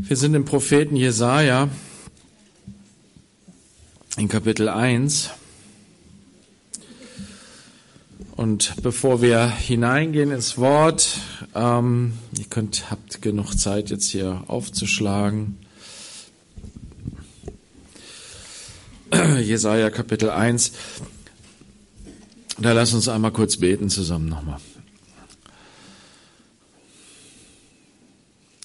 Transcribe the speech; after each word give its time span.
Wir 0.00 0.16
sind 0.16 0.34
im 0.34 0.44
Propheten 0.44 0.94
Jesaja 0.94 1.68
in 4.16 4.28
Kapitel 4.28 4.68
1. 4.68 5.30
Und 8.36 8.74
bevor 8.82 9.20
wir 9.22 9.50
hineingehen 9.50 10.30
ins 10.30 10.56
Wort, 10.56 11.18
ähm, 11.54 12.12
ihr 12.38 12.44
könnt, 12.44 12.92
habt 12.92 13.20
genug 13.22 13.58
Zeit 13.58 13.90
jetzt 13.90 14.08
hier 14.08 14.44
aufzuschlagen. 14.46 15.58
Jesaja 19.42 19.90
Kapitel 19.90 20.30
1. 20.30 20.72
Da 22.58 22.72
lass 22.72 22.94
uns 22.94 23.08
einmal 23.08 23.32
kurz 23.32 23.56
beten 23.56 23.90
zusammen 23.90 24.28
nochmal. 24.28 24.60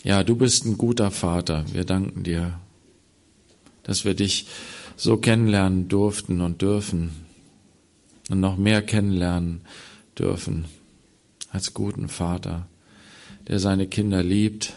Ja, 0.06 0.26
du 0.26 0.36
bist 0.36 0.66
ein 0.66 0.78
guter 0.78 1.12
Vater. 1.12 1.64
Wir 1.72 1.86
danken 1.86 2.24
dir, 2.24 2.60
dass 3.84 4.04
wir 4.04 4.14
dich 4.16 4.48
so 4.98 5.16
kennenlernen 5.16 5.88
durften 5.88 6.42
und 6.42 6.62
dürfen 6.62 7.12
und 8.30 8.42
noch 8.42 8.58
mehr 8.58 8.82
kennenlernen 8.82 9.62
dürfen 10.20 10.66
als 11.52 11.74
guten 11.74 12.10
Vater, 12.10 12.68
der 13.48 13.60
seine 13.60 13.88
Kinder 13.88 14.24
liebt, 14.24 14.74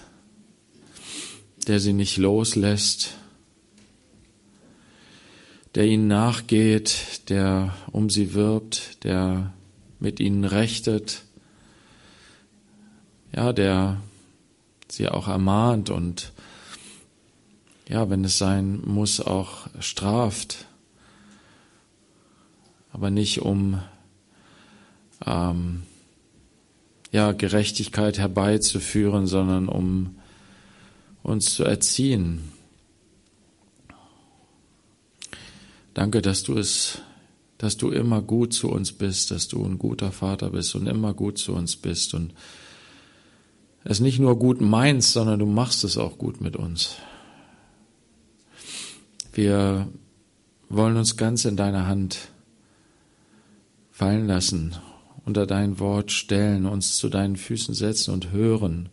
der 1.67 1.81
sie 1.81 1.93
nicht 1.93 2.19
loslässt, 2.19 3.17
der 5.75 5.87
ihnen 5.87 6.07
nachgeht, 6.07 7.29
der 7.31 7.75
um 7.91 8.11
sie 8.11 8.33
wirbt, 8.33 9.03
der 9.03 9.53
mit 9.99 10.21
ihnen 10.21 10.45
rechtet, 10.45 11.23
ja, 13.35 13.53
der 13.53 14.01
sie 14.97 15.09
auch 15.09 15.29
ermahnt. 15.29 15.91
Und 15.91 16.33
ja, 17.89 18.11
wenn 18.11 18.25
es 18.25 18.39
sein 18.39 18.81
muss, 18.85 19.21
auch 19.21 19.69
straft, 19.81 20.67
aber 22.93 23.11
nicht 23.11 23.43
um 23.43 23.81
ähm, 25.25 25.83
ja, 27.13 27.33
Gerechtigkeit 27.33 28.19
herbeizuführen, 28.19 29.27
sondern 29.27 29.69
um 29.69 30.17
uns 31.23 31.55
zu 31.55 31.65
erziehen. 31.65 32.53
Danke, 35.95 36.21
dass 36.21 36.43
du 36.43 36.59
es, 36.59 36.99
dass 37.59 37.77
du 37.77 37.91
immer 37.91 38.21
gut 38.21 38.53
zu 38.53 38.71
uns 38.71 38.93
bist, 38.93 39.31
dass 39.31 39.49
du 39.49 39.65
ein 39.65 39.79
guter 39.79 40.13
Vater 40.13 40.51
bist 40.51 40.75
und 40.75 40.87
immer 40.87 41.15
gut 41.15 41.39
zu 41.39 41.55
uns 41.55 41.77
bist. 41.77 42.13
Und 42.15 42.35
es 43.89 44.01
nicht 44.01 44.19
nur 44.19 44.37
gut 44.37 44.61
meinst, 44.61 45.13
sondern 45.13 45.39
du 45.39 45.47
machst 45.47 45.85
es 45.85 45.97
auch 45.97 46.19
gut 46.19 46.41
mit 46.41 46.57
uns. 46.57 46.97
Wir 49.33 49.87
wollen 50.69 50.97
uns 50.97 51.17
ganz 51.17 51.45
in 51.45 51.57
deine 51.57 51.87
Hand 51.87 52.29
fallen 53.93 54.27
lassen, 54.27 54.75
unter 55.25 55.47
dein 55.47 55.79
Wort 55.79 56.11
stellen, 56.11 56.67
uns 56.67 56.97
zu 56.97 57.09
deinen 57.09 57.37
Füßen 57.37 57.75
setzen 57.75 58.13
und 58.13 58.33
hören 58.33 58.89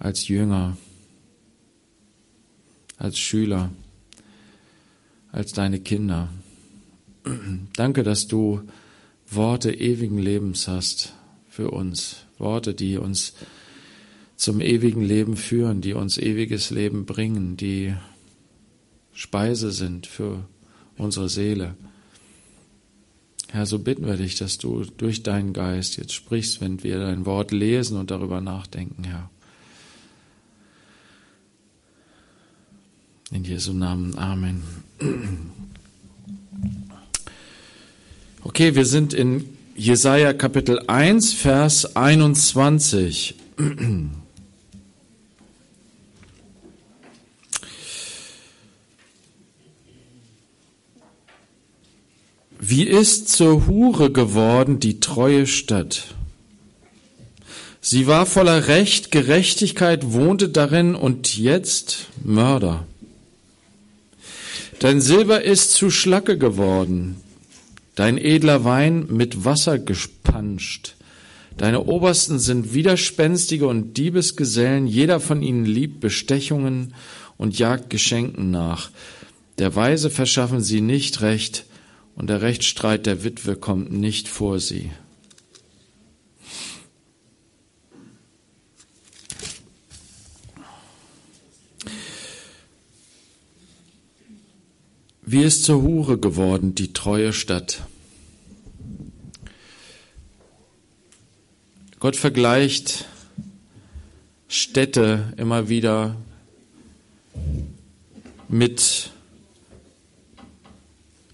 als 0.00 0.26
Jünger, 0.26 0.76
als 2.98 3.20
Schüler, 3.20 3.70
als 5.30 5.52
deine 5.52 5.78
Kinder. 5.78 6.28
Danke, 7.76 8.02
dass 8.02 8.26
du 8.26 8.62
Worte 9.30 9.72
ewigen 9.72 10.18
Lebens 10.18 10.66
hast 10.66 11.14
für 11.48 11.70
uns, 11.70 12.16
Worte, 12.36 12.74
die 12.74 12.96
uns 12.96 13.34
zum 14.40 14.62
ewigen 14.62 15.02
Leben 15.02 15.36
führen, 15.36 15.82
die 15.82 15.92
uns 15.92 16.16
ewiges 16.16 16.70
Leben 16.70 17.04
bringen, 17.04 17.58
die 17.58 17.94
Speise 19.12 19.70
sind 19.70 20.06
für 20.06 20.46
unsere 20.96 21.28
Seele. 21.28 21.74
Herr, 23.48 23.66
so 23.66 23.78
bitten 23.78 24.06
wir 24.06 24.16
dich, 24.16 24.36
dass 24.36 24.56
du 24.56 24.86
durch 24.96 25.22
deinen 25.22 25.52
Geist 25.52 25.98
jetzt 25.98 26.14
sprichst, 26.14 26.62
wenn 26.62 26.82
wir 26.82 27.00
dein 27.00 27.26
Wort 27.26 27.52
lesen 27.52 27.98
und 27.98 28.10
darüber 28.10 28.40
nachdenken, 28.40 29.04
Herr. 29.04 29.28
In 33.30 33.44
Jesu 33.44 33.74
Namen. 33.74 34.16
Amen. 34.16 34.62
Okay, 38.42 38.74
wir 38.74 38.86
sind 38.86 39.12
in 39.12 39.44
Jesaja 39.76 40.32
Kapitel 40.32 40.80
1, 40.86 41.34
Vers 41.34 41.94
21. 41.94 43.34
Wie 52.62 52.82
ist 52.82 53.30
zur 53.30 53.66
Hure 53.66 54.12
geworden 54.12 54.80
die 54.80 55.00
treue 55.00 55.46
Stadt? 55.46 56.14
Sie 57.80 58.06
war 58.06 58.26
voller 58.26 58.68
Recht, 58.68 59.10
Gerechtigkeit 59.10 60.12
wohnte 60.12 60.50
darin 60.50 60.94
und 60.94 61.38
jetzt 61.38 62.08
Mörder. 62.22 62.86
Dein 64.78 65.00
Silber 65.00 65.42
ist 65.42 65.72
zu 65.72 65.88
Schlacke 65.88 66.36
geworden, 66.36 67.16
dein 67.94 68.18
edler 68.18 68.62
Wein 68.62 69.06
mit 69.08 69.46
Wasser 69.46 69.78
gespanscht. 69.78 70.96
Deine 71.56 71.84
Obersten 71.84 72.38
sind 72.38 72.74
Widerspenstige 72.74 73.66
und 73.66 73.96
Diebesgesellen, 73.96 74.86
jeder 74.86 75.18
von 75.18 75.40
ihnen 75.40 75.64
liebt 75.64 76.00
Bestechungen 76.00 76.92
und 77.38 77.58
jagt 77.58 77.88
Geschenken 77.88 78.50
nach. 78.50 78.90
Der 79.56 79.74
Weise 79.74 80.10
verschaffen 80.10 80.60
sie 80.60 80.82
nicht 80.82 81.22
recht, 81.22 81.64
und 82.20 82.26
der 82.26 82.42
Rechtsstreit 82.42 83.06
der 83.06 83.24
Witwe 83.24 83.56
kommt 83.56 83.92
nicht 83.92 84.28
vor 84.28 84.60
sie. 84.60 84.90
Wie 95.22 95.42
ist 95.42 95.64
zur 95.64 95.80
Hure 95.80 96.18
geworden 96.18 96.74
die 96.74 96.92
treue 96.92 97.32
Stadt? 97.32 97.84
Gott 102.00 102.16
vergleicht 102.16 103.06
Städte 104.46 105.32
immer 105.38 105.70
wieder 105.70 106.16
mit 108.46 109.10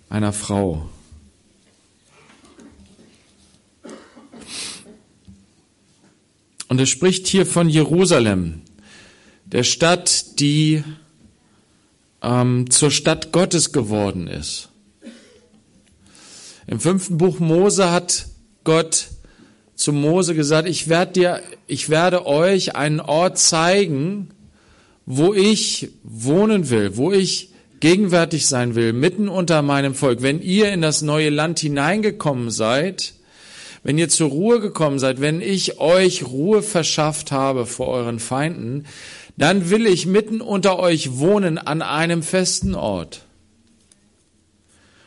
einer 0.09 0.33
Frau. 0.33 0.89
Und 6.69 6.81
er 6.81 6.87
spricht 6.87 7.27
hier 7.27 7.47
von 7.47 7.69
Jerusalem, 7.69 8.63
der 9.45 9.63
Stadt, 9.63 10.41
die 10.41 10.83
ähm, 12.23 12.71
zur 12.71 12.91
Stadt 12.91 13.33
Gottes 13.33 13.73
geworden 13.73 14.27
ist. 14.27 14.69
Im 16.67 16.81
fünften 16.81 17.19
Buch 17.19 17.39
Mose 17.39 17.93
hat 17.93 18.27
Gott 18.65 19.09
zu 19.77 19.93
Mose 19.93 20.35
gesagt, 20.35 20.69
ich 20.69 20.89
werde 20.89 21.13
dir, 21.13 21.43
ich 21.69 21.89
werde 21.89 22.27
euch 22.27 22.75
einen 22.75 22.99
Ort 22.99 23.39
zeigen, 23.39 24.31
wo 25.05 25.33
ich 25.33 25.91
wohnen 26.03 26.71
will, 26.71 26.97
wo 26.97 27.13
ich 27.13 27.51
gegenwärtig 27.81 28.47
sein 28.47 28.75
will, 28.75 28.93
mitten 28.93 29.29
unter 29.29 29.63
meinem 29.63 29.95
Volk, 29.95 30.23
wenn 30.23 30.41
ihr 30.41 30.73
in 30.73 30.83
das 30.83 31.03
neue 31.03 31.31
Land 31.31 31.59
hineingekommen 31.61 32.51
seid, 32.51 33.15
wenn 33.83 33.99
ihr 33.99 34.09
zur 34.09 34.31
Ruhe 34.31 34.61
gekommen 34.61 34.99
seid, 34.99 35.21
wenn 35.21 35.41
ich 35.41 35.79
euch 35.79 36.27
Ruhe 36.27 36.63
verschafft 36.63 37.33
habe 37.33 37.67
vor 37.67 37.89
euren 37.89 38.19
Feinden, 38.19 38.87
dann 39.37 39.71
will 39.71 39.87
ich 39.87 40.07
mitten 40.07 40.41
unter 40.41 40.79
euch 40.79 41.19
wohnen 41.19 41.59
an 41.59 41.83
einem 41.83 42.23
festen 42.23 42.75
Ort. 42.75 43.23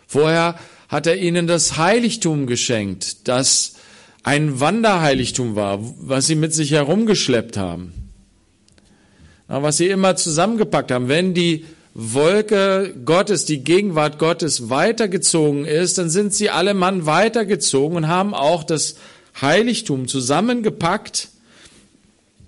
Vorher 0.08 0.56
hat 0.88 1.08
er 1.08 1.18
ihnen 1.18 1.46
das 1.46 1.78
Heiligtum 1.78 2.48
geschenkt, 2.48 3.28
das 3.28 3.76
ein 4.24 4.60
Wanderheiligtum 4.60 5.56
war, 5.56 5.80
was 6.00 6.28
sie 6.28 6.36
mit 6.36 6.54
sich 6.54 6.72
herumgeschleppt 6.72 7.58
haben, 7.58 7.94
was 9.48 9.78
sie 9.78 9.88
immer 9.88 10.16
zusammengepackt 10.16 10.92
haben. 10.92 11.08
Wenn 11.08 11.34
die 11.34 11.66
Wolke 12.02 12.96
Gottes, 13.04 13.44
die 13.44 13.62
Gegenwart 13.62 14.20
Gottes 14.20 14.70
weitergezogen 14.70 15.66
ist, 15.66 15.98
dann 15.98 16.10
sind 16.10 16.34
sie 16.34 16.50
alle 16.50 16.74
Mann 16.74 17.06
weitergezogen 17.06 17.98
und 17.98 18.08
haben 18.08 18.34
auch 18.34 18.64
das 18.64 18.96
Heiligtum 19.42 20.08
zusammengepackt, 20.08 21.28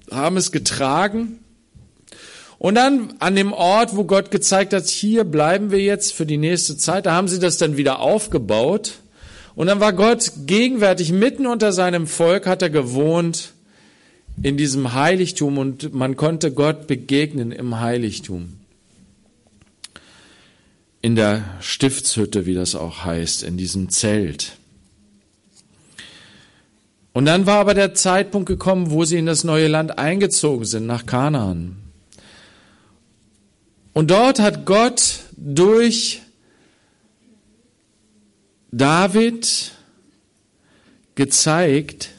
haben 0.10 0.38
es 0.38 0.54
getragen. 0.54 1.40
Und 2.60 2.76
dann 2.76 3.16
an 3.20 3.36
dem 3.36 3.52
Ort, 3.52 3.98
wo 3.98 4.06
Gott 4.06 4.32
gezeigt 4.32 4.72
hat, 4.72 4.88
hier 4.88 5.26
bleiben 5.26 5.70
wir 5.70 5.80
jetzt 5.80 6.14
für 6.14 6.26
die 6.26 6.38
nächste 6.38 6.78
Zeit, 6.78 7.06
da 7.06 7.12
haben 7.12 7.28
sie 7.28 7.40
das 7.40 7.58
dann 7.58 7.76
wieder 7.76 8.00
aufgebaut. 8.00 9.00
Und 9.56 9.68
dann 9.68 9.82
war 9.82 9.92
Gott 9.92 10.32
gegenwärtig 10.46 11.12
mitten 11.12 11.46
unter 11.46 11.74
seinem 11.74 12.08
Volk, 12.08 12.48
hat 12.48 12.62
er 12.62 12.70
gewohnt 12.70 13.52
in 14.42 14.56
diesem 14.56 14.94
Heiligtum 14.94 15.58
und 15.58 15.94
man 15.94 16.16
konnte 16.16 16.54
Gott 16.54 16.88
begegnen 16.88 17.52
im 17.52 17.82
Heiligtum. 17.82 18.61
In 21.02 21.16
der 21.16 21.44
Stiftshütte, 21.62 22.46
wie 22.46 22.54
das 22.54 22.76
auch 22.76 23.06
heißt, 23.06 23.44
in 23.44 23.58
diesem 23.58 23.90
Zelt. 23.90 24.58
Und 27.14 27.26
dann 27.26 27.46
war 27.46 27.60
aber 27.60 27.74
der 27.74 27.94
Zeitpunkt 27.94 28.48
gekommen, 28.48 28.92
wo 28.92 29.04
sie 29.04 29.18
in 29.18 29.26
das 29.26 29.44
neue 29.44 29.68
Land 29.68 29.98
eingezogen 29.98 30.66
sind, 30.66 30.86
nach 30.86 31.06
Kanaan. 31.06 31.78
Und 33.94 34.12
dort 34.12 34.40
hat 34.40 34.66
Gott 34.66 35.22
durch 35.36 36.22
David 38.72 39.72
gezeigt, 41.16 42.10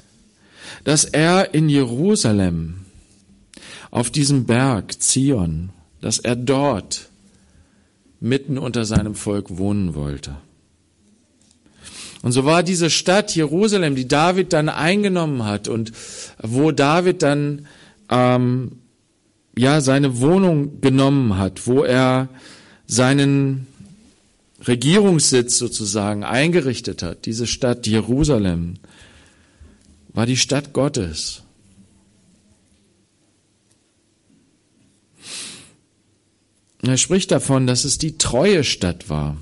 dass 0.85 1.05
er 1.05 1.55
in 1.55 1.69
Jerusalem, 1.69 2.85
auf 3.90 4.11
diesem 4.11 4.46
Berg 4.46 5.00
Zion, 5.02 5.70
dass 6.00 6.19
er 6.19 6.35
dort 6.35 7.08
mitten 8.22 8.56
unter 8.56 8.84
seinem 8.84 9.14
Volk 9.14 9.58
wohnen 9.58 9.94
wollte. 9.94 10.36
Und 12.22 12.30
so 12.30 12.44
war 12.44 12.62
diese 12.62 12.88
Stadt 12.88 13.34
Jerusalem, 13.34 13.96
die 13.96 14.06
David 14.06 14.52
dann 14.52 14.69
eingenommen 14.69 15.44
hat 15.44 15.66
und 15.66 15.92
wo 16.40 16.70
David 16.70 17.22
dann 17.22 17.66
ähm, 18.08 18.78
ja 19.58 19.80
seine 19.80 20.20
Wohnung 20.20 20.80
genommen 20.80 21.36
hat, 21.36 21.66
wo 21.66 21.82
er 21.82 22.28
seinen 22.86 23.66
Regierungssitz 24.68 25.58
sozusagen 25.58 26.22
eingerichtet 26.22 27.02
hat, 27.02 27.26
diese 27.26 27.48
Stadt 27.48 27.88
Jerusalem, 27.88 28.75
war 30.14 30.26
die 30.26 30.36
Stadt 30.36 30.72
Gottes. 30.72 31.41
Er 36.84 36.96
spricht 36.96 37.31
davon, 37.31 37.67
dass 37.69 37.84
es 37.84 37.99
die 37.99 38.19
treue 38.19 38.64
Stadt 38.64 39.08
war. 39.08 39.37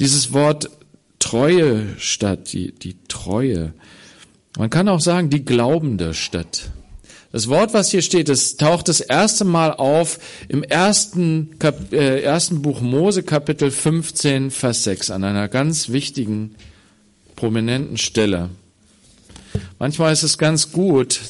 Dieses 0.00 0.32
Wort 0.32 0.70
treue 1.18 1.98
Stadt, 1.98 2.52
die, 2.52 2.72
die 2.72 2.96
Treue. 3.08 3.74
Man 4.56 4.70
kann 4.70 4.88
auch 4.88 5.00
sagen, 5.00 5.28
die 5.28 5.44
glaubende 5.44 6.14
Stadt. 6.14 6.70
Das 7.30 7.48
Wort, 7.48 7.74
was 7.74 7.90
hier 7.90 8.00
steht, 8.00 8.30
das 8.30 8.56
taucht 8.56 8.88
das 8.88 9.00
erste 9.00 9.44
Mal 9.44 9.74
auf 9.74 10.18
im 10.48 10.62
ersten, 10.62 11.58
Kap 11.58 11.92
äh, 11.92 12.22
ersten 12.22 12.62
Buch 12.62 12.80
Mose, 12.80 13.22
Kapitel 13.22 13.70
15, 13.70 14.50
Vers 14.50 14.84
6, 14.84 15.10
an 15.10 15.24
einer 15.24 15.48
ganz 15.48 15.90
wichtigen, 15.90 16.54
prominenten 17.36 17.98
Stelle. 17.98 18.48
Manchmal 19.78 20.14
ist 20.14 20.22
es 20.22 20.38
ganz 20.38 20.72
gut 20.72 21.20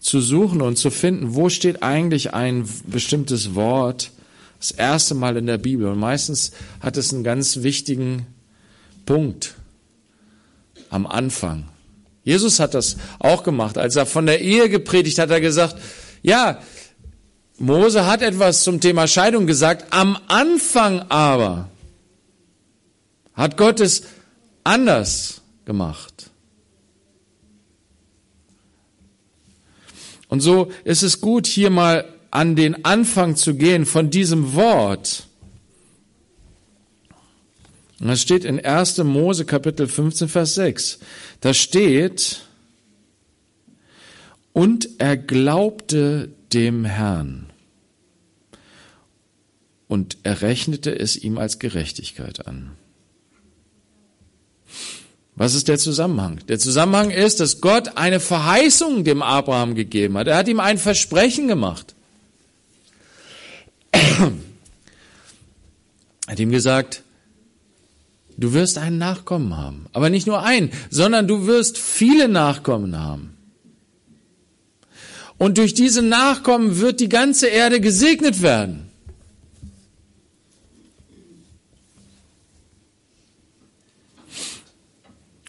zu 0.00 0.20
suchen 0.20 0.62
und 0.62 0.76
zu 0.76 0.90
finden, 0.90 1.34
wo 1.34 1.48
steht 1.48 1.82
eigentlich 1.82 2.34
ein 2.34 2.68
bestimmtes 2.86 3.54
Wort 3.54 4.10
das 4.58 4.70
erste 4.72 5.14
Mal 5.14 5.36
in 5.36 5.46
der 5.46 5.58
Bibel. 5.58 5.86
Und 5.86 5.98
meistens 5.98 6.52
hat 6.80 6.96
es 6.96 7.12
einen 7.12 7.24
ganz 7.24 7.62
wichtigen 7.62 8.26
Punkt 9.06 9.54
am 10.90 11.06
Anfang. 11.06 11.64
Jesus 12.24 12.60
hat 12.60 12.74
das 12.74 12.96
auch 13.18 13.42
gemacht. 13.42 13.78
Als 13.78 13.96
er 13.96 14.06
von 14.06 14.26
der 14.26 14.40
Ehe 14.40 14.68
gepredigt 14.68 15.18
hat, 15.18 15.30
hat 15.30 15.36
er 15.36 15.40
gesagt, 15.40 15.76
ja, 16.22 16.60
Mose 17.58 18.06
hat 18.06 18.22
etwas 18.22 18.62
zum 18.62 18.80
Thema 18.80 19.06
Scheidung 19.08 19.46
gesagt. 19.46 19.86
Am 19.90 20.18
Anfang 20.28 21.00
aber 21.08 21.68
hat 23.34 23.56
Gott 23.56 23.80
es 23.80 24.02
anders 24.64 25.40
gemacht. 25.64 26.17
Und 30.28 30.40
so 30.40 30.70
ist 30.84 31.02
es 31.02 31.20
gut, 31.20 31.46
hier 31.46 31.70
mal 31.70 32.04
an 32.30 32.54
den 32.56 32.84
Anfang 32.84 33.36
zu 33.36 33.54
gehen 33.54 33.86
von 33.86 34.10
diesem 34.10 34.54
Wort. 34.54 35.26
Und 38.00 38.08
das 38.08 38.22
steht 38.22 38.44
in 38.44 38.64
1. 38.64 38.98
Mose 38.98 39.44
Kapitel 39.44 39.88
15, 39.88 40.28
Vers 40.28 40.54
6. 40.54 41.00
Da 41.40 41.52
steht, 41.54 42.42
und 44.52 44.88
er 44.98 45.16
glaubte 45.16 46.30
dem 46.52 46.84
Herrn 46.84 47.46
und 49.88 50.18
er 50.22 50.42
rechnete 50.42 50.96
es 50.96 51.16
ihm 51.16 51.38
als 51.38 51.58
Gerechtigkeit 51.58 52.46
an. 52.46 52.72
Was 55.38 55.54
ist 55.54 55.68
der 55.68 55.78
Zusammenhang? 55.78 56.40
Der 56.48 56.58
Zusammenhang 56.58 57.10
ist, 57.10 57.38
dass 57.38 57.60
Gott 57.60 57.96
eine 57.96 58.18
Verheißung 58.18 59.04
dem 59.04 59.22
Abraham 59.22 59.76
gegeben 59.76 60.18
hat. 60.18 60.26
Er 60.26 60.36
hat 60.36 60.48
ihm 60.48 60.58
ein 60.58 60.78
Versprechen 60.78 61.46
gemacht. 61.46 61.94
Er 63.92 64.32
hat 66.26 66.40
ihm 66.40 66.50
gesagt, 66.50 67.04
du 68.36 68.52
wirst 68.52 68.78
einen 68.78 68.98
Nachkommen 68.98 69.56
haben. 69.56 69.86
Aber 69.92 70.10
nicht 70.10 70.26
nur 70.26 70.42
einen, 70.42 70.72
sondern 70.90 71.28
du 71.28 71.46
wirst 71.46 71.78
viele 71.78 72.28
Nachkommen 72.28 72.98
haben. 72.98 73.34
Und 75.38 75.56
durch 75.56 75.72
diese 75.72 76.02
Nachkommen 76.02 76.80
wird 76.80 76.98
die 76.98 77.08
ganze 77.08 77.46
Erde 77.46 77.80
gesegnet 77.80 78.42
werden. 78.42 78.87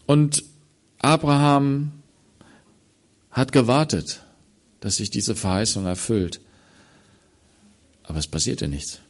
Und 0.09 0.43
Abraham 0.97 1.91
hat 3.29 3.51
gewartet, 3.51 4.23
dass 4.79 4.95
sich 4.95 5.11
diese 5.11 5.35
Verheißung 5.35 5.85
erfüllt. 5.85 6.41
Aber 8.01 8.17
es 8.17 8.25
passierte 8.25 8.67
nichts. 8.67 9.01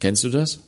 Kennst 0.00 0.24
du 0.24 0.30
das? 0.30 0.58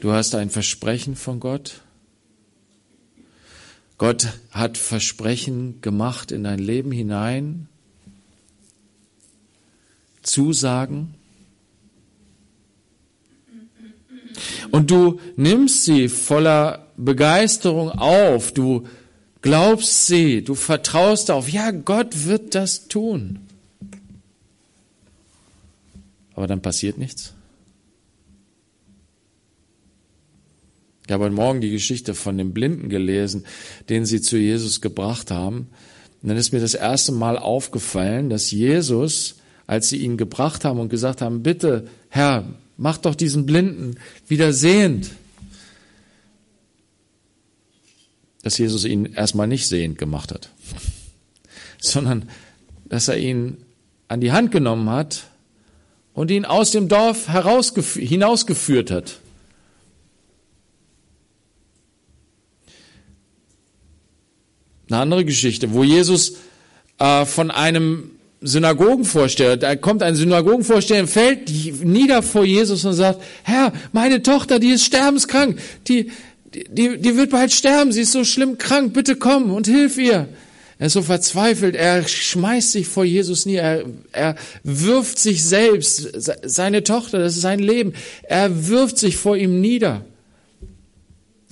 Du 0.00 0.10
hast 0.10 0.34
ein 0.34 0.50
Versprechen 0.50 1.14
von 1.14 1.38
Gott. 1.38 1.82
Gott 3.98 4.26
hat 4.50 4.78
Versprechen 4.78 5.80
gemacht 5.80 6.32
in 6.32 6.42
dein 6.42 6.58
Leben 6.58 6.90
hinein. 6.90 7.68
Zusagen. 10.24 11.21
Und 14.70 14.90
du 14.90 15.20
nimmst 15.36 15.84
sie 15.84 16.08
voller 16.08 16.86
Begeisterung 16.96 17.90
auf, 17.90 18.52
du 18.52 18.86
glaubst 19.40 20.06
sie, 20.06 20.42
du 20.42 20.54
vertraust 20.54 21.28
darauf, 21.28 21.48
ja, 21.48 21.70
Gott 21.70 22.26
wird 22.26 22.54
das 22.54 22.88
tun. 22.88 23.40
Aber 26.34 26.46
dann 26.46 26.62
passiert 26.62 26.98
nichts. 26.98 27.34
Ich 31.06 31.12
habe 31.12 31.24
heute 31.24 31.34
Morgen 31.34 31.60
die 31.60 31.70
Geschichte 31.70 32.14
von 32.14 32.38
dem 32.38 32.54
Blinden 32.54 32.88
gelesen, 32.88 33.44
den 33.88 34.06
sie 34.06 34.20
zu 34.20 34.38
Jesus 34.38 34.80
gebracht 34.80 35.30
haben. 35.30 35.68
Und 36.22 36.28
dann 36.28 36.38
ist 36.38 36.52
mir 36.52 36.60
das 36.60 36.74
erste 36.74 37.12
Mal 37.12 37.36
aufgefallen, 37.36 38.30
dass 38.30 38.52
Jesus, 38.52 39.36
als 39.66 39.88
sie 39.88 39.98
ihn 39.98 40.16
gebracht 40.16 40.64
haben 40.64 40.78
und 40.78 40.88
gesagt 40.88 41.20
haben, 41.20 41.42
bitte, 41.42 41.86
Herr, 42.08 42.44
Mach 42.76 42.98
doch 42.98 43.14
diesen 43.14 43.46
Blinden 43.46 43.96
wieder 44.28 44.52
sehend. 44.52 45.10
Dass 48.42 48.58
Jesus 48.58 48.84
ihn 48.84 49.06
erstmal 49.06 49.46
nicht 49.46 49.68
sehend 49.68 49.98
gemacht 49.98 50.32
hat, 50.32 50.50
sondern 51.80 52.28
dass 52.84 53.08
er 53.08 53.18
ihn 53.18 53.58
an 54.08 54.20
die 54.20 54.32
Hand 54.32 54.50
genommen 54.50 54.90
hat 54.90 55.24
und 56.12 56.30
ihn 56.30 56.44
aus 56.44 56.70
dem 56.70 56.88
Dorf 56.88 57.28
hinausgeführt 57.28 58.90
hat. 58.90 59.20
Eine 64.88 65.00
andere 65.00 65.24
Geschichte, 65.24 65.72
wo 65.72 65.84
Jesus 65.84 66.36
äh, 66.98 67.24
von 67.24 67.50
einem 67.50 68.10
Synagogenvorsteher, 68.42 69.56
da 69.56 69.76
kommt 69.76 70.02
ein 70.02 70.16
Synagogenvorsteher, 70.16 71.06
fällt 71.06 71.50
nieder 71.84 72.22
vor 72.22 72.44
Jesus 72.44 72.84
und 72.84 72.94
sagt, 72.94 73.22
Herr, 73.44 73.72
meine 73.92 74.22
Tochter, 74.22 74.58
die 74.58 74.70
ist 74.70 74.84
sterbenskrank, 74.84 75.58
die, 75.88 76.10
die, 76.52 76.98
die 76.98 77.16
wird 77.16 77.30
bald 77.30 77.52
sterben, 77.52 77.92
sie 77.92 78.02
ist 78.02 78.12
so 78.12 78.24
schlimm 78.24 78.58
krank, 78.58 78.92
bitte 78.92 79.16
komm 79.16 79.52
und 79.52 79.66
hilf 79.66 79.96
ihr. 79.96 80.28
Er 80.78 80.86
ist 80.86 80.94
so 80.94 81.02
verzweifelt, 81.02 81.76
er 81.76 82.06
schmeißt 82.06 82.72
sich 82.72 82.88
vor 82.88 83.04
Jesus 83.04 83.46
nieder, 83.46 83.62
er, 83.62 83.84
er 84.10 84.36
wirft 84.64 85.20
sich 85.20 85.44
selbst, 85.44 86.08
seine 86.42 86.82
Tochter, 86.82 87.20
das 87.20 87.36
ist 87.36 87.42
sein 87.42 87.60
Leben, 87.60 87.92
er 88.24 88.68
wirft 88.68 88.98
sich 88.98 89.16
vor 89.16 89.36
ihm 89.36 89.60
nieder. 89.60 90.04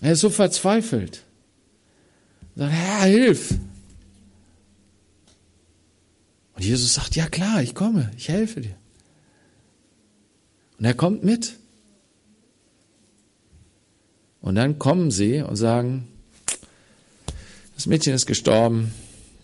Er 0.03 0.13
ist 0.13 0.21
so 0.21 0.31
verzweifelt. 0.31 1.23
Er 2.57 2.65
sagt, 2.65 2.73
Herr, 2.73 3.07
hilf. 3.07 3.55
Und 6.61 6.67
Jesus 6.67 6.93
sagt, 6.93 7.17
ja 7.17 7.27
klar, 7.27 7.63
ich 7.63 7.75
komme, 7.75 8.11
ich 8.19 8.29
helfe 8.29 8.61
dir. 8.61 8.75
Und 10.79 10.85
er 10.85 10.93
kommt 10.93 11.25
mit. 11.25 11.55
Und 14.43 14.57
dann 14.57 14.79
kommen 14.79 15.11
sie 15.11 15.41
und 15.41 15.57
sagen, 15.57 16.07
das 17.77 17.87
Mädchen 17.87 18.13
ist 18.13 18.27
gestorben, 18.27 18.93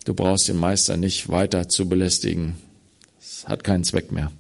du 0.05 0.13
brauchst 0.13 0.49
den 0.49 0.59
Meister 0.59 0.99
nicht 0.99 1.31
weiter 1.31 1.71
zu 1.71 1.89
belästigen. 1.89 2.57
Es 3.19 3.49
hat 3.49 3.65
keinen 3.65 3.85
Zweck 3.85 4.13
mehr. 4.13 4.31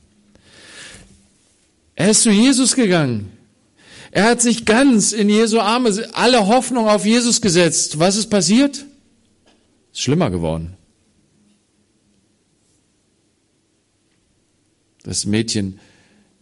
Er 1.94 2.10
ist 2.10 2.24
zu 2.24 2.30
Jesus 2.30 2.76
gegangen. 2.76 3.32
Er 4.10 4.24
hat 4.24 4.42
sich 4.42 4.66
ganz 4.66 5.12
in 5.12 5.30
Jesu 5.30 5.60
Arme, 5.60 6.10
alle 6.12 6.46
Hoffnung 6.46 6.88
auf 6.88 7.06
Jesus 7.06 7.40
gesetzt. 7.40 7.98
Was 7.98 8.16
ist 8.16 8.28
passiert? 8.28 8.84
Ist 9.94 10.02
schlimmer 10.02 10.28
geworden. 10.28 10.76
Das 15.06 15.24
Mädchen 15.24 15.78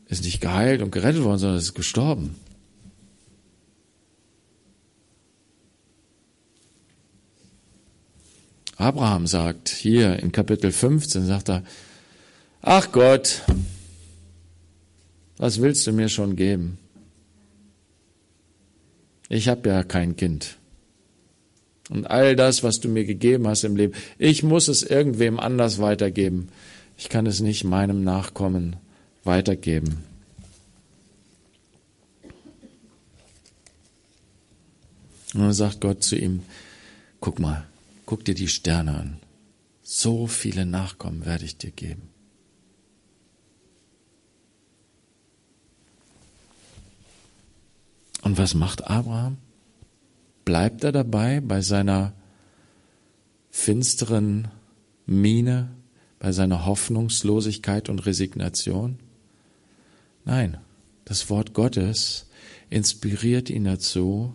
ist 0.08 0.24
nicht 0.24 0.40
geheilt 0.40 0.80
und 0.80 0.90
gerettet 0.90 1.22
worden, 1.22 1.38
sondern 1.38 1.58
ist 1.58 1.74
gestorben. 1.74 2.34
Abraham 8.76 9.26
sagt 9.26 9.68
hier 9.68 10.18
in 10.18 10.32
Kapitel 10.32 10.72
15, 10.72 11.26
sagt 11.26 11.50
er, 11.50 11.62
ach 12.62 12.90
Gott, 12.90 13.42
was 15.36 15.60
willst 15.60 15.86
du 15.86 15.92
mir 15.92 16.08
schon 16.08 16.34
geben? 16.34 16.78
Ich 19.28 19.48
habe 19.48 19.68
ja 19.68 19.82
kein 19.84 20.16
Kind. 20.16 20.56
Und 21.90 22.06
all 22.06 22.34
das, 22.34 22.62
was 22.62 22.80
du 22.80 22.88
mir 22.88 23.04
gegeben 23.04 23.46
hast 23.46 23.64
im 23.64 23.76
Leben, 23.76 23.92
ich 24.16 24.42
muss 24.42 24.68
es 24.68 24.82
irgendwem 24.82 25.38
anders 25.38 25.80
weitergeben. 25.80 26.48
Ich 26.96 27.08
kann 27.08 27.26
es 27.26 27.40
nicht 27.40 27.64
meinem 27.64 28.04
Nachkommen 28.04 28.76
weitergeben. 29.24 30.04
Und 35.34 35.40
dann 35.40 35.52
sagt 35.52 35.80
Gott 35.80 36.02
zu 36.04 36.16
ihm, 36.16 36.42
guck 37.20 37.40
mal, 37.40 37.66
guck 38.06 38.24
dir 38.24 38.34
die 38.34 38.48
Sterne 38.48 38.94
an. 38.96 39.18
So 39.82 40.26
viele 40.26 40.64
Nachkommen 40.64 41.26
werde 41.26 41.44
ich 41.44 41.58
dir 41.58 41.72
geben. 41.72 42.08
Und 48.22 48.38
was 48.38 48.54
macht 48.54 48.84
Abraham? 48.84 49.36
Bleibt 50.44 50.84
er 50.84 50.92
dabei 50.92 51.40
bei 51.40 51.60
seiner 51.60 52.14
finsteren 53.50 54.48
Miene, 55.06 55.70
bei 56.24 56.32
seiner 56.32 56.64
Hoffnungslosigkeit 56.64 57.90
und 57.90 58.06
Resignation? 58.06 58.96
Nein, 60.24 60.56
das 61.04 61.28
Wort 61.28 61.52
Gottes 61.52 62.30
inspiriert 62.70 63.50
ihn 63.50 63.64
dazu, 63.64 64.32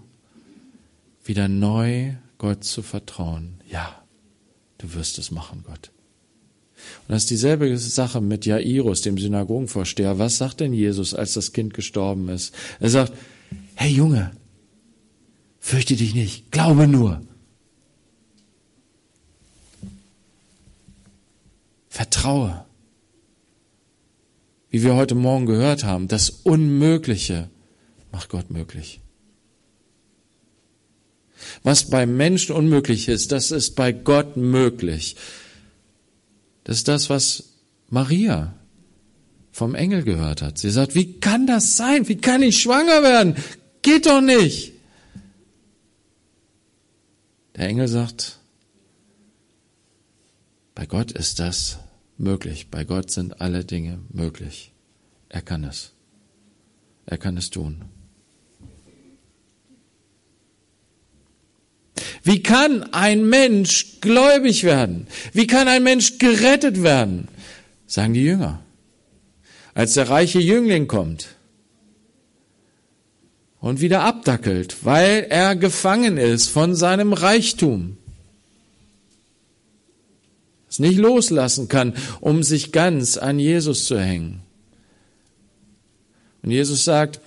wieder 1.25 1.47
neu 1.47 2.13
Gott 2.37 2.63
zu 2.63 2.83
vertrauen. 2.83 3.55
Ja, 3.67 4.03
du 4.77 4.93
wirst 4.93 5.17
es 5.17 5.31
machen, 5.31 5.63
Gott. 5.65 5.89
Und 7.07 7.13
das 7.13 7.23
ist 7.23 7.31
dieselbe 7.31 7.75
Sache 7.75 8.21
mit 8.21 8.45
Jairus, 8.45 9.01
dem 9.01 9.17
Synagogenvorsteher. 9.17 10.19
Was 10.19 10.37
sagt 10.37 10.59
denn 10.59 10.73
Jesus, 10.73 11.15
als 11.15 11.33
das 11.33 11.53
Kind 11.53 11.73
gestorben 11.73 12.29
ist? 12.29 12.53
Er 12.79 12.91
sagt, 12.91 13.13
hey 13.73 13.91
Junge, 13.91 14.29
fürchte 15.57 15.95
dich 15.95 16.13
nicht, 16.13 16.51
glaube 16.51 16.87
nur. 16.87 17.23
Vertraue. 21.99 22.63
Wie 24.69 24.83
wir 24.83 24.95
heute 24.95 25.15
Morgen 25.15 25.45
gehört 25.45 25.83
haben, 25.83 26.07
das 26.07 26.29
Unmögliche 26.29 27.49
macht 28.09 28.29
Gott 28.29 28.51
möglich. 28.51 29.01
Was 31.61 31.89
bei 31.89 32.05
Menschen 32.05 32.55
unmöglich 32.55 33.09
ist, 33.09 33.33
das 33.33 33.51
ist 33.51 33.75
bei 33.75 33.91
Gott 33.91 34.37
möglich. 34.37 35.17
Das 36.63 36.77
ist 36.77 36.87
das, 36.87 37.09
was 37.09 37.55
Maria 37.89 38.55
vom 39.51 39.75
Engel 39.75 40.03
gehört 40.03 40.41
hat. 40.41 40.57
Sie 40.57 40.69
sagt, 40.69 40.95
wie 40.95 41.19
kann 41.19 41.47
das 41.47 41.75
sein? 41.75 42.07
Wie 42.07 42.15
kann 42.15 42.41
ich 42.41 42.61
schwanger 42.61 43.03
werden? 43.03 43.35
Geht 43.81 44.05
doch 44.05 44.21
nicht. 44.21 44.71
Der 47.57 47.67
Engel 47.67 47.89
sagt, 47.89 48.39
bei 50.75 50.85
Gott 50.85 51.11
ist 51.11 51.39
das 51.39 51.77
möglich. 52.19 52.67
Bei 52.69 52.83
Gott 52.83 53.11
sind 53.11 53.41
alle 53.41 53.65
Dinge 53.65 53.99
möglich. 54.11 54.71
Er 55.29 55.41
kann 55.41 55.63
es. 55.63 55.93
Er 57.05 57.17
kann 57.17 57.37
es 57.37 57.49
tun. 57.49 57.85
Wie 62.23 62.43
kann 62.43 62.93
ein 62.93 63.27
Mensch 63.27 64.01
gläubig 64.01 64.63
werden? 64.63 65.07
Wie 65.33 65.47
kann 65.47 65.67
ein 65.67 65.83
Mensch 65.83 66.17
gerettet 66.17 66.83
werden? 66.83 67.27
Sagen 67.87 68.13
die 68.13 68.23
Jünger. 68.23 68.61
Als 69.73 69.93
der 69.93 70.09
reiche 70.09 70.39
Jüngling 70.39 70.87
kommt 70.87 71.35
und 73.59 73.81
wieder 73.81 74.01
abdackelt, 74.03 74.85
weil 74.85 75.25
er 75.29 75.55
gefangen 75.55 76.17
ist 76.17 76.49
von 76.49 76.75
seinem 76.75 77.13
Reichtum, 77.13 77.97
es 80.69 80.79
nicht 80.79 80.97
loslassen 80.97 81.67
kann, 81.67 81.93
um 82.21 82.43
sich 82.43 82.71
ganz 82.71 83.17
an 83.17 83.39
Jesus 83.39 83.85
zu 83.85 83.99
hängen. 83.99 84.41
Und 86.41 86.51
Jesus 86.51 86.85
sagt, 86.85 87.19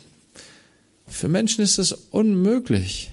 für 1.07 1.29
Menschen 1.29 1.63
ist 1.63 1.79
es 1.79 1.93
unmöglich, 1.93 3.11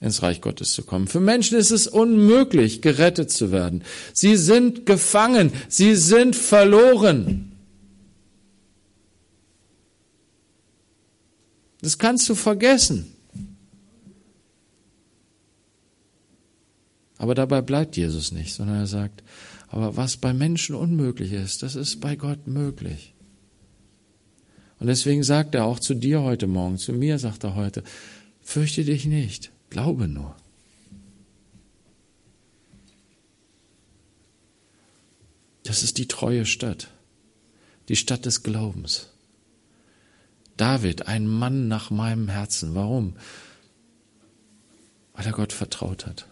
ins 0.00 0.22
Reich 0.22 0.40
Gottes 0.40 0.72
zu 0.72 0.82
kommen. 0.82 1.08
Für 1.08 1.20
Menschen 1.20 1.58
ist 1.58 1.70
es 1.70 1.86
unmöglich, 1.86 2.80
gerettet 2.80 3.30
zu 3.30 3.50
werden. 3.50 3.82
Sie 4.12 4.36
sind 4.36 4.86
gefangen, 4.86 5.52
sie 5.68 5.96
sind 5.96 6.36
verloren. 6.36 7.52
Das 11.82 11.98
kannst 11.98 12.28
du 12.28 12.34
vergessen. 12.34 13.12
Aber 17.20 17.34
dabei 17.34 17.60
bleibt 17.60 17.98
Jesus 17.98 18.32
nicht, 18.32 18.54
sondern 18.54 18.76
er 18.76 18.86
sagt, 18.86 19.22
aber 19.68 19.94
was 19.94 20.16
bei 20.16 20.32
Menschen 20.32 20.74
unmöglich 20.74 21.34
ist, 21.34 21.62
das 21.62 21.74
ist 21.74 22.00
bei 22.00 22.16
Gott 22.16 22.46
möglich. 22.46 23.12
Und 24.78 24.86
deswegen 24.86 25.22
sagt 25.22 25.54
er 25.54 25.66
auch 25.66 25.78
zu 25.78 25.92
dir 25.92 26.22
heute 26.22 26.46
Morgen, 26.46 26.78
zu 26.78 26.94
mir 26.94 27.18
sagt 27.18 27.44
er 27.44 27.56
heute, 27.56 27.84
fürchte 28.40 28.84
dich 28.84 29.04
nicht. 29.04 29.52
Glaube 29.68 30.08
nur. 30.08 30.34
Das 35.64 35.82
ist 35.82 35.98
die 35.98 36.08
treue 36.08 36.46
Stadt, 36.46 36.88
die 37.90 37.96
Stadt 37.96 38.24
des 38.24 38.42
Glaubens. 38.42 39.10
David, 40.56 41.06
ein 41.06 41.26
Mann 41.26 41.68
nach 41.68 41.90
meinem 41.90 42.28
Herzen. 42.28 42.74
Warum? 42.74 43.16
Weil 45.12 45.26
er 45.26 45.32
Gott 45.32 45.52
vertraut 45.52 46.06
hat. 46.06 46.29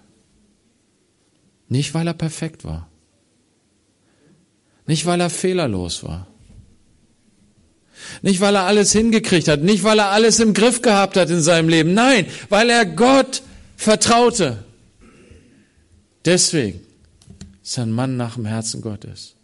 Nicht, 1.68 1.94
weil 1.94 2.06
er 2.06 2.14
perfekt 2.14 2.64
war. 2.64 2.88
Nicht, 4.86 5.04
weil 5.06 5.20
er 5.20 5.30
fehlerlos 5.30 6.02
war. 6.02 6.26
Nicht, 8.22 8.40
weil 8.40 8.54
er 8.54 8.64
alles 8.64 8.92
hingekriegt 8.92 9.48
hat, 9.48 9.62
nicht, 9.62 9.84
weil 9.84 9.98
er 9.98 10.10
alles 10.10 10.40
im 10.40 10.54
Griff 10.54 10.82
gehabt 10.82 11.16
hat 11.16 11.30
in 11.30 11.42
seinem 11.42 11.68
Leben, 11.68 11.94
nein, 11.94 12.26
weil 12.48 12.70
er 12.70 12.86
Gott 12.86 13.42
vertraute. 13.76 14.64
Deswegen 16.24 16.80
ist 17.62 17.76
er 17.76 17.84
ein 17.84 17.92
Mann 17.92 18.16
nach 18.16 18.34
dem 18.36 18.46
Herzen 18.46 18.80
Gottes. 18.80 19.34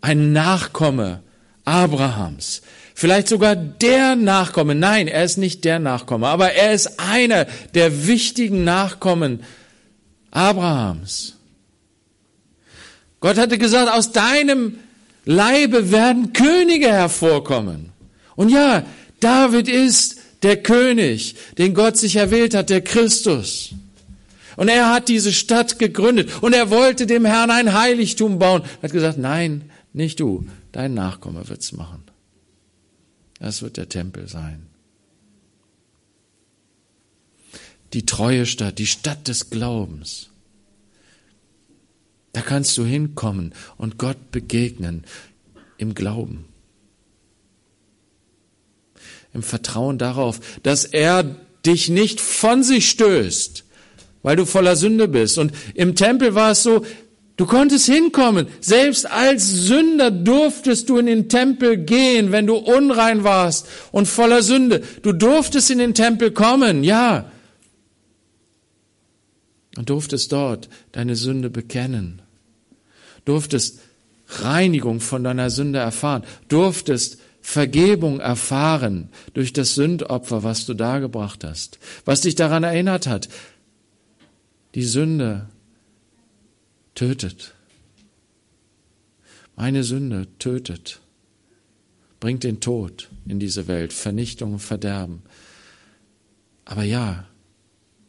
Ein 0.00 0.32
Nachkomme 0.32 1.22
Abrahams. 1.64 2.62
Vielleicht 2.94 3.28
sogar 3.28 3.56
der 3.56 4.16
Nachkomme. 4.16 4.74
Nein, 4.74 5.08
er 5.08 5.24
ist 5.24 5.38
nicht 5.38 5.64
der 5.64 5.78
Nachkomme, 5.78 6.26
aber 6.26 6.52
er 6.52 6.72
ist 6.72 6.98
einer 7.00 7.46
der 7.74 8.06
wichtigen 8.06 8.64
Nachkommen 8.64 9.42
Abrahams. 10.30 11.36
Gott 13.20 13.36
hatte 13.36 13.58
gesagt, 13.58 13.92
aus 13.92 14.12
deinem 14.12 14.78
Leibe 15.24 15.92
werden 15.92 16.32
Könige 16.32 16.88
hervorkommen. 16.88 17.90
Und 18.36 18.48
ja, 18.48 18.84
David 19.20 19.68
ist 19.68 20.16
der 20.42 20.62
König, 20.62 21.34
den 21.58 21.74
Gott 21.74 21.98
sich 21.98 22.16
erwählt 22.16 22.54
hat, 22.54 22.70
der 22.70 22.80
Christus. 22.80 23.74
Und 24.56 24.68
er 24.68 24.90
hat 24.92 25.08
diese 25.08 25.32
Stadt 25.32 25.78
gegründet 25.78 26.42
und 26.42 26.54
er 26.54 26.70
wollte 26.70 27.06
dem 27.06 27.24
Herrn 27.24 27.50
ein 27.50 27.74
Heiligtum 27.74 28.38
bauen. 28.38 28.62
Er 28.80 28.84
hat 28.84 28.92
gesagt, 28.92 29.18
nein, 29.18 29.70
nicht 29.92 30.20
du, 30.20 30.46
dein 30.72 30.94
Nachkomme 30.94 31.48
wird's 31.48 31.72
machen. 31.72 32.02
Das 33.38 33.62
wird 33.62 33.76
der 33.76 33.88
Tempel 33.88 34.28
sein. 34.28 34.69
Die 37.92 38.06
treue 38.06 38.46
Stadt, 38.46 38.78
die 38.78 38.86
Stadt 38.86 39.28
des 39.28 39.50
Glaubens. 39.50 40.28
Da 42.32 42.40
kannst 42.42 42.78
du 42.78 42.84
hinkommen 42.84 43.54
und 43.76 43.98
Gott 43.98 44.30
begegnen 44.30 45.04
im 45.78 45.94
Glauben. 45.94 46.44
im 49.32 49.42
Vertrauen 49.42 49.98
darauf, 49.98 50.40
dass 50.62 50.84
er 50.84 51.24
dich 51.64 51.88
nicht 51.88 52.20
von 52.20 52.62
sich 52.62 52.88
stößt, 52.90 53.64
weil 54.22 54.36
du 54.36 54.44
voller 54.44 54.76
Sünde 54.76 55.08
bist. 55.08 55.38
Und 55.38 55.52
im 55.74 55.94
Tempel 55.94 56.34
war 56.34 56.52
es 56.52 56.62
so, 56.62 56.84
du 57.36 57.46
konntest 57.46 57.86
hinkommen. 57.86 58.46
Selbst 58.60 59.10
als 59.10 59.48
Sünder 59.48 60.10
durftest 60.10 60.88
du 60.88 60.98
in 60.98 61.06
den 61.06 61.28
Tempel 61.28 61.76
gehen, 61.76 62.32
wenn 62.32 62.46
du 62.46 62.56
unrein 62.56 63.24
warst 63.24 63.68
und 63.92 64.06
voller 64.06 64.42
Sünde. 64.42 64.82
Du 65.02 65.12
durftest 65.12 65.70
in 65.70 65.78
den 65.78 65.94
Tempel 65.94 66.32
kommen, 66.32 66.82
ja. 66.82 67.30
Und 69.76 69.88
durftest 69.88 70.32
dort 70.32 70.68
deine 70.92 71.16
Sünde 71.16 71.48
bekennen. 71.50 72.22
Durftest 73.24 73.80
Reinigung 74.26 75.00
von 75.00 75.24
deiner 75.24 75.50
Sünde 75.50 75.78
erfahren. 75.78 76.24
Durftest 76.48 77.18
Vergebung 77.40 78.20
erfahren 78.20 79.08
durch 79.32 79.52
das 79.52 79.74
Sündopfer, 79.74 80.42
was 80.42 80.66
du 80.66 80.74
dargebracht 80.74 81.42
hast, 81.44 81.78
was 82.04 82.20
dich 82.20 82.34
daran 82.34 82.64
erinnert 82.64 83.06
hat. 83.06 83.28
Die 84.74 84.84
Sünde 84.84 85.48
tötet. 86.94 87.54
Meine 89.56 89.84
Sünde 89.84 90.26
tötet, 90.38 91.00
bringt 92.18 92.44
den 92.44 92.60
Tod 92.60 93.08
in 93.26 93.40
diese 93.40 93.68
Welt, 93.68 93.92
Vernichtung 93.92 94.54
und 94.54 94.58
Verderben. 94.60 95.22
Aber 96.64 96.82
ja, 96.82 97.26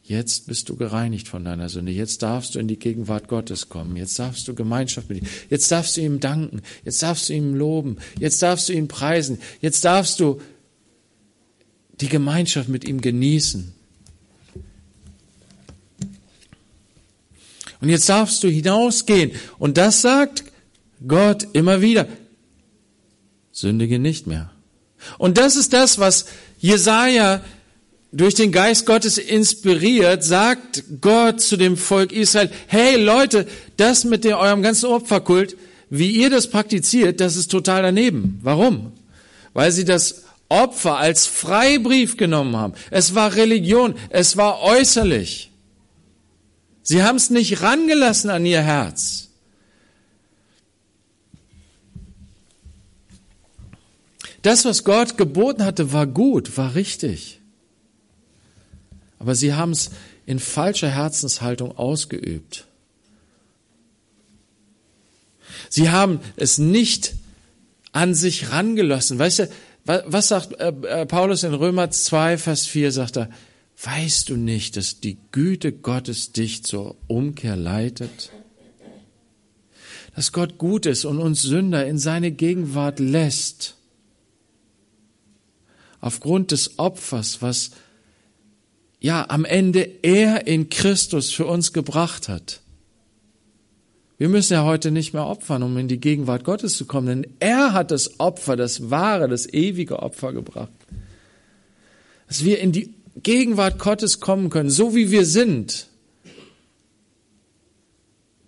Jetzt 0.04 0.46
bist 0.46 0.68
du 0.68 0.76
gereinigt 0.76 1.28
von 1.28 1.44
deiner 1.44 1.68
Sünde. 1.68 1.92
Jetzt 1.92 2.22
darfst 2.22 2.54
du 2.54 2.58
in 2.58 2.66
die 2.66 2.78
Gegenwart 2.78 3.28
Gottes 3.28 3.68
kommen. 3.68 3.96
Jetzt 3.96 4.18
darfst 4.18 4.48
du 4.48 4.54
Gemeinschaft 4.54 5.08
mit 5.08 5.22
ihm. 5.22 5.28
Jetzt 5.48 5.70
darfst 5.70 5.96
du 5.96 6.00
ihm 6.00 6.18
danken. 6.18 6.62
Jetzt 6.84 7.02
darfst 7.02 7.28
du 7.28 7.34
ihm 7.34 7.54
loben. 7.54 7.98
Jetzt 8.18 8.42
darfst 8.42 8.68
du 8.68 8.72
ihn 8.72 8.88
preisen. 8.88 9.38
Jetzt 9.60 9.84
darfst 9.84 10.18
du 10.18 10.40
die 12.00 12.08
Gemeinschaft 12.08 12.68
mit 12.68 12.84
ihm 12.84 13.00
genießen. 13.00 13.72
Und 17.80 17.88
jetzt 17.88 18.08
darfst 18.08 18.42
du 18.42 18.48
hinausgehen. 18.48 19.32
Und 19.58 19.76
das 19.76 20.02
sagt 20.02 20.44
Gott 21.06 21.46
immer 21.52 21.80
wieder. 21.80 22.08
Sündige 23.52 23.98
nicht 23.98 24.26
mehr. 24.26 24.50
Und 25.18 25.38
das 25.38 25.56
ist 25.56 25.72
das, 25.72 25.98
was 25.98 26.26
Jesaja 26.58 27.44
durch 28.12 28.34
den 28.34 28.52
Geist 28.52 28.84
Gottes 28.84 29.16
inspiriert, 29.16 30.22
sagt 30.22 30.84
Gott 31.00 31.40
zu 31.40 31.56
dem 31.56 31.78
Volk 31.78 32.12
Israel, 32.12 32.50
hey 32.66 32.96
Leute, 32.96 33.46
das 33.78 34.04
mit 34.04 34.24
dem, 34.24 34.36
eurem 34.36 34.62
ganzen 34.62 34.86
Opferkult, 34.86 35.56
wie 35.88 36.10
ihr 36.10 36.28
das 36.28 36.48
praktiziert, 36.48 37.20
das 37.20 37.36
ist 37.36 37.50
total 37.50 37.82
daneben. 37.82 38.38
Warum? 38.42 38.92
Weil 39.54 39.72
sie 39.72 39.84
das 39.84 40.24
Opfer 40.48 40.98
als 40.98 41.26
Freibrief 41.26 42.18
genommen 42.18 42.56
haben. 42.56 42.74
Es 42.90 43.14
war 43.14 43.34
Religion, 43.34 43.94
es 44.10 44.36
war 44.36 44.60
äußerlich. 44.60 45.50
Sie 46.82 47.02
haben 47.02 47.16
es 47.16 47.30
nicht 47.30 47.62
rangelassen 47.62 48.28
an 48.28 48.44
ihr 48.44 48.60
Herz. 48.60 49.28
Das, 54.42 54.64
was 54.64 54.84
Gott 54.84 55.16
geboten 55.16 55.64
hatte, 55.64 55.92
war 55.92 56.06
gut, 56.06 56.56
war 56.58 56.74
richtig. 56.74 57.41
Aber 59.22 59.36
sie 59.36 59.54
haben 59.54 59.70
es 59.70 59.92
in 60.26 60.40
falscher 60.40 60.90
Herzenshaltung 60.90 61.78
ausgeübt. 61.78 62.66
Sie 65.70 65.90
haben 65.90 66.18
es 66.34 66.58
nicht 66.58 67.14
an 67.92 68.16
sich 68.16 68.50
rangelassen. 68.50 69.20
Weißt 69.20 69.38
du, 69.38 69.48
was 69.84 70.26
sagt 70.26 70.58
äh, 70.60 70.70
äh, 70.70 71.06
Paulus 71.06 71.44
in 71.44 71.54
Römer 71.54 71.92
2, 71.92 72.36
Vers 72.36 72.66
4, 72.66 72.90
sagt 72.90 73.16
er, 73.16 73.30
weißt 73.84 74.28
du 74.28 74.36
nicht, 74.36 74.76
dass 74.76 74.98
die 74.98 75.18
Güte 75.30 75.70
Gottes 75.70 76.32
dich 76.32 76.64
zur 76.64 76.96
Umkehr 77.06 77.54
leitet? 77.54 78.32
Dass 80.16 80.32
Gott 80.32 80.58
gut 80.58 80.86
ist 80.86 81.04
und 81.04 81.20
uns 81.20 81.42
Sünder 81.42 81.86
in 81.86 81.98
seine 81.98 82.32
Gegenwart 82.32 82.98
lässt. 82.98 83.76
Aufgrund 86.00 86.50
des 86.50 86.80
Opfers, 86.80 87.40
was 87.40 87.70
ja 89.02 89.28
am 89.28 89.44
Ende 89.44 89.82
er 90.02 90.46
in 90.46 90.70
Christus 90.70 91.32
für 91.32 91.44
uns 91.44 91.72
gebracht 91.72 92.28
hat. 92.28 92.60
Wir 94.16 94.28
müssen 94.28 94.52
ja 94.52 94.62
heute 94.62 94.92
nicht 94.92 95.12
mehr 95.12 95.26
opfern, 95.26 95.64
um 95.64 95.76
in 95.76 95.88
die 95.88 95.98
Gegenwart 95.98 96.44
Gottes 96.44 96.76
zu 96.76 96.86
kommen, 96.86 97.08
denn 97.08 97.32
er 97.40 97.72
hat 97.72 97.90
das 97.90 98.20
Opfer, 98.20 98.54
das 98.54 98.90
wahre, 98.90 99.28
das 99.28 99.52
ewige 99.52 99.98
Opfer 99.98 100.32
gebracht. 100.32 100.70
Dass 102.28 102.44
wir 102.44 102.60
in 102.60 102.70
die 102.70 102.94
Gegenwart 103.20 103.80
Gottes 103.80 104.20
kommen 104.20 104.48
können, 104.48 104.70
so 104.70 104.94
wie 104.94 105.10
wir 105.10 105.26
sind, 105.26 105.88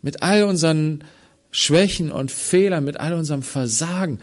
mit 0.03 0.23
all 0.23 0.45
unseren 0.45 1.03
Schwächen 1.51 2.12
und 2.12 2.31
Fehlern, 2.31 2.85
mit 2.85 3.01
all 3.01 3.14
unserem 3.14 3.43
Versagen. 3.43 4.21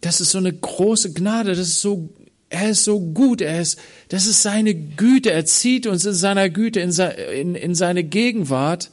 Das 0.00 0.22
ist 0.22 0.30
so 0.30 0.38
eine 0.38 0.52
große 0.52 1.12
Gnade, 1.12 1.50
das 1.50 1.58
ist 1.58 1.82
so 1.82 2.08
er 2.50 2.70
ist 2.70 2.84
so 2.84 3.00
gut, 3.00 3.40
er 3.40 3.60
ist, 3.60 3.78
das 4.08 4.26
ist 4.26 4.42
seine 4.42 4.74
Güte, 4.74 5.30
er 5.30 5.44
zieht 5.44 5.86
uns 5.86 6.04
in 6.06 6.14
seiner 6.14 6.48
Güte, 6.48 6.80
in, 6.80 6.90
in, 6.90 7.54
in 7.54 7.74
seine 7.74 8.04
Gegenwart. 8.04 8.90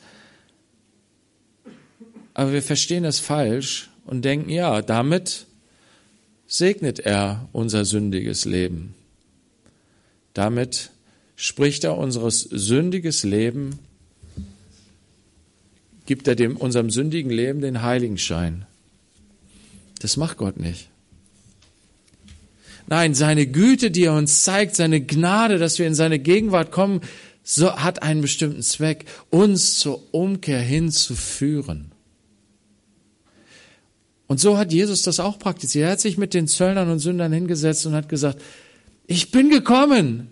Aber 2.33 2.51
wir 2.51 2.61
verstehen 2.61 3.03
das 3.03 3.19
falsch 3.19 3.89
und 4.05 4.25
denken, 4.25 4.49
ja, 4.49 4.81
damit 4.81 5.45
segnet 6.47 6.99
er 6.99 7.47
unser 7.53 7.85
sündiges 7.85 8.45
Leben. 8.45 8.93
Damit 10.33 10.91
spricht 11.37 11.85
er 11.85 11.97
unseres 11.97 12.41
sündiges 12.41 13.23
Leben, 13.23 13.79
gibt 16.05 16.27
er 16.27 16.35
dem, 16.35 16.57
unserem 16.57 16.89
sündigen 16.89 17.31
Leben 17.31 17.61
den 17.61 17.81
Heiligenschein. 17.81 18.65
Das 19.99 20.17
macht 20.17 20.37
Gott 20.37 20.59
nicht. 20.59 20.89
Nein, 22.87 23.15
seine 23.15 23.47
Güte, 23.47 23.89
die 23.91 24.03
er 24.03 24.13
uns 24.13 24.43
zeigt, 24.43 24.75
seine 24.75 25.01
Gnade, 25.01 25.57
dass 25.57 25.79
wir 25.79 25.87
in 25.87 25.95
seine 25.95 26.19
Gegenwart 26.19 26.71
kommen, 26.71 27.01
so 27.43 27.75
hat 27.75 28.03
einen 28.03 28.21
bestimmten 28.21 28.61
Zweck, 28.61 29.05
uns 29.29 29.79
zur 29.79 30.01
Umkehr 30.13 30.59
hinzuführen. 30.59 31.91
Und 34.27 34.39
so 34.39 34.57
hat 34.57 34.73
Jesus 34.73 35.03
das 35.03 35.19
auch 35.19 35.37
praktiziert. 35.37 35.85
Er 35.85 35.91
hat 35.91 35.99
sich 35.99 36.17
mit 36.17 36.33
den 36.33 36.47
Zöllnern 36.47 36.89
und 36.89 36.99
Sündern 36.99 37.31
hingesetzt 37.31 37.85
und 37.85 37.93
hat 37.93 38.09
gesagt, 38.09 38.41
ich 39.05 39.31
bin 39.31 39.49
gekommen, 39.49 40.31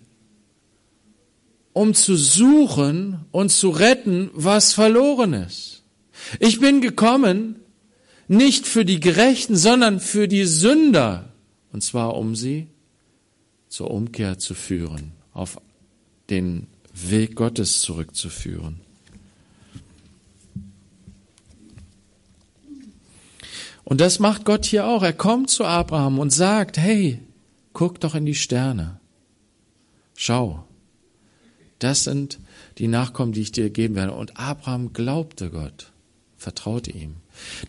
um 1.73 1.93
zu 1.93 2.15
suchen 2.15 3.25
und 3.31 3.51
zu 3.51 3.69
retten, 3.69 4.29
was 4.33 4.73
verloren 4.73 5.33
ist. 5.33 5.83
Ich 6.39 6.59
bin 6.59 6.81
gekommen, 6.81 7.57
nicht 8.27 8.65
für 8.65 8.85
die 8.85 8.99
Gerechten, 8.99 9.55
sondern 9.55 9.99
für 9.99 10.27
die 10.27 10.45
Sünder 10.45 11.32
und 11.73 11.81
zwar 11.81 12.15
um 12.15 12.35
sie 12.35 12.67
zur 13.67 13.91
Umkehr 13.91 14.37
zu 14.37 14.53
führen, 14.53 15.11
auf 15.33 15.59
den 16.29 16.67
Weg 16.93 17.35
Gottes 17.35 17.81
zurückzuführen. 17.81 18.79
Und 23.83 23.99
das 23.99 24.19
macht 24.19 24.45
Gott 24.45 24.65
hier 24.65 24.87
auch. 24.87 25.03
Er 25.03 25.13
kommt 25.13 25.49
zu 25.49 25.65
Abraham 25.65 26.19
und 26.19 26.31
sagt, 26.31 26.77
hey, 26.77 27.19
guck 27.73 27.99
doch 27.99 28.15
in 28.15 28.25
die 28.25 28.35
Sterne. 28.35 28.99
Schau, 30.15 30.65
das 31.79 32.03
sind 32.03 32.39
die 32.77 32.87
Nachkommen, 32.87 33.33
die 33.33 33.41
ich 33.41 33.51
dir 33.51 33.69
geben 33.69 33.95
werde. 33.95 34.13
Und 34.13 34.37
Abraham 34.39 34.93
glaubte 34.93 35.49
Gott, 35.49 35.91
vertraute 36.43 36.91
ihm. 36.91 37.15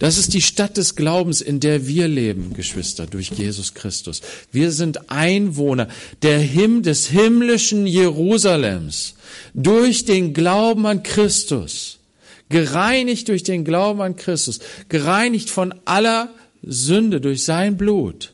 Das 0.00 0.18
ist 0.18 0.34
die 0.34 0.42
Stadt 0.42 0.76
des 0.76 0.96
Glaubens, 0.96 1.40
in 1.40 1.60
der 1.60 1.86
wir 1.86 2.08
leben, 2.08 2.54
Geschwister, 2.54 3.06
durch 3.06 3.30
Jesus 3.30 3.74
Christus. 3.74 4.20
Wir 4.50 4.72
sind 4.72 5.10
Einwohner 5.10 5.88
der 6.22 6.40
Him 6.40 6.82
des 6.82 7.06
himmlischen 7.06 7.86
Jerusalems 7.86 9.14
durch 9.54 10.04
den 10.04 10.34
Glauben 10.34 10.86
an 10.86 11.02
Christus. 11.04 12.00
Gereinigt 12.48 13.28
durch 13.28 13.44
den 13.44 13.64
Glauben 13.64 14.02
an 14.02 14.16
Christus. 14.16 14.58
Gereinigt 14.88 15.50
von 15.50 15.72
aller 15.84 16.34
Sünde 16.62 17.20
durch 17.20 17.44
sein 17.44 17.76
Blut. 17.76 18.32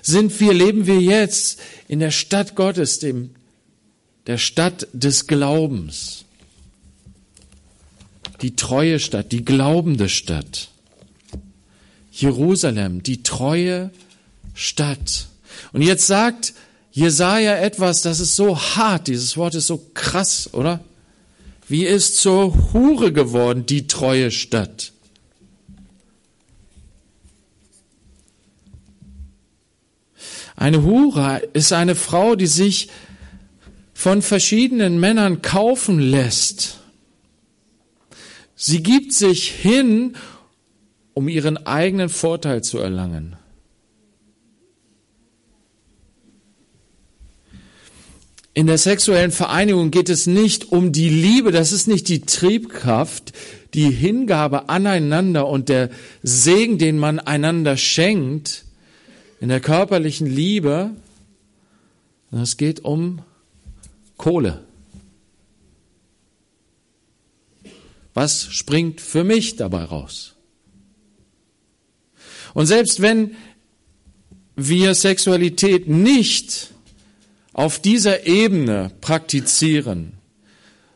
Sind 0.00 0.38
wir, 0.40 0.54
leben 0.54 0.86
wir 0.86 1.00
jetzt 1.00 1.60
in 1.88 1.98
der 1.98 2.12
Stadt 2.12 2.54
Gottes, 2.54 3.00
dem, 3.00 3.30
der 4.26 4.38
Stadt 4.38 4.86
des 4.92 5.26
Glaubens 5.26 6.23
die 8.42 8.56
treue 8.56 8.98
Stadt, 8.98 9.32
die 9.32 9.44
glaubende 9.44 10.08
Stadt. 10.08 10.68
Jerusalem, 12.10 13.02
die 13.02 13.22
treue 13.22 13.90
Stadt. 14.54 15.26
Und 15.72 15.82
jetzt 15.82 16.06
sagt 16.06 16.54
Jesaja 16.92 17.56
etwas, 17.56 18.02
das 18.02 18.20
ist 18.20 18.36
so 18.36 18.56
hart, 18.56 19.08
dieses 19.08 19.36
Wort 19.36 19.54
ist 19.54 19.66
so 19.66 19.84
krass, 19.94 20.50
oder? 20.52 20.80
Wie 21.66 21.84
ist 21.84 22.18
zur 22.18 22.72
Hure 22.72 23.12
geworden, 23.12 23.66
die 23.66 23.86
treue 23.86 24.30
Stadt? 24.30 24.92
Eine 30.56 30.82
Hure 30.82 31.42
ist 31.52 31.72
eine 31.72 31.94
Frau, 31.96 32.36
die 32.36 32.46
sich 32.46 32.88
von 33.92 34.22
verschiedenen 34.22 35.00
Männern 35.00 35.42
kaufen 35.42 35.98
lässt. 35.98 36.78
Sie 38.66 38.82
gibt 38.82 39.12
sich 39.12 39.50
hin, 39.50 40.16
um 41.12 41.28
ihren 41.28 41.66
eigenen 41.66 42.08
Vorteil 42.08 42.64
zu 42.64 42.78
erlangen. 42.78 43.36
In 48.54 48.66
der 48.66 48.78
sexuellen 48.78 49.32
Vereinigung 49.32 49.90
geht 49.90 50.08
es 50.08 50.26
nicht 50.26 50.72
um 50.72 50.92
die 50.92 51.10
Liebe, 51.10 51.52
das 51.52 51.72
ist 51.72 51.88
nicht 51.88 52.08
die 52.08 52.22
Triebkraft, 52.22 53.34
die 53.74 53.90
Hingabe 53.90 54.70
aneinander 54.70 55.46
und 55.46 55.68
der 55.68 55.90
Segen, 56.22 56.78
den 56.78 56.96
man 56.96 57.18
einander 57.18 57.76
schenkt, 57.76 58.64
in 59.40 59.50
der 59.50 59.60
körperlichen 59.60 60.26
Liebe, 60.26 60.92
es 62.32 62.56
geht 62.56 62.82
um 62.82 63.20
Kohle. 64.16 64.64
Was 68.14 68.46
springt 68.50 69.00
für 69.00 69.24
mich 69.24 69.56
dabei 69.56 69.84
raus? 69.84 70.34
Und 72.54 72.66
selbst 72.66 73.02
wenn 73.02 73.34
wir 74.56 74.94
Sexualität 74.94 75.88
nicht 75.88 76.70
auf 77.52 77.80
dieser 77.80 78.26
Ebene 78.26 78.92
praktizieren, 79.00 80.14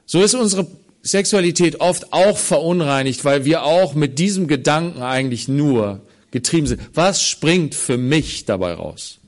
so 0.06 0.22
ist 0.22 0.34
unsere 0.34 0.66
Sexualität 1.02 1.80
oft 1.80 2.12
auch 2.12 2.38
verunreinigt, 2.38 3.24
weil 3.24 3.44
wir 3.44 3.64
auch 3.64 3.94
mit 3.94 4.18
diesem 4.18 4.46
Gedanken 4.46 5.02
eigentlich 5.02 5.48
nur 5.48 6.00
getrieben 6.30 6.66
sind. 6.66 6.80
Was 6.94 7.22
springt 7.22 7.74
für 7.74 7.98
mich 7.98 8.44
dabei 8.44 8.74
raus? 8.74 9.18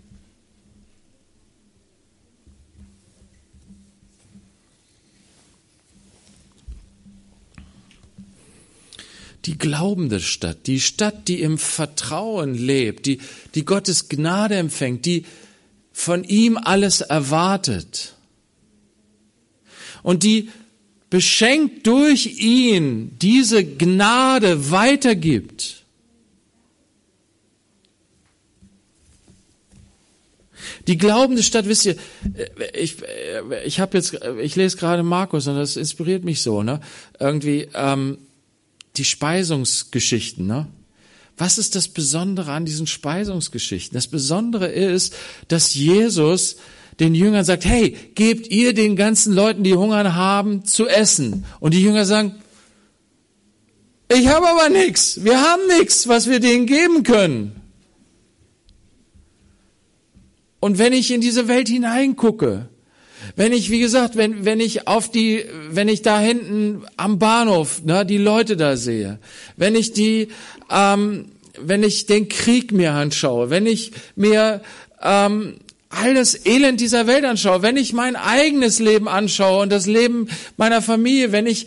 Die 9.46 9.56
glaubende 9.56 10.20
Stadt, 10.20 10.66
die 10.66 10.80
Stadt, 10.80 11.28
die 11.28 11.40
im 11.40 11.58
Vertrauen 11.58 12.54
lebt, 12.54 13.06
die, 13.06 13.20
die 13.54 13.64
Gottes 13.64 14.08
Gnade 14.08 14.56
empfängt, 14.56 15.06
die 15.06 15.24
von 15.92 16.24
ihm 16.24 16.56
alles 16.56 17.00
erwartet 17.00 18.14
und 20.02 20.22
die 20.22 20.50
beschenkt 21.08 21.86
durch 21.86 22.38
ihn 22.38 23.16
diese 23.20 23.64
Gnade 23.64 24.70
weitergibt. 24.70 25.80
Die 30.86 30.96
glaubende 30.96 31.42
Stadt, 31.42 31.66
wisst 31.66 31.86
ihr, 31.86 31.96
ich, 32.72 32.96
ich 33.64 33.80
habe 33.80 33.98
jetzt, 33.98 34.18
ich 34.40 34.56
lese 34.56 34.76
gerade 34.76 35.02
Markus 35.02 35.46
und 35.46 35.56
das 35.56 35.76
inspiriert 35.76 36.24
mich 36.24 36.42
so, 36.42 36.62
ne? 36.62 36.80
Irgendwie 37.18 37.68
ähm, 37.74 38.18
die 38.96 39.04
Speisungsgeschichten, 39.04 40.46
ne? 40.46 40.66
Was 41.36 41.56
ist 41.56 41.74
das 41.74 41.88
Besondere 41.88 42.52
an 42.52 42.66
diesen 42.66 42.86
Speisungsgeschichten? 42.86 43.94
Das 43.94 44.08
Besondere 44.08 44.68
ist, 44.68 45.14
dass 45.48 45.74
Jesus 45.74 46.56
den 46.98 47.14
Jüngern 47.14 47.46
sagt, 47.46 47.64
hey, 47.64 47.96
gebt 48.14 48.48
ihr 48.48 48.74
den 48.74 48.94
ganzen 48.94 49.32
Leuten, 49.32 49.64
die 49.64 49.74
Hunger 49.74 50.14
haben, 50.14 50.66
zu 50.66 50.86
essen. 50.86 51.46
Und 51.58 51.72
die 51.72 51.82
Jünger 51.82 52.04
sagen, 52.04 52.34
ich 54.12 54.28
habe 54.28 54.46
aber 54.48 54.68
nichts. 54.68 55.24
Wir 55.24 55.40
haben 55.40 55.62
nichts, 55.78 56.08
was 56.08 56.28
wir 56.28 56.40
denen 56.40 56.66
geben 56.66 57.04
können. 57.04 57.60
Und 60.60 60.76
wenn 60.78 60.92
ich 60.92 61.10
in 61.10 61.22
diese 61.22 61.48
Welt 61.48 61.68
hineingucke, 61.68 62.68
wenn 63.40 63.54
ich, 63.54 63.70
wie 63.70 63.80
gesagt, 63.80 64.16
wenn, 64.16 64.44
wenn 64.44 64.60
ich 64.60 64.86
auf 64.86 65.10
die, 65.10 65.46
wenn 65.70 65.88
ich 65.88 66.02
da 66.02 66.20
hinten 66.20 66.82
am 66.98 67.18
Bahnhof, 67.18 67.82
ne, 67.82 68.04
die 68.04 68.18
Leute 68.18 68.54
da 68.54 68.76
sehe, 68.76 69.18
wenn 69.56 69.74
ich 69.74 69.94
die, 69.94 70.28
ähm, 70.70 71.24
wenn 71.58 71.82
ich 71.82 72.04
den 72.04 72.28
Krieg 72.28 72.70
mir 72.70 72.92
anschaue, 72.92 73.48
wenn 73.48 73.64
ich 73.64 73.92
mir 74.14 74.60
ähm, 75.00 75.54
all 75.88 76.12
das 76.12 76.44
Elend 76.44 76.82
dieser 76.82 77.06
Welt 77.06 77.24
anschaue, 77.24 77.62
wenn 77.62 77.78
ich 77.78 77.94
mein 77.94 78.14
eigenes 78.14 78.78
Leben 78.78 79.08
anschaue 79.08 79.62
und 79.62 79.72
das 79.72 79.86
Leben 79.86 80.28
meiner 80.58 80.82
Familie, 80.82 81.32
wenn 81.32 81.46
ich 81.46 81.66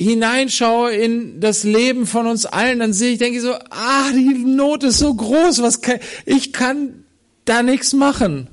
hineinschaue 0.00 0.92
in 0.92 1.38
das 1.38 1.64
Leben 1.64 2.06
von 2.06 2.28
uns 2.28 2.46
allen, 2.46 2.78
dann 2.78 2.94
sehe 2.94 3.12
ich, 3.12 3.18
denke 3.18 3.36
ich 3.36 3.42
so, 3.42 3.52
ah, 3.68 4.10
die 4.14 4.38
Not 4.38 4.84
ist 4.84 4.96
so 4.96 5.12
groß, 5.12 5.60
was 5.60 5.82
kann, 5.82 5.98
ich 6.24 6.54
kann 6.54 7.04
da 7.44 7.62
nichts 7.62 7.92
machen. 7.92 8.48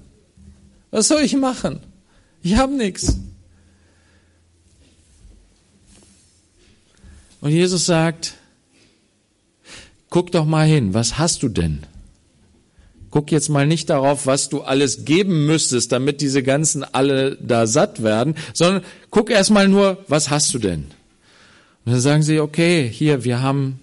Was 0.91 1.07
soll 1.07 1.21
ich 1.21 1.37
machen? 1.37 1.79
Ich 2.47 2.55
habe 2.55 2.73
nichts. 2.73 3.19
Und 7.41 7.51
Jesus 7.51 7.85
sagt, 7.85 8.35
guck 10.09 10.31
doch 10.31 10.45
mal 10.45 10.65
hin, 10.65 10.93
was 10.93 11.17
hast 11.17 11.43
du 11.43 11.49
denn? 11.49 11.81
Guck 13.11 13.33
jetzt 13.33 13.49
mal 13.49 13.67
nicht 13.67 13.89
darauf, 13.89 14.27
was 14.27 14.47
du 14.47 14.61
alles 14.61 15.03
geben 15.03 15.45
müsstest, 15.45 15.91
damit 15.91 16.21
diese 16.21 16.41
ganzen 16.41 16.85
alle 16.85 17.35
da 17.35 17.67
satt 17.67 18.01
werden, 18.01 18.35
sondern 18.53 18.81
guck 19.11 19.29
erst 19.29 19.51
mal 19.51 19.67
nur, 19.67 20.05
was 20.07 20.29
hast 20.29 20.53
du 20.53 20.59
denn? 20.59 20.85
Und 21.83 21.91
dann 21.91 21.99
sagen 21.99 22.23
sie, 22.23 22.39
okay, 22.39 22.89
hier, 22.89 23.25
wir 23.25 23.41
haben 23.41 23.81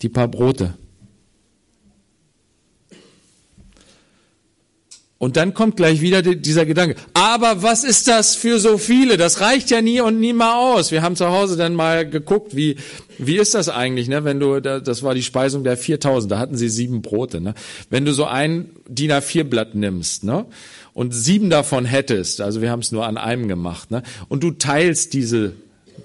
die 0.00 0.08
paar 0.08 0.28
Brote. 0.28 0.72
Und 5.20 5.36
dann 5.36 5.52
kommt 5.52 5.76
gleich 5.76 6.00
wieder 6.00 6.22
dieser 6.22 6.64
Gedanke. 6.64 6.94
Aber 7.12 7.64
was 7.64 7.82
ist 7.82 8.06
das 8.06 8.36
für 8.36 8.60
so 8.60 8.78
viele? 8.78 9.16
Das 9.16 9.40
reicht 9.40 9.68
ja 9.68 9.82
nie 9.82 10.00
und 10.00 10.20
nie 10.20 10.32
mal 10.32 10.54
aus. 10.54 10.92
Wir 10.92 11.02
haben 11.02 11.16
zu 11.16 11.26
Hause 11.26 11.56
dann 11.56 11.74
mal 11.74 12.08
geguckt, 12.08 12.54
wie, 12.54 12.76
wie 13.18 13.36
ist 13.36 13.54
das 13.54 13.68
eigentlich, 13.68 14.06
ne? 14.06 14.22
Wenn 14.22 14.38
du, 14.38 14.60
das 14.60 15.02
war 15.02 15.14
die 15.14 15.24
Speisung 15.24 15.64
der 15.64 15.76
4000, 15.76 16.30
da 16.30 16.38
hatten 16.38 16.56
sie 16.56 16.68
sieben 16.68 17.02
Brote, 17.02 17.40
ne? 17.40 17.54
Wenn 17.90 18.04
du 18.04 18.12
so 18.12 18.26
ein 18.26 18.70
DIN 18.86 19.10
A4 19.10 19.42
Blatt 19.42 19.74
nimmst, 19.74 20.22
ne? 20.22 20.46
Und 20.94 21.12
sieben 21.12 21.50
davon 21.50 21.84
hättest, 21.84 22.40
also 22.40 22.62
wir 22.62 22.70
haben 22.70 22.80
es 22.80 22.92
nur 22.92 23.04
an 23.04 23.16
einem 23.16 23.48
gemacht, 23.48 23.90
ne? 23.90 24.04
Und 24.28 24.44
du 24.44 24.52
teilst 24.52 25.14
diese 25.14 25.52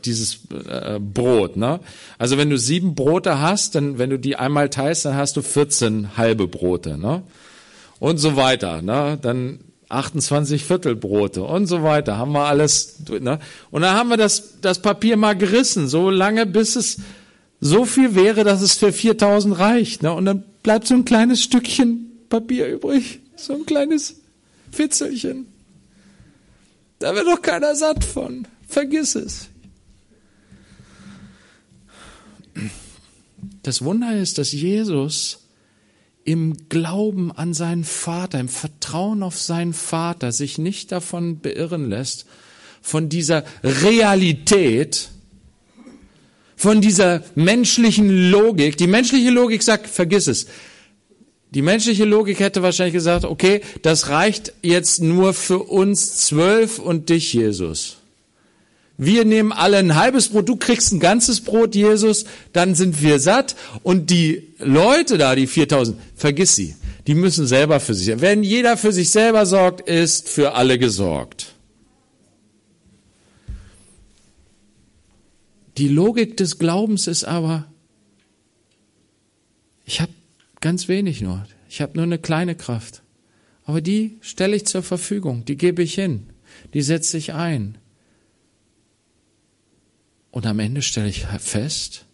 dieses 0.06 0.40
äh, 0.68 1.00
Brot, 1.00 1.56
ne? 1.56 1.82
Also 2.18 2.40
wenn 2.40 2.50
du 2.50 2.58
sieben 2.58 2.96
Brote 2.96 3.40
hast, 3.40 3.76
dann 3.76 4.00
wenn 4.00 4.10
du 4.10 4.18
die 4.18 4.38
einmal 4.38 4.70
teilst, 4.70 5.06
dann 5.06 5.16
hast 5.16 5.38
du 5.38 5.44
14 5.44 6.18
halbe 6.18 6.48
Brote, 6.48 6.98
ne? 6.98 7.22
Und 8.04 8.18
so 8.18 8.36
weiter. 8.36 8.82
Ne? 8.82 9.18
Dann 9.22 9.60
28 9.88 10.66
Viertelbrote 10.66 11.42
und 11.42 11.68
so 11.68 11.84
weiter. 11.84 12.18
Haben 12.18 12.34
wir 12.34 12.44
alles. 12.44 12.98
Ne? 13.08 13.40
Und 13.72 13.82
dann 13.82 13.96
haben 13.96 14.10
wir 14.10 14.18
das, 14.18 14.60
das 14.60 14.82
Papier 14.82 15.16
mal 15.16 15.38
gerissen, 15.38 15.88
so 15.88 16.10
lange, 16.10 16.46
bis 16.46 16.76
es 16.76 16.98
so 17.62 17.86
viel 17.86 18.14
wäre, 18.14 18.44
dass 18.44 18.62
es 18.62 18.74
für 18.74 18.92
4000 18.92 19.58
reicht. 19.58 20.04
Ne? 20.04 20.12
Und 20.12 20.26
dann 20.26 20.44
bleibt 20.64 20.86
so 20.86 20.96
ein 20.96 21.06
kleines 21.06 21.42
Stückchen 21.44 22.12
Papier 22.28 22.68
übrig. 22.68 23.22
So 23.38 23.54
ein 23.54 23.66
kleines 23.66 24.20
Fitzelchen. 24.70 25.46
Da 27.00 27.16
wird 27.16 27.26
doch 27.26 27.42
keiner 27.42 27.74
satt 27.74 28.04
von. 28.04 28.50
Vergiss 28.68 29.16
es. 29.16 29.48
Das 33.62 33.82
Wunder 33.82 34.14
ist, 34.18 34.40
dass 34.40 34.52
Jesus 34.52 35.43
im 36.26 36.70
Glauben 36.70 37.32
an 37.32 37.54
seinen 37.54 37.84
Vater, 37.84 38.40
im 38.40 38.50
Vertrauen 38.50 39.24
auf 39.24 39.38
seinen 39.38 39.74
Vater 39.74 40.32
sich 40.32 40.58
nicht 40.58 40.92
davon 40.92 41.40
beirren 41.40 41.90
lässt, 41.90 42.26
von 42.82 43.10
dieser 43.10 43.44
Realität, 43.64 45.10
von 46.56 46.82
dieser 46.82 47.24
menschlichen 47.36 48.30
Logik. 48.30 48.78
Die 48.78 48.88
menschliche 48.88 49.30
Logik 49.30 49.64
sagt, 49.64 49.88
vergiss 49.88 50.28
es. 50.28 50.48
Die 51.52 51.62
menschliche 51.62 52.06
Logik 52.06 52.40
hätte 52.40 52.64
wahrscheinlich 52.64 52.94
gesagt, 52.94 53.26
okay, 53.26 53.62
das 53.84 54.10
reicht 54.10 54.54
jetzt 54.64 55.02
nur 55.02 55.34
für 55.34 55.60
uns 55.60 56.16
zwölf 56.16 56.80
und 56.80 57.10
dich, 57.10 57.34
Jesus. 57.34 57.98
Wir 58.98 59.26
nehmen 59.26 59.52
alle 59.52 59.78
ein 59.78 59.96
halbes 59.96 60.30
Brot, 60.30 60.48
du 60.48 60.56
kriegst 60.56 60.94
ein 60.94 61.00
ganzes 61.00 61.42
Brot, 61.42 61.74
Jesus, 61.74 62.26
dann 62.54 62.76
sind 62.76 63.02
wir 63.02 63.20
satt. 63.20 63.56
Und 63.82 64.10
die 64.10 64.54
Leute 64.60 65.18
da, 65.18 65.36
die 65.36 65.48
4000, 65.48 66.00
vergiss 66.16 66.56
sie. 66.56 66.76
Die 67.08 67.16
müssen 67.16 67.48
selber 67.48 67.80
für 67.80 67.94
sich. 67.94 68.22
Wenn 68.22 68.44
jeder 68.44 68.78
für 68.78 68.94
sich 68.94 69.10
selber 69.10 69.46
sorgt, 69.46 69.90
ist 69.90 70.30
für 70.30 70.54
alle 70.54 70.78
gesorgt. 70.78 71.54
Die 75.78 75.88
Logik 75.88 76.38
des 76.38 76.60
Glaubens 76.60 77.08
ist 77.08 77.24
aber, 77.24 77.66
ich 79.86 80.00
habe 80.02 80.12
ganz 80.62 80.88
wenig 80.88 81.22
nur. 81.22 81.46
Ich 81.68 81.82
habe 81.82 81.94
nur 81.96 82.04
eine 82.04 82.20
kleine 82.20 82.56
Kraft. 82.56 83.02
Aber 83.66 83.82
die 83.82 84.18
stelle 84.22 84.56
ich 84.56 84.66
zur 84.68 84.84
Verfügung, 84.84 85.46
die 85.46 85.58
gebe 85.58 85.82
ich 85.82 85.96
hin, 85.96 86.28
die 86.74 86.84
setze 86.84 87.18
ich 87.18 87.34
ein. 87.34 87.78
Und 90.34 90.48
am 90.48 90.58
Ende 90.58 90.82
stelle 90.82 91.10
ich 91.10 91.26
fest, 91.26 92.06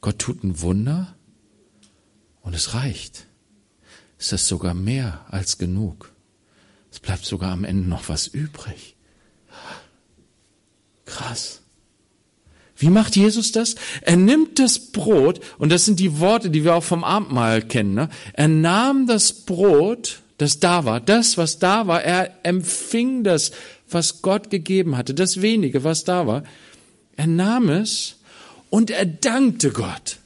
Gott 0.00 0.20
tut 0.20 0.44
ein 0.44 0.60
Wunder 0.60 1.16
und 2.42 2.54
es 2.54 2.74
reicht. 2.74 3.26
ist 4.20 4.30
das 4.30 4.46
sogar 4.46 4.72
mehr 4.72 5.26
als 5.30 5.58
genug. 5.58 6.12
Es 6.92 7.00
bleibt 7.00 7.24
sogar 7.24 7.50
am 7.50 7.64
Ende 7.64 7.88
noch 7.88 8.08
was 8.08 8.28
übrig. 8.28 8.94
Krass. 11.06 11.62
Wie 12.76 12.88
macht 12.88 13.16
Jesus 13.16 13.50
das? 13.50 13.74
Er 14.02 14.16
nimmt 14.16 14.60
das 14.60 14.92
Brot, 14.92 15.40
und 15.58 15.72
das 15.72 15.86
sind 15.86 15.98
die 15.98 16.20
Worte, 16.20 16.50
die 16.50 16.62
wir 16.62 16.76
auch 16.76 16.84
vom 16.84 17.02
Abendmahl 17.02 17.62
kennen. 17.62 17.94
Ne? 17.94 18.10
Er 18.32 18.46
nahm 18.46 19.08
das 19.08 19.32
Brot, 19.32 20.22
das 20.38 20.60
da 20.60 20.84
war, 20.84 21.00
das, 21.00 21.36
was 21.36 21.58
da 21.58 21.88
war, 21.88 22.00
er 22.04 22.32
empfing 22.44 23.24
das, 23.24 23.50
was 23.88 24.22
Gott 24.22 24.50
gegeben 24.50 24.96
hatte, 24.96 25.14
das 25.14 25.42
wenige, 25.42 25.82
was 25.82 26.04
da 26.04 26.28
war. 26.28 26.44
Er 27.20 27.26
nahm 27.26 27.68
es 27.68 28.14
und 28.70 28.90
er 28.90 29.04
dankte 29.04 29.72
Gott. 29.72 30.16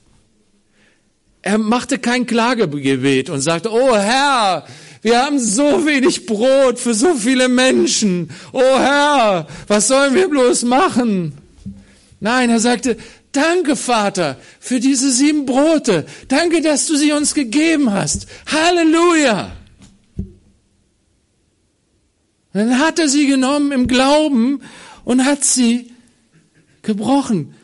Er 1.43 1.59
machte 1.59 1.99
kein 1.99 2.25
Klagegebet 2.25 3.31
und 3.31 3.41
sagte, 3.41 3.73
oh 3.73 3.97
Herr, 3.97 4.65
wir 5.03 5.21
haben 5.21 5.41
so 5.41 5.85
wenig 5.87 6.25
Brot 6.25 6.79
für 6.79 6.95
so 6.95 7.15
viele 7.15 7.49
Menschen. 7.49 8.31
Oh 8.53 8.79
Herr, 8.79 9.49
was 9.67 9.89
sollen 9.89 10.15
wir 10.15 10.29
bloß 10.29 10.63
machen? 10.67 11.37
Nein, 12.21 12.49
er 12.49 12.61
sagte, 12.61 12.97
danke 13.33 13.75
Vater 13.75 14.37
für 14.61 14.79
diese 14.79 15.11
sieben 15.11 15.47
Brote. 15.47 16.07
Danke, 16.29 16.63
dass 16.63 16.87
du 16.87 16.95
sie 16.95 17.11
uns 17.11 17.35
gegeben 17.35 17.93
hast. 17.93 18.29
Halleluja. 18.47 19.51
Dann 22.53 22.79
hat 22.79 23.01
er 23.01 23.09
sie 23.09 23.27
genommen 23.27 23.73
im 23.73 23.89
Glauben 23.89 24.63
und 25.05 25.25
hat 25.25 25.43
sie 25.43 25.91
gebrochen, 26.85 27.55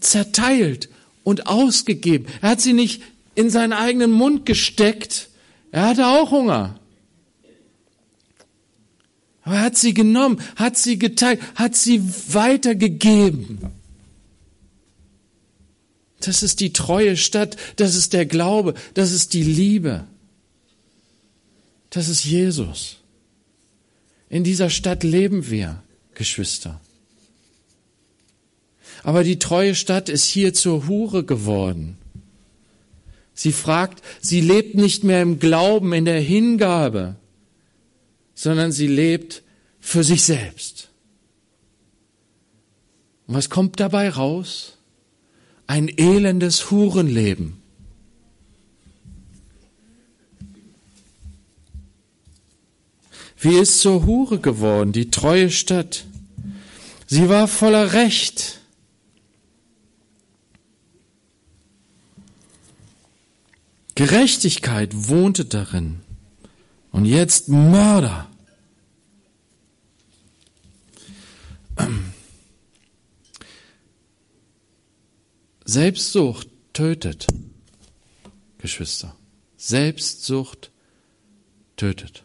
zerteilt 0.00 0.88
und 1.24 1.46
ausgegeben. 1.46 2.26
Er 2.40 2.50
hat 2.50 2.60
sie 2.60 2.72
nicht 2.72 3.02
in 3.34 3.50
seinen 3.50 3.72
eigenen 3.72 4.10
Mund 4.10 4.46
gesteckt. 4.46 5.28
Er 5.70 5.86
hatte 5.86 6.06
auch 6.06 6.30
Hunger. 6.30 6.78
Aber 9.42 9.56
er 9.56 9.62
hat 9.62 9.76
sie 9.76 9.94
genommen, 9.94 10.40
hat 10.56 10.76
sie 10.76 10.98
geteilt, 10.98 11.40
hat 11.54 11.74
sie 11.74 12.02
weitergegeben. 12.28 13.58
Das 16.20 16.42
ist 16.42 16.60
die 16.60 16.72
treue 16.72 17.16
Stadt, 17.16 17.56
das 17.76 17.96
ist 17.96 18.12
der 18.12 18.26
Glaube, 18.26 18.74
das 18.94 19.10
ist 19.10 19.34
die 19.34 19.42
Liebe. 19.42 20.04
Das 21.90 22.08
ist 22.08 22.24
Jesus. 22.24 22.98
In 24.28 24.44
dieser 24.44 24.70
Stadt 24.70 25.02
leben 25.02 25.50
wir, 25.50 25.82
Geschwister. 26.14 26.80
Aber 29.02 29.24
die 29.24 29.38
treue 29.38 29.74
Stadt 29.74 30.08
ist 30.08 30.26
hier 30.26 30.54
zur 30.54 30.86
Hure 30.86 31.24
geworden. 31.24 31.96
Sie 33.34 33.52
fragt, 33.52 34.02
sie 34.20 34.40
lebt 34.40 34.74
nicht 34.74 35.04
mehr 35.04 35.22
im 35.22 35.38
Glauben, 35.38 35.92
in 35.92 36.04
der 36.04 36.20
Hingabe, 36.20 37.16
sondern 38.34 38.72
sie 38.72 38.86
lebt 38.86 39.42
für 39.80 40.04
sich 40.04 40.22
selbst. 40.22 40.90
Und 43.26 43.34
was 43.34 43.50
kommt 43.50 43.80
dabei 43.80 44.10
raus? 44.10 44.78
Ein 45.66 45.88
elendes 45.88 46.70
Hurenleben. 46.70 47.62
Wie 53.38 53.58
ist 53.58 53.80
zur 53.80 54.06
Hure 54.06 54.38
geworden, 54.38 54.92
die 54.92 55.10
treue 55.10 55.50
Stadt? 55.50 56.04
Sie 57.08 57.28
war 57.28 57.48
voller 57.48 57.92
Recht. 57.92 58.61
Gerechtigkeit 64.04 65.08
wohnte 65.08 65.44
darin. 65.44 66.00
Und 66.90 67.04
jetzt 67.04 67.48
Mörder. 67.48 68.28
Selbstsucht 75.64 76.48
tötet, 76.72 77.28
Geschwister. 78.58 79.14
Selbstsucht 79.56 80.72
tötet. 81.76 82.24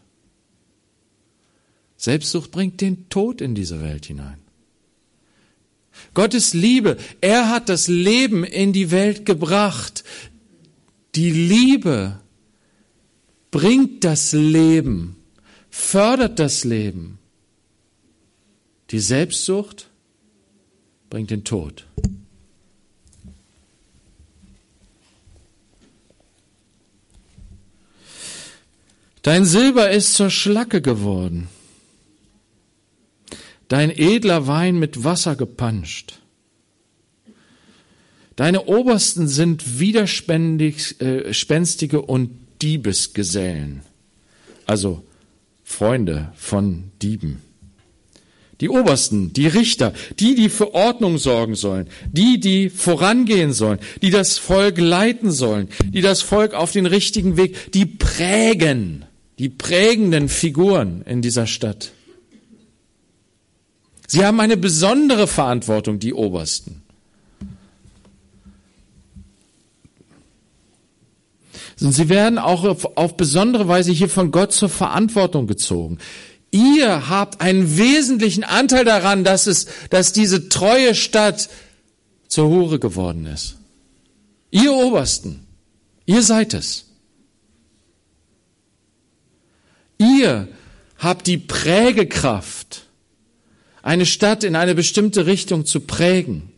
Selbstsucht 1.96 2.50
bringt 2.50 2.80
den 2.80 3.08
Tod 3.08 3.40
in 3.40 3.54
diese 3.54 3.80
Welt 3.80 4.06
hinein. 4.06 4.40
Gottes 6.12 6.54
Liebe, 6.54 6.96
er 7.20 7.50
hat 7.50 7.68
das 7.68 7.86
Leben 7.86 8.42
in 8.42 8.72
die 8.72 8.90
Welt 8.90 9.24
gebracht. 9.24 10.02
Die 11.18 11.32
Liebe 11.32 12.20
bringt 13.50 14.04
das 14.04 14.32
Leben, 14.32 15.16
fördert 15.68 16.38
das 16.38 16.62
Leben. 16.62 17.18
Die 18.90 19.00
Selbstsucht 19.00 19.90
bringt 21.10 21.32
den 21.32 21.42
Tod. 21.42 21.88
Dein 29.22 29.44
Silber 29.44 29.90
ist 29.90 30.14
zur 30.14 30.30
Schlacke 30.30 30.80
geworden, 30.80 31.48
dein 33.66 33.90
edler 33.90 34.46
Wein 34.46 34.78
mit 34.78 35.02
Wasser 35.02 35.34
gepanscht. 35.34 36.17
Deine 38.38 38.64
Obersten 38.66 39.26
sind 39.26 39.80
widerspenstige 39.80 41.96
äh, 41.96 42.00
und 42.00 42.30
Diebesgesellen, 42.62 43.80
also 44.64 45.02
Freunde 45.64 46.32
von 46.36 46.92
Dieben. 47.02 47.42
Die 48.60 48.68
Obersten, 48.68 49.32
die 49.32 49.48
Richter, 49.48 49.92
die, 50.20 50.36
die 50.36 50.50
für 50.50 50.72
Ordnung 50.72 51.18
sorgen 51.18 51.56
sollen, 51.56 51.88
die, 52.12 52.38
die 52.38 52.70
vorangehen 52.70 53.52
sollen, 53.52 53.80
die 54.02 54.10
das 54.10 54.38
Volk 54.38 54.78
leiten 54.78 55.32
sollen, 55.32 55.68
die 55.92 56.00
das 56.00 56.22
Volk 56.22 56.54
auf 56.54 56.70
den 56.70 56.86
richtigen 56.86 57.36
Weg, 57.36 57.72
die 57.72 57.86
prägen, 57.86 59.04
die 59.40 59.48
prägenden 59.48 60.28
Figuren 60.28 61.02
in 61.06 61.22
dieser 61.22 61.48
Stadt. 61.48 61.90
Sie 64.06 64.24
haben 64.24 64.38
eine 64.38 64.56
besondere 64.56 65.26
Verantwortung, 65.26 65.98
die 65.98 66.14
Obersten. 66.14 66.82
Sie 71.80 72.08
werden 72.08 72.38
auch 72.38 72.64
auf, 72.64 72.96
auf 72.96 73.16
besondere 73.16 73.68
Weise 73.68 73.92
hier 73.92 74.08
von 74.08 74.32
Gott 74.32 74.52
zur 74.52 74.68
Verantwortung 74.68 75.46
gezogen. 75.46 75.98
Ihr 76.50 77.08
habt 77.08 77.40
einen 77.40 77.76
wesentlichen 77.76 78.42
Anteil 78.42 78.84
daran, 78.84 79.22
dass 79.22 79.46
es, 79.46 79.66
dass 79.90 80.12
diese 80.12 80.48
treue 80.48 80.94
Stadt 80.94 81.48
zur 82.26 82.48
Hure 82.48 82.78
geworden 82.78 83.26
ist. 83.26 83.56
Ihr 84.50 84.72
Obersten, 84.72 85.46
ihr 86.06 86.22
seid 86.22 86.54
es. 86.54 86.86
Ihr 89.98 90.48
habt 90.96 91.26
die 91.26 91.38
Prägekraft, 91.38 92.86
eine 93.82 94.06
Stadt 94.06 94.42
in 94.42 94.56
eine 94.56 94.74
bestimmte 94.74 95.26
Richtung 95.26 95.64
zu 95.64 95.80
prägen. 95.80 96.50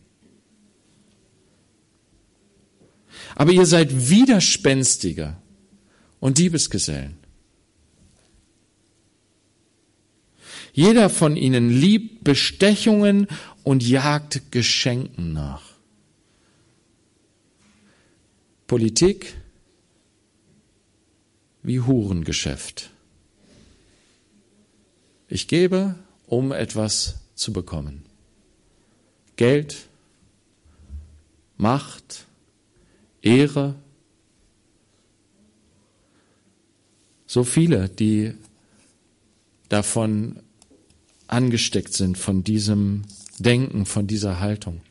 Aber 3.41 3.53
ihr 3.53 3.65
seid 3.65 4.11
widerspenstiger 4.11 5.41
und 6.19 6.37
Diebesgesellen. 6.37 7.17
Jeder 10.73 11.09
von 11.09 11.35
ihnen 11.35 11.71
liebt 11.71 12.23
Bestechungen 12.23 13.25
und 13.63 13.81
jagt 13.81 14.51
Geschenken 14.51 15.33
nach. 15.33 15.63
Politik 18.67 19.33
wie 21.63 21.79
Hurengeschäft. 21.79 22.91
Ich 25.29 25.47
gebe, 25.47 25.95
um 26.27 26.51
etwas 26.51 27.15
zu 27.33 27.51
bekommen. 27.51 28.05
Geld, 29.35 29.87
Macht, 31.57 32.27
Ehre. 33.21 33.75
So 37.27 37.43
viele, 37.43 37.89
die 37.89 38.33
davon 39.69 40.37
angesteckt 41.27 41.93
sind, 41.93 42.17
von 42.17 42.43
diesem 42.43 43.03
Denken, 43.39 43.85
von 43.85 44.05
dieser 44.05 44.39
Haltung. 44.39 44.81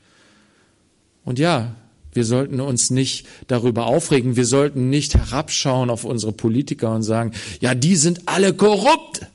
Und 1.25 1.39
ja, 1.39 1.77
wir 2.13 2.25
sollten 2.25 2.61
uns 2.61 2.91
nicht 2.91 3.27
darüber 3.47 3.87
aufregen, 3.87 4.37
wir 4.37 4.47
sollten 4.47 4.91
nicht 4.91 5.15
herabschauen 5.15 5.91
auf 5.91 6.05
unsere 6.05 6.33
Politiker 6.33 6.95
und 6.95 7.03
sagen, 7.03 7.33
ja, 7.61 7.75
die 7.75 7.97
sind 7.97 8.23
alle 8.27 8.55
korrupt. 8.55 9.27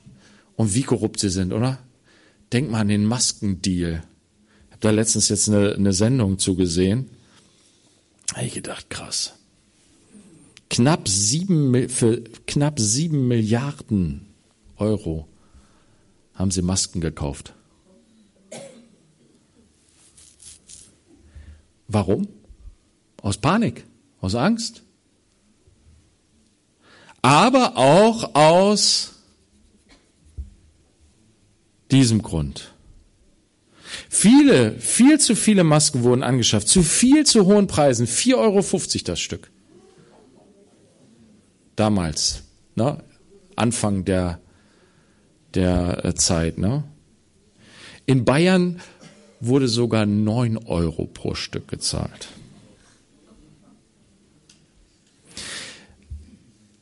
Und 0.55 0.73
wie 0.73 0.83
korrupt 0.83 1.19
sie 1.19 1.29
sind, 1.29 1.53
oder? 1.53 1.79
Denk 2.51 2.71
mal 2.71 2.81
an 2.81 2.87
den 2.87 3.05
Maskendeal. 3.05 4.03
Ich 4.67 4.71
habe 4.71 4.79
da 4.81 4.89
letztens 4.91 5.29
jetzt 5.29 5.47
eine, 5.47 5.73
eine 5.73 5.93
Sendung 5.93 6.39
zugesehen. 6.39 7.09
Habe 8.33 8.45
ich 8.45 8.53
gedacht, 8.53 8.89
krass. 8.89 9.33
Knapp 10.69 11.07
sieben, 11.07 11.89
für 11.89 12.23
knapp 12.47 12.79
sieben 12.79 13.27
Milliarden 13.27 14.27
Euro 14.77 15.27
haben 16.33 16.51
sie 16.51 16.61
Masken 16.61 17.01
gekauft. 17.01 17.53
Warum? 21.87 22.27
Aus 23.21 23.37
Panik, 23.37 23.85
aus 24.19 24.35
Angst. 24.35 24.83
Aber 27.21 27.77
auch 27.77 28.35
aus 28.35 29.13
diesem 31.89 32.21
Grund. 32.21 32.74
Viele, 34.17 34.71
viel 34.79 35.19
zu 35.19 35.35
viele 35.35 35.65
Masken 35.65 36.03
wurden 36.03 36.23
angeschafft, 36.23 36.69
zu 36.69 36.83
viel 36.83 37.25
zu 37.25 37.47
hohen 37.47 37.67
Preisen, 37.67 38.07
4,50 38.07 38.35
Euro 38.37 39.03
das 39.03 39.19
Stück. 39.19 39.51
Damals, 41.75 42.43
ne? 42.75 43.03
Anfang 43.57 44.05
der, 44.05 44.39
der 45.53 46.05
äh, 46.05 46.15
Zeit. 46.15 46.57
Ne? 46.57 46.85
In 48.05 48.23
Bayern 48.23 48.79
wurde 49.41 49.67
sogar 49.67 50.05
9 50.05 50.59
Euro 50.59 51.07
pro 51.07 51.35
Stück 51.35 51.67
gezahlt. 51.67 52.29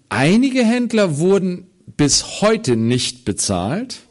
Einige 0.10 0.64
Händler 0.64 1.18
wurden 1.18 1.66
bis 1.98 2.42
heute 2.42 2.76
nicht 2.76 3.26
bezahlt. 3.26 4.02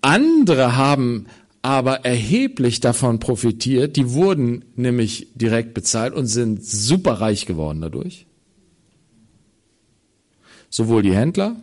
Andere 0.00 0.76
haben 0.76 1.26
aber 1.62 2.04
erheblich 2.04 2.80
davon 2.80 3.18
profitiert. 3.18 3.96
Die 3.96 4.12
wurden 4.12 4.64
nämlich 4.76 5.28
direkt 5.34 5.74
bezahlt 5.74 6.14
und 6.14 6.26
sind 6.26 6.64
super 6.64 7.14
reich 7.14 7.46
geworden 7.46 7.80
dadurch. 7.80 8.26
Sowohl 10.70 11.02
die 11.02 11.14
Händler 11.14 11.56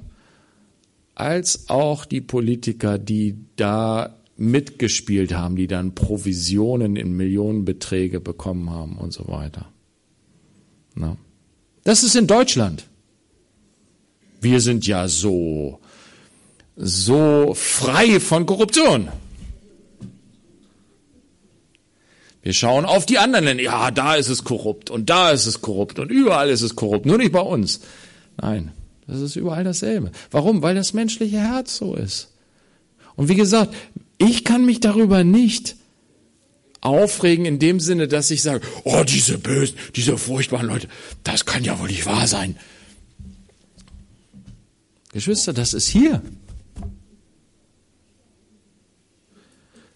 als 1.15 1.69
auch 1.69 2.05
die 2.05 2.21
Politiker, 2.21 2.99
die 2.99 3.37
da 3.55 4.15
mitgespielt 4.35 5.33
haben, 5.33 5.55
die 5.55 5.65
dann 5.65 5.95
Provisionen 5.95 6.95
in 6.95 7.13
Millionenbeträge 7.17 8.19
bekommen 8.19 8.69
haben 8.69 8.97
und 8.97 9.13
so 9.13 9.27
weiter. 9.27 9.71
Na. 10.93 11.17
Das 11.83 12.03
ist 12.03 12.15
in 12.15 12.27
Deutschland. 12.27 12.85
Wir 14.41 14.61
sind 14.61 14.85
ja 14.85 15.07
so 15.07 15.79
so 16.75 17.53
frei 17.55 18.19
von 18.19 18.45
Korruption. 18.45 19.07
Wir 22.47 22.53
schauen 22.53 22.85
auf 22.85 23.05
die 23.05 23.17
anderen 23.17 23.43
Länder. 23.43 23.61
Ja, 23.61 23.91
da 23.91 24.15
ist 24.15 24.29
es 24.29 24.45
korrupt 24.45 24.89
und 24.89 25.09
da 25.09 25.31
ist 25.31 25.47
es 25.47 25.59
korrupt 25.59 25.99
und 25.99 26.09
überall 26.09 26.49
ist 26.49 26.61
es 26.61 26.77
korrupt, 26.77 27.05
nur 27.05 27.17
nicht 27.17 27.33
bei 27.33 27.41
uns. 27.41 27.81
Nein, 28.41 28.71
das 29.05 29.19
ist 29.19 29.35
überall 29.35 29.65
dasselbe. 29.65 30.13
Warum? 30.31 30.61
Weil 30.61 30.73
das 30.73 30.93
menschliche 30.93 31.39
Herz 31.39 31.75
so 31.75 31.93
ist. 31.93 32.29
Und 33.17 33.27
wie 33.27 33.35
gesagt, 33.35 33.75
ich 34.17 34.45
kann 34.45 34.65
mich 34.65 34.79
darüber 34.79 35.25
nicht 35.25 35.75
aufregen 36.79 37.43
in 37.43 37.59
dem 37.59 37.81
Sinne, 37.81 38.07
dass 38.07 38.31
ich 38.31 38.43
sage, 38.43 38.65
oh, 38.85 39.03
diese 39.03 39.37
bösen, 39.39 39.75
diese 39.97 40.17
furchtbaren 40.17 40.67
Leute, 40.67 40.87
das 41.25 41.45
kann 41.45 41.65
ja 41.65 41.77
wohl 41.81 41.89
nicht 41.89 42.05
wahr 42.05 42.27
sein. 42.27 42.55
Geschwister, 45.11 45.51
das 45.51 45.73
ist 45.73 45.89
hier. 45.89 46.21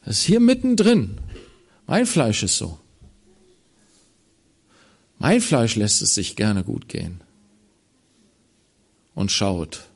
Das 0.04 0.18
ist 0.18 0.24
hier 0.24 0.42
mittendrin. 0.42 1.18
Mein 1.92 2.06
Fleisch 2.06 2.42
ist 2.42 2.56
so. 2.56 2.80
Mein 5.20 5.42
Fleisch 5.42 5.76
lässt 5.76 6.02
es 6.02 6.16
sich 6.16 6.38
gerne 6.38 6.64
gut 6.64 6.88
gehen 6.88 7.20
und 9.14 9.30
schaut, 9.30 9.90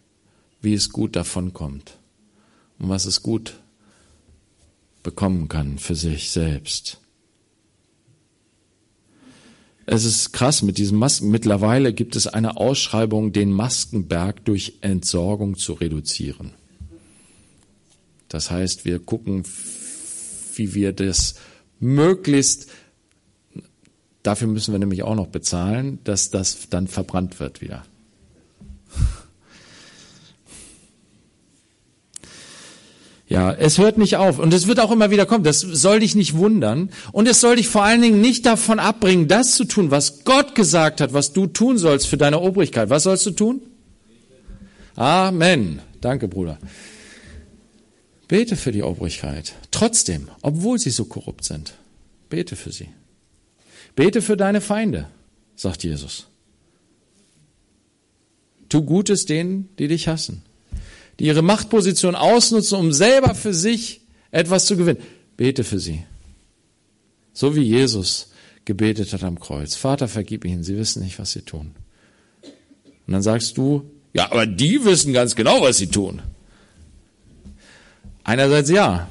wie 0.61 0.73
es 0.73 0.89
gut 0.89 1.15
davonkommt 1.15 1.97
und 2.79 2.89
was 2.89 3.05
es 3.05 3.23
gut 3.23 3.61
bekommen 5.03 5.47
kann 5.47 5.79
für 5.79 5.95
sich 5.95 6.31
selbst. 6.31 6.99
Es 9.85 10.03
ist 10.03 10.33
krass 10.33 10.63
mit 10.63 10.77
diesen 10.77 10.97
Masken. 10.97 11.31
Mittlerweile 11.31 11.93
gibt 11.93 12.17
es 12.17 12.27
eine 12.27 12.57
Ausschreibung, 12.57 13.31
den 13.31 13.53
Maskenberg 13.53 14.43
durch 14.43 14.79
Entsorgung 14.81 15.55
zu 15.55 15.71
reduzieren. 15.71 16.51
Das 18.27 18.51
heißt, 18.51 18.83
wir 18.83 18.99
gucken, 18.99 19.43
wie 20.55 20.73
wir 20.73 20.91
das 20.91 21.35
möglichst, 21.79 22.69
dafür 24.23 24.47
müssen 24.47 24.73
wir 24.73 24.79
nämlich 24.79 25.03
auch 25.03 25.15
noch 25.15 25.27
bezahlen, 25.27 25.99
dass 26.03 26.29
das 26.31 26.69
dann 26.69 26.87
verbrannt 26.87 27.39
wird 27.39 27.61
wieder. 27.61 27.85
Ja, 33.27 33.51
es 33.51 33.79
hört 33.79 33.97
nicht 33.97 34.17
auf 34.17 34.37
und 34.37 34.53
es 34.53 34.67
wird 34.67 34.79
auch 34.79 34.91
immer 34.91 35.09
wieder 35.09 35.25
kommen. 35.25 35.43
Das 35.43 35.59
soll 35.59 36.01
dich 36.01 36.13
nicht 36.13 36.35
wundern 36.35 36.91
und 37.11 37.27
es 37.27 37.41
soll 37.41 37.55
dich 37.55 37.67
vor 37.67 37.83
allen 37.83 38.01
Dingen 38.01 38.21
nicht 38.21 38.45
davon 38.45 38.77
abbringen, 38.77 39.27
das 39.27 39.55
zu 39.55 39.65
tun, 39.65 39.89
was 39.89 40.23
Gott 40.25 40.53
gesagt 40.53 41.01
hat, 41.01 41.11
was 41.11 41.33
du 41.33 41.47
tun 41.47 41.79
sollst 41.79 42.07
für 42.07 42.17
deine 42.17 42.39
Obrigkeit. 42.39 42.91
Was 42.91 43.03
sollst 43.03 43.25
du 43.25 43.31
tun? 43.31 43.61
Amen. 44.95 45.81
Danke, 46.01 46.27
Bruder. 46.27 46.59
Bete 48.27 48.55
für 48.55 48.71
die 48.71 48.83
Obrigkeit. 48.83 49.53
Trotzdem, 49.71 50.29
obwohl 50.41 50.79
sie 50.79 50.89
so 50.89 51.05
korrupt 51.05 51.43
sind. 51.43 51.73
Bete 52.29 52.55
für 52.55 52.71
sie. 52.71 52.89
Bete 53.95 54.21
für 54.21 54.35
deine 54.35 54.61
Feinde, 54.61 55.07
sagt 55.55 55.83
Jesus. 55.83 56.27
Tu 58.67 58.81
Gutes 58.81 59.25
denen, 59.25 59.69
die 59.77 59.87
dich 59.87 60.07
hassen, 60.07 60.41
die 61.19 61.25
ihre 61.25 61.43
Machtposition 61.43 62.15
ausnutzen, 62.15 62.79
um 62.79 62.91
selber 62.91 63.35
für 63.35 63.53
sich 63.53 64.01
etwas 64.31 64.65
zu 64.65 64.75
gewinnen. 64.75 65.01
Bete 65.37 65.63
für 65.63 65.79
sie. 65.79 66.03
So 67.33 67.55
wie 67.55 67.61
Jesus 67.61 68.29
gebetet 68.65 69.13
hat 69.13 69.23
am 69.23 69.39
Kreuz. 69.39 69.75
Vater, 69.75 70.07
vergib 70.07 70.45
ihnen, 70.45 70.63
sie 70.63 70.77
wissen 70.77 71.03
nicht, 71.03 71.19
was 71.19 71.31
sie 71.31 71.43
tun. 71.43 71.75
Und 73.05 73.13
dann 73.13 73.21
sagst 73.21 73.57
du, 73.57 73.89
ja, 74.13 74.31
aber 74.31 74.45
die 74.45 74.83
wissen 74.83 75.13
ganz 75.13 75.35
genau, 75.35 75.61
was 75.61 75.77
sie 75.77 75.87
tun. 75.87 76.21
Einerseits 78.25 78.71
ja, 78.71 79.07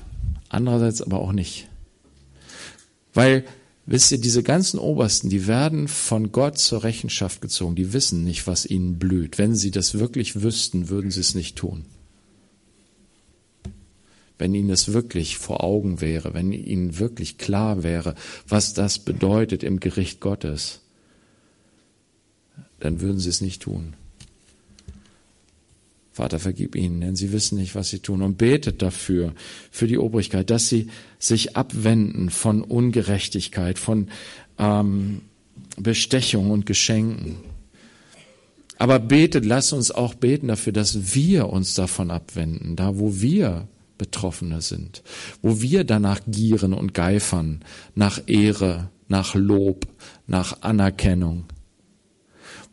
andererseits 0.48 1.00
aber 1.00 1.20
auch 1.20 1.30
nicht. 1.30 1.68
Weil, 3.14 3.44
wisst 3.86 4.10
ihr, 4.10 4.18
diese 4.18 4.42
ganzen 4.42 4.80
Obersten, 4.80 5.30
die 5.30 5.46
werden 5.46 5.86
von 5.86 6.32
Gott 6.32 6.58
zur 6.58 6.82
Rechenschaft 6.82 7.40
gezogen. 7.40 7.76
Die 7.76 7.92
wissen 7.92 8.24
nicht, 8.24 8.48
was 8.48 8.66
ihnen 8.66 8.98
blüht. 8.98 9.38
Wenn 9.38 9.54
sie 9.54 9.70
das 9.70 10.00
wirklich 10.00 10.42
wüssten, 10.42 10.88
würden 10.88 11.12
sie 11.12 11.20
es 11.20 11.36
nicht 11.36 11.56
tun. 11.56 11.86
Wenn 14.36 14.52
ihnen 14.52 14.68
das 14.68 14.92
wirklich 14.92 15.38
vor 15.38 15.62
Augen 15.62 16.00
wäre, 16.00 16.34
wenn 16.34 16.50
ihnen 16.50 16.98
wirklich 16.98 17.38
klar 17.38 17.84
wäre, 17.84 18.16
was 18.48 18.74
das 18.74 18.98
bedeutet 18.98 19.62
im 19.62 19.78
Gericht 19.78 20.18
Gottes, 20.18 20.80
dann 22.80 23.00
würden 23.00 23.20
sie 23.20 23.28
es 23.28 23.40
nicht 23.40 23.62
tun. 23.62 23.94
Vater, 26.14 26.38
vergib 26.38 26.76
ihnen, 26.76 27.00
denn 27.00 27.16
sie 27.16 27.32
wissen 27.32 27.58
nicht, 27.58 27.74
was 27.74 27.90
sie 27.90 27.98
tun. 27.98 28.22
Und 28.22 28.38
betet 28.38 28.82
dafür, 28.82 29.34
für 29.72 29.88
die 29.88 29.98
Obrigkeit, 29.98 30.48
dass 30.48 30.68
sie 30.68 30.86
sich 31.18 31.56
abwenden 31.56 32.30
von 32.30 32.62
Ungerechtigkeit, 32.62 33.80
von 33.80 34.06
ähm, 34.56 35.22
Bestechung 35.76 36.52
und 36.52 36.66
Geschenken. 36.66 37.38
Aber 38.78 39.00
betet, 39.00 39.44
lasst 39.44 39.72
uns 39.72 39.90
auch 39.90 40.14
beten 40.14 40.46
dafür, 40.46 40.72
dass 40.72 41.16
wir 41.16 41.48
uns 41.48 41.74
davon 41.74 42.12
abwenden, 42.12 42.76
da 42.76 42.96
wo 42.96 43.20
wir 43.20 43.66
Betroffene 43.98 44.60
sind, 44.60 45.02
wo 45.42 45.60
wir 45.60 45.82
danach 45.82 46.20
gieren 46.28 46.74
und 46.74 46.94
geifern, 46.94 47.64
nach 47.96 48.22
Ehre, 48.28 48.88
nach 49.08 49.34
Lob, 49.34 49.88
nach 50.28 50.62
Anerkennung 50.62 51.46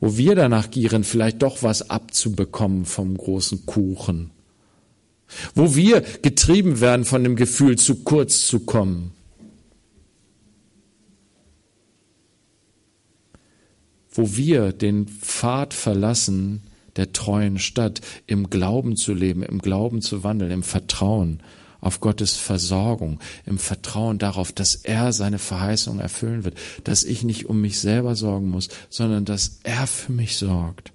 wo 0.01 0.17
wir 0.17 0.35
danach 0.35 0.71
gieren, 0.71 1.03
vielleicht 1.03 1.41
doch 1.43 1.63
was 1.63 1.89
abzubekommen 1.89 2.85
vom 2.85 3.15
großen 3.15 3.65
Kuchen, 3.65 4.31
wo 5.55 5.75
wir 5.75 6.01
getrieben 6.01 6.81
werden 6.81 7.05
von 7.05 7.23
dem 7.23 7.37
Gefühl, 7.37 7.77
zu 7.77 8.03
kurz 8.03 8.47
zu 8.47 8.61
kommen, 8.61 9.11
wo 14.09 14.35
wir 14.35 14.73
den 14.73 15.07
Pfad 15.07 15.73
verlassen 15.73 16.63
der 16.97 17.13
treuen 17.13 17.57
Stadt, 17.57 18.01
im 18.27 18.49
Glauben 18.49 18.97
zu 18.97 19.13
leben, 19.13 19.43
im 19.43 19.59
Glauben 19.59 20.01
zu 20.01 20.25
wandeln, 20.25 20.51
im 20.51 20.63
Vertrauen 20.63 21.39
auf 21.81 21.99
Gottes 21.99 22.37
Versorgung, 22.37 23.19
im 23.45 23.57
Vertrauen 23.57 24.19
darauf, 24.19 24.51
dass 24.51 24.75
er 24.75 25.11
seine 25.11 25.39
Verheißung 25.39 25.99
erfüllen 25.99 26.43
wird, 26.43 26.57
dass 26.83 27.03
ich 27.03 27.23
nicht 27.23 27.47
um 27.47 27.59
mich 27.59 27.79
selber 27.79 28.15
sorgen 28.15 28.49
muss, 28.49 28.69
sondern 28.89 29.25
dass 29.25 29.59
er 29.63 29.87
für 29.87 30.11
mich 30.11 30.37
sorgt. 30.37 30.93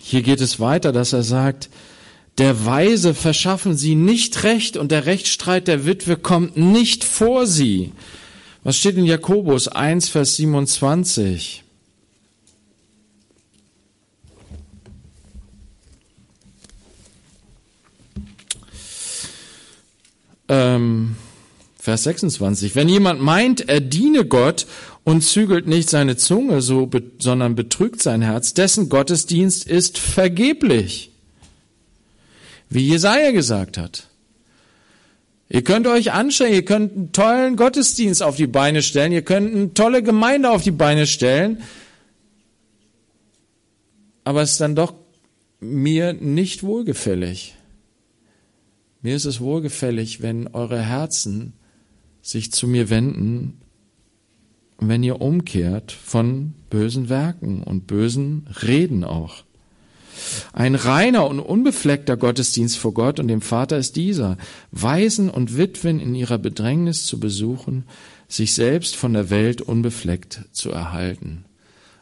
Hier 0.00 0.22
geht 0.22 0.40
es 0.40 0.58
weiter, 0.58 0.92
dass 0.92 1.12
er 1.12 1.22
sagt, 1.22 1.68
der 2.38 2.64
Weise 2.64 3.14
verschaffen 3.14 3.76
sie 3.76 3.94
nicht 3.96 4.44
Recht 4.44 4.76
und 4.76 4.92
der 4.92 5.06
Rechtsstreit 5.06 5.68
der 5.68 5.84
Witwe 5.84 6.16
kommt 6.16 6.56
nicht 6.56 7.04
vor 7.04 7.46
sie. 7.46 7.92
Was 8.62 8.76
steht 8.76 8.96
in 8.96 9.04
Jakobus 9.04 9.68
1, 9.68 10.08
Vers 10.08 10.36
27? 10.36 11.64
Ähm, 20.48 21.16
Vers 21.78 22.02
26. 22.02 22.74
Wenn 22.74 22.88
jemand 22.88 23.20
meint, 23.20 23.68
er 23.68 23.80
diene 23.80 24.24
Gott 24.24 24.66
und 25.04 25.22
zügelt 25.22 25.66
nicht 25.66 25.88
seine 25.88 26.16
Zunge, 26.16 26.60
so, 26.60 26.90
sondern 27.18 27.54
betrügt 27.54 28.02
sein 28.02 28.20
Herz, 28.20 28.52
dessen 28.52 28.88
Gottesdienst 28.88 29.66
ist 29.66 29.98
vergeblich. 29.98 31.12
Wie 32.68 32.86
Jesaja 32.86 33.30
gesagt 33.30 33.78
hat. 33.78 34.08
Ihr 35.48 35.64
könnt 35.64 35.86
euch 35.86 36.12
anstrengen, 36.12 36.54
ihr 36.54 36.64
könnt 36.64 36.92
einen 36.94 37.12
tollen 37.12 37.56
Gottesdienst 37.56 38.22
auf 38.22 38.36
die 38.36 38.46
Beine 38.46 38.82
stellen, 38.82 39.12
ihr 39.12 39.22
könnt 39.22 39.54
eine 39.54 39.72
tolle 39.72 40.02
Gemeinde 40.02 40.50
auf 40.50 40.62
die 40.62 40.72
Beine 40.72 41.06
stellen, 41.06 41.62
aber 44.24 44.42
es 44.42 44.52
ist 44.52 44.60
dann 44.60 44.74
doch 44.74 44.92
mir 45.60 46.12
nicht 46.12 46.62
wohlgefällig. 46.62 47.54
Mir 49.00 49.14
ist 49.14 49.26
es 49.26 49.40
wohlgefällig, 49.40 50.22
wenn 50.22 50.48
eure 50.48 50.80
Herzen 50.80 51.52
sich 52.20 52.52
zu 52.52 52.66
mir 52.66 52.90
wenden, 52.90 53.60
wenn 54.78 55.02
ihr 55.02 55.20
umkehrt 55.20 55.92
von 55.92 56.54
bösen 56.70 57.08
Werken 57.08 57.62
und 57.62 57.86
bösen 57.86 58.48
Reden 58.62 59.04
auch. 59.04 59.44
Ein 60.52 60.74
reiner 60.74 61.26
und 61.28 61.38
unbefleckter 61.38 62.16
Gottesdienst 62.16 62.76
vor 62.76 62.92
Gott 62.92 63.20
und 63.20 63.28
dem 63.28 63.40
Vater 63.40 63.78
ist 63.78 63.96
dieser, 63.96 64.36
Waisen 64.72 65.30
und 65.30 65.56
Witwen 65.56 66.00
in 66.00 66.14
ihrer 66.14 66.38
Bedrängnis 66.38 67.06
zu 67.06 67.20
besuchen, 67.20 67.84
sich 68.26 68.54
selbst 68.54 68.96
von 68.96 69.12
der 69.12 69.30
Welt 69.30 69.62
unbefleckt 69.62 70.42
zu 70.52 70.70
erhalten. 70.70 71.44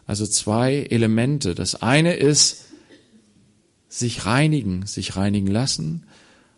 Also 0.07 0.27
zwei 0.27 0.87
Elemente. 0.91 1.55
Das 1.55 1.83
eine 1.83 2.15
ist 2.15 2.65
sich 3.89 4.27
reinigen, 4.27 4.87
sich 4.87 5.17
reinigen 5.17 5.49
lassen, 5.49 6.06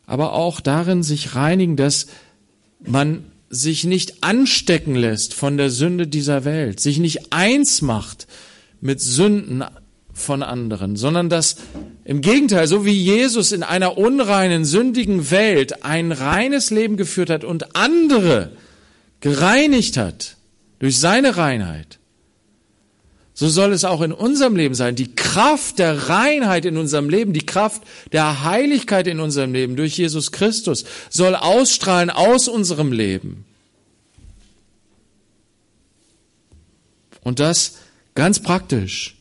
aber 0.08 0.32
auch 0.32 0.60
darin 0.60 1.02
sich 1.02 1.34
reinigen, 1.34 1.76
dass 1.76 2.06
man 2.80 3.26
sich 3.50 3.84
nicht 3.84 4.24
anstecken 4.24 4.94
lässt 4.94 5.34
von 5.34 5.58
der 5.58 5.68
Sünde 5.68 6.06
dieser 6.06 6.46
Welt, 6.46 6.80
sich 6.80 6.98
nicht 6.98 7.32
eins 7.32 7.82
macht 7.82 8.26
mit 8.80 9.02
Sünden 9.02 9.62
von 10.14 10.42
anderen, 10.42 10.96
sondern 10.96 11.28
dass 11.28 11.56
im 12.04 12.22
Gegenteil, 12.22 12.66
so 12.66 12.86
wie 12.86 12.92
Jesus 12.92 13.52
in 13.52 13.62
einer 13.62 13.98
unreinen, 13.98 14.64
sündigen 14.64 15.30
Welt 15.30 15.84
ein 15.84 16.10
reines 16.10 16.70
Leben 16.70 16.96
geführt 16.96 17.28
hat 17.28 17.44
und 17.44 17.76
andere 17.76 18.52
gereinigt 19.20 19.98
hat 19.98 20.36
durch 20.78 20.98
seine 20.98 21.36
Reinheit, 21.36 21.97
so 23.38 23.48
soll 23.48 23.72
es 23.72 23.84
auch 23.84 24.00
in 24.00 24.10
unserem 24.10 24.56
Leben 24.56 24.74
sein. 24.74 24.96
Die 24.96 25.14
Kraft 25.14 25.78
der 25.78 26.08
Reinheit 26.08 26.64
in 26.64 26.76
unserem 26.76 27.08
Leben, 27.08 27.32
die 27.32 27.46
Kraft 27.46 27.84
der 28.10 28.42
Heiligkeit 28.42 29.06
in 29.06 29.20
unserem 29.20 29.52
Leben 29.52 29.76
durch 29.76 29.96
Jesus 29.96 30.32
Christus 30.32 30.84
soll 31.08 31.36
ausstrahlen 31.36 32.10
aus 32.10 32.48
unserem 32.48 32.90
Leben. 32.90 33.44
Und 37.22 37.38
das 37.38 37.76
ganz 38.16 38.42
praktisch 38.42 39.16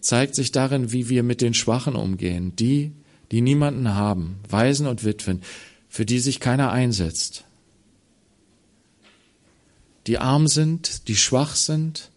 zeigt 0.00 0.34
sich 0.34 0.50
darin, 0.50 0.90
wie 0.90 1.08
wir 1.08 1.22
mit 1.22 1.40
den 1.40 1.54
Schwachen 1.54 1.94
umgehen, 1.94 2.56
die, 2.56 2.90
die 3.30 3.42
niemanden 3.42 3.94
haben, 3.94 4.40
Waisen 4.48 4.88
und 4.88 5.04
Witwen, 5.04 5.40
für 5.88 6.04
die 6.04 6.18
sich 6.18 6.40
keiner 6.40 6.72
einsetzt, 6.72 7.44
die 10.08 10.18
arm 10.18 10.48
sind, 10.48 11.06
die 11.06 11.14
schwach 11.14 11.54
sind, 11.54 12.10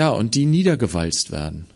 ja, 0.00 0.08
und 0.08 0.34
die 0.34 0.46
niedergewalzt 0.46 1.30
werden. 1.30 1.66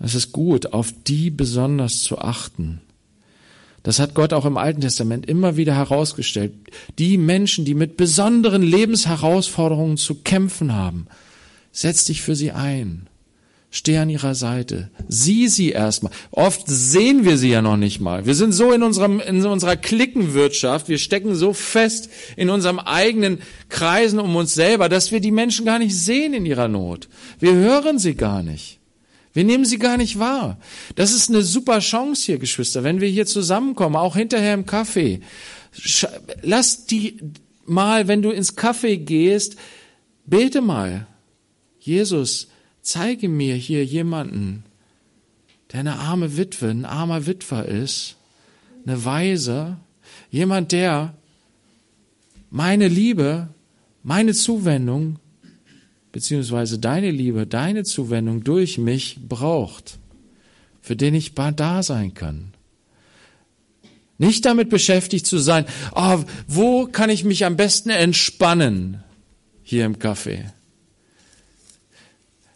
Es 0.00 0.14
ist 0.14 0.32
gut, 0.32 0.72
auf 0.72 0.94
die 1.06 1.28
besonders 1.28 2.02
zu 2.02 2.16
achten. 2.16 2.80
Das 3.82 3.98
hat 3.98 4.14
Gott 4.14 4.32
auch 4.32 4.46
im 4.46 4.56
Alten 4.56 4.80
Testament 4.80 5.26
immer 5.26 5.58
wieder 5.58 5.74
herausgestellt. 5.74 6.54
Die 6.98 7.18
Menschen, 7.18 7.66
die 7.66 7.74
mit 7.74 7.98
besonderen 7.98 8.62
Lebensherausforderungen 8.62 9.98
zu 9.98 10.22
kämpfen 10.22 10.72
haben, 10.72 11.06
setz 11.70 12.06
dich 12.06 12.22
für 12.22 12.34
sie 12.34 12.50
ein. 12.50 13.08
Steh 13.74 13.96
an 13.96 14.10
ihrer 14.10 14.34
Seite. 14.34 14.90
Sieh 15.08 15.48
sie 15.48 15.70
erstmal. 15.70 16.12
Oft 16.30 16.64
sehen 16.66 17.24
wir 17.24 17.38
sie 17.38 17.48
ja 17.48 17.62
noch 17.62 17.78
nicht 17.78 18.00
mal. 18.00 18.26
Wir 18.26 18.34
sind 18.34 18.52
so 18.52 18.70
in 18.70 18.82
unserem, 18.82 19.18
in 19.18 19.46
unserer 19.46 19.76
Klickenwirtschaft. 19.76 20.90
Wir 20.90 20.98
stecken 20.98 21.34
so 21.34 21.54
fest 21.54 22.10
in 22.36 22.50
unserem 22.50 22.78
eigenen 22.78 23.38
Kreisen 23.70 24.20
um 24.20 24.36
uns 24.36 24.52
selber, 24.52 24.90
dass 24.90 25.10
wir 25.10 25.20
die 25.20 25.30
Menschen 25.30 25.64
gar 25.64 25.78
nicht 25.78 25.96
sehen 25.96 26.34
in 26.34 26.44
ihrer 26.44 26.68
Not. 26.68 27.08
Wir 27.40 27.54
hören 27.54 27.98
sie 27.98 28.14
gar 28.14 28.42
nicht. 28.42 28.78
Wir 29.32 29.44
nehmen 29.44 29.64
sie 29.64 29.78
gar 29.78 29.96
nicht 29.96 30.18
wahr. 30.18 30.58
Das 30.94 31.14
ist 31.14 31.30
eine 31.30 31.40
super 31.40 31.78
Chance 31.78 32.26
hier, 32.26 32.38
Geschwister, 32.38 32.84
wenn 32.84 33.00
wir 33.00 33.08
hier 33.08 33.24
zusammenkommen, 33.24 33.96
auch 33.96 34.16
hinterher 34.16 34.52
im 34.52 34.66
Kaffee. 34.66 35.20
Lass 36.42 36.84
die 36.84 37.16
mal, 37.64 38.06
wenn 38.06 38.20
du 38.20 38.32
ins 38.32 38.54
Kaffee 38.54 38.98
gehst, 38.98 39.56
bete 40.26 40.60
mal. 40.60 41.06
Jesus, 41.80 42.48
zeige 42.82 43.28
mir 43.28 43.54
hier 43.54 43.84
jemanden, 43.84 44.64
der 45.72 45.80
eine 45.80 45.98
arme 45.98 46.36
Witwe, 46.36 46.68
ein 46.68 46.84
armer 46.84 47.26
Witwer 47.26 47.64
ist, 47.64 48.16
eine 48.84 49.04
Weise, 49.04 49.78
jemand, 50.30 50.72
der 50.72 51.14
meine 52.50 52.88
Liebe, 52.88 53.48
meine 54.02 54.34
Zuwendung, 54.34 55.18
beziehungsweise 56.10 56.78
deine 56.78 57.10
Liebe, 57.10 57.46
deine 57.46 57.84
Zuwendung 57.84 58.44
durch 58.44 58.76
mich 58.76 59.18
braucht, 59.26 59.98
für 60.82 60.96
den 60.96 61.14
ich 61.14 61.34
da 61.34 61.82
sein 61.82 62.12
kann. 62.12 62.52
Nicht 64.18 64.44
damit 64.44 64.68
beschäftigt 64.68 65.26
zu 65.26 65.38
sein, 65.38 65.64
oh, 65.94 66.22
wo 66.46 66.86
kann 66.86 67.08
ich 67.08 67.24
mich 67.24 67.44
am 67.44 67.56
besten 67.56 67.90
entspannen 67.90 69.02
hier 69.62 69.86
im 69.86 69.96
Café? 69.96 70.50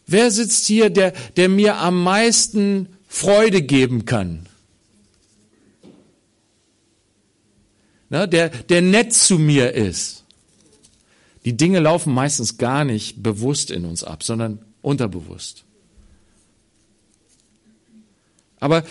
Wer 0.06 0.30
sitzt 0.30 0.66
hier, 0.66 0.90
der, 0.90 1.12
der 1.36 1.48
mir 1.48 1.78
am 1.78 2.02
meisten 2.02 2.88
Freude 3.08 3.62
geben 3.62 4.04
kann? 4.04 4.46
Na, 8.08 8.26
der, 8.26 8.50
der 8.50 8.82
nett 8.82 9.12
zu 9.12 9.38
mir 9.38 9.72
ist. 9.72 10.24
Die 11.44 11.56
Dinge 11.56 11.80
laufen 11.80 12.12
meistens 12.12 12.58
gar 12.58 12.84
nicht 12.84 13.22
bewusst 13.22 13.70
in 13.70 13.84
uns 13.84 14.04
ab, 14.04 14.22
sondern 14.22 14.60
unterbewusst. 14.82 15.64
Aber 18.60 18.84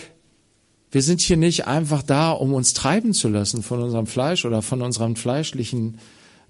wir 0.90 1.02
sind 1.02 1.20
hier 1.20 1.36
nicht 1.36 1.66
einfach 1.66 2.02
da, 2.02 2.30
um 2.30 2.54
uns 2.54 2.72
treiben 2.72 3.12
zu 3.12 3.28
lassen 3.28 3.62
von 3.62 3.82
unserem 3.82 4.06
Fleisch 4.06 4.44
oder 4.44 4.62
von 4.62 4.82
unseren 4.82 5.16
fleischlichen 5.16 5.98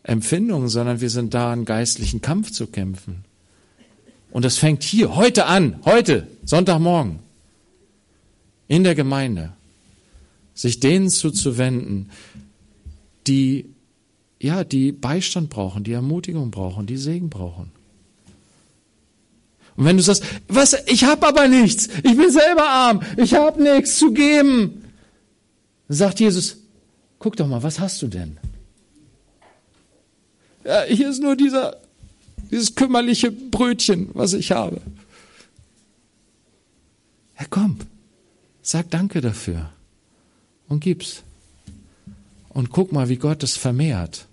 Empfindungen, 0.02 0.68
sondern 0.68 1.00
wir 1.00 1.10
sind 1.10 1.34
da, 1.34 1.52
einen 1.52 1.64
geistlichen 1.64 2.20
Kampf 2.20 2.52
zu 2.52 2.66
kämpfen. 2.66 3.25
Und 4.30 4.44
das 4.44 4.58
fängt 4.58 4.82
hier, 4.82 5.16
heute 5.16 5.46
an, 5.46 5.80
heute, 5.84 6.26
Sonntagmorgen, 6.44 7.20
in 8.68 8.84
der 8.84 8.94
Gemeinde, 8.94 9.52
sich 10.54 10.80
denen 10.80 11.08
zuzuwenden, 11.08 12.10
die, 13.26 13.66
ja, 14.40 14.64
die 14.64 14.92
Beistand 14.92 15.50
brauchen, 15.50 15.84
die 15.84 15.92
Ermutigung 15.92 16.50
brauchen, 16.50 16.86
die 16.86 16.96
Segen 16.96 17.30
brauchen. 17.30 17.70
Und 19.76 19.84
wenn 19.84 19.96
du 19.96 20.02
sagst, 20.02 20.24
was, 20.48 20.74
ich 20.86 21.04
habe 21.04 21.26
aber 21.26 21.48
nichts, 21.48 21.88
ich 22.02 22.16
bin 22.16 22.30
selber 22.30 22.68
arm, 22.68 23.02
ich 23.16 23.34
habe 23.34 23.62
nichts 23.62 23.96
zu 23.96 24.12
geben, 24.12 24.84
sagt 25.88 26.18
Jesus, 26.18 26.56
guck 27.18 27.36
doch 27.36 27.46
mal, 27.46 27.62
was 27.62 27.78
hast 27.78 28.00
du 28.00 28.08
denn? 28.08 28.38
Ja, 30.64 30.82
hier 30.84 31.10
ist 31.10 31.22
nur 31.22 31.36
dieser 31.36 31.76
dieses 32.50 32.74
kümmerliche 32.74 33.30
Brötchen, 33.30 34.08
was 34.14 34.32
ich 34.32 34.52
habe. 34.52 34.80
Herr, 37.34 37.46
komm, 37.50 37.78
sag 38.62 38.90
Danke 38.90 39.20
dafür 39.20 39.70
und 40.68 40.80
gib's. 40.80 41.22
Und 42.48 42.70
guck 42.70 42.92
mal, 42.92 43.10
wie 43.10 43.16
Gott 43.16 43.42
es 43.42 43.56
vermehrt. 43.56 44.26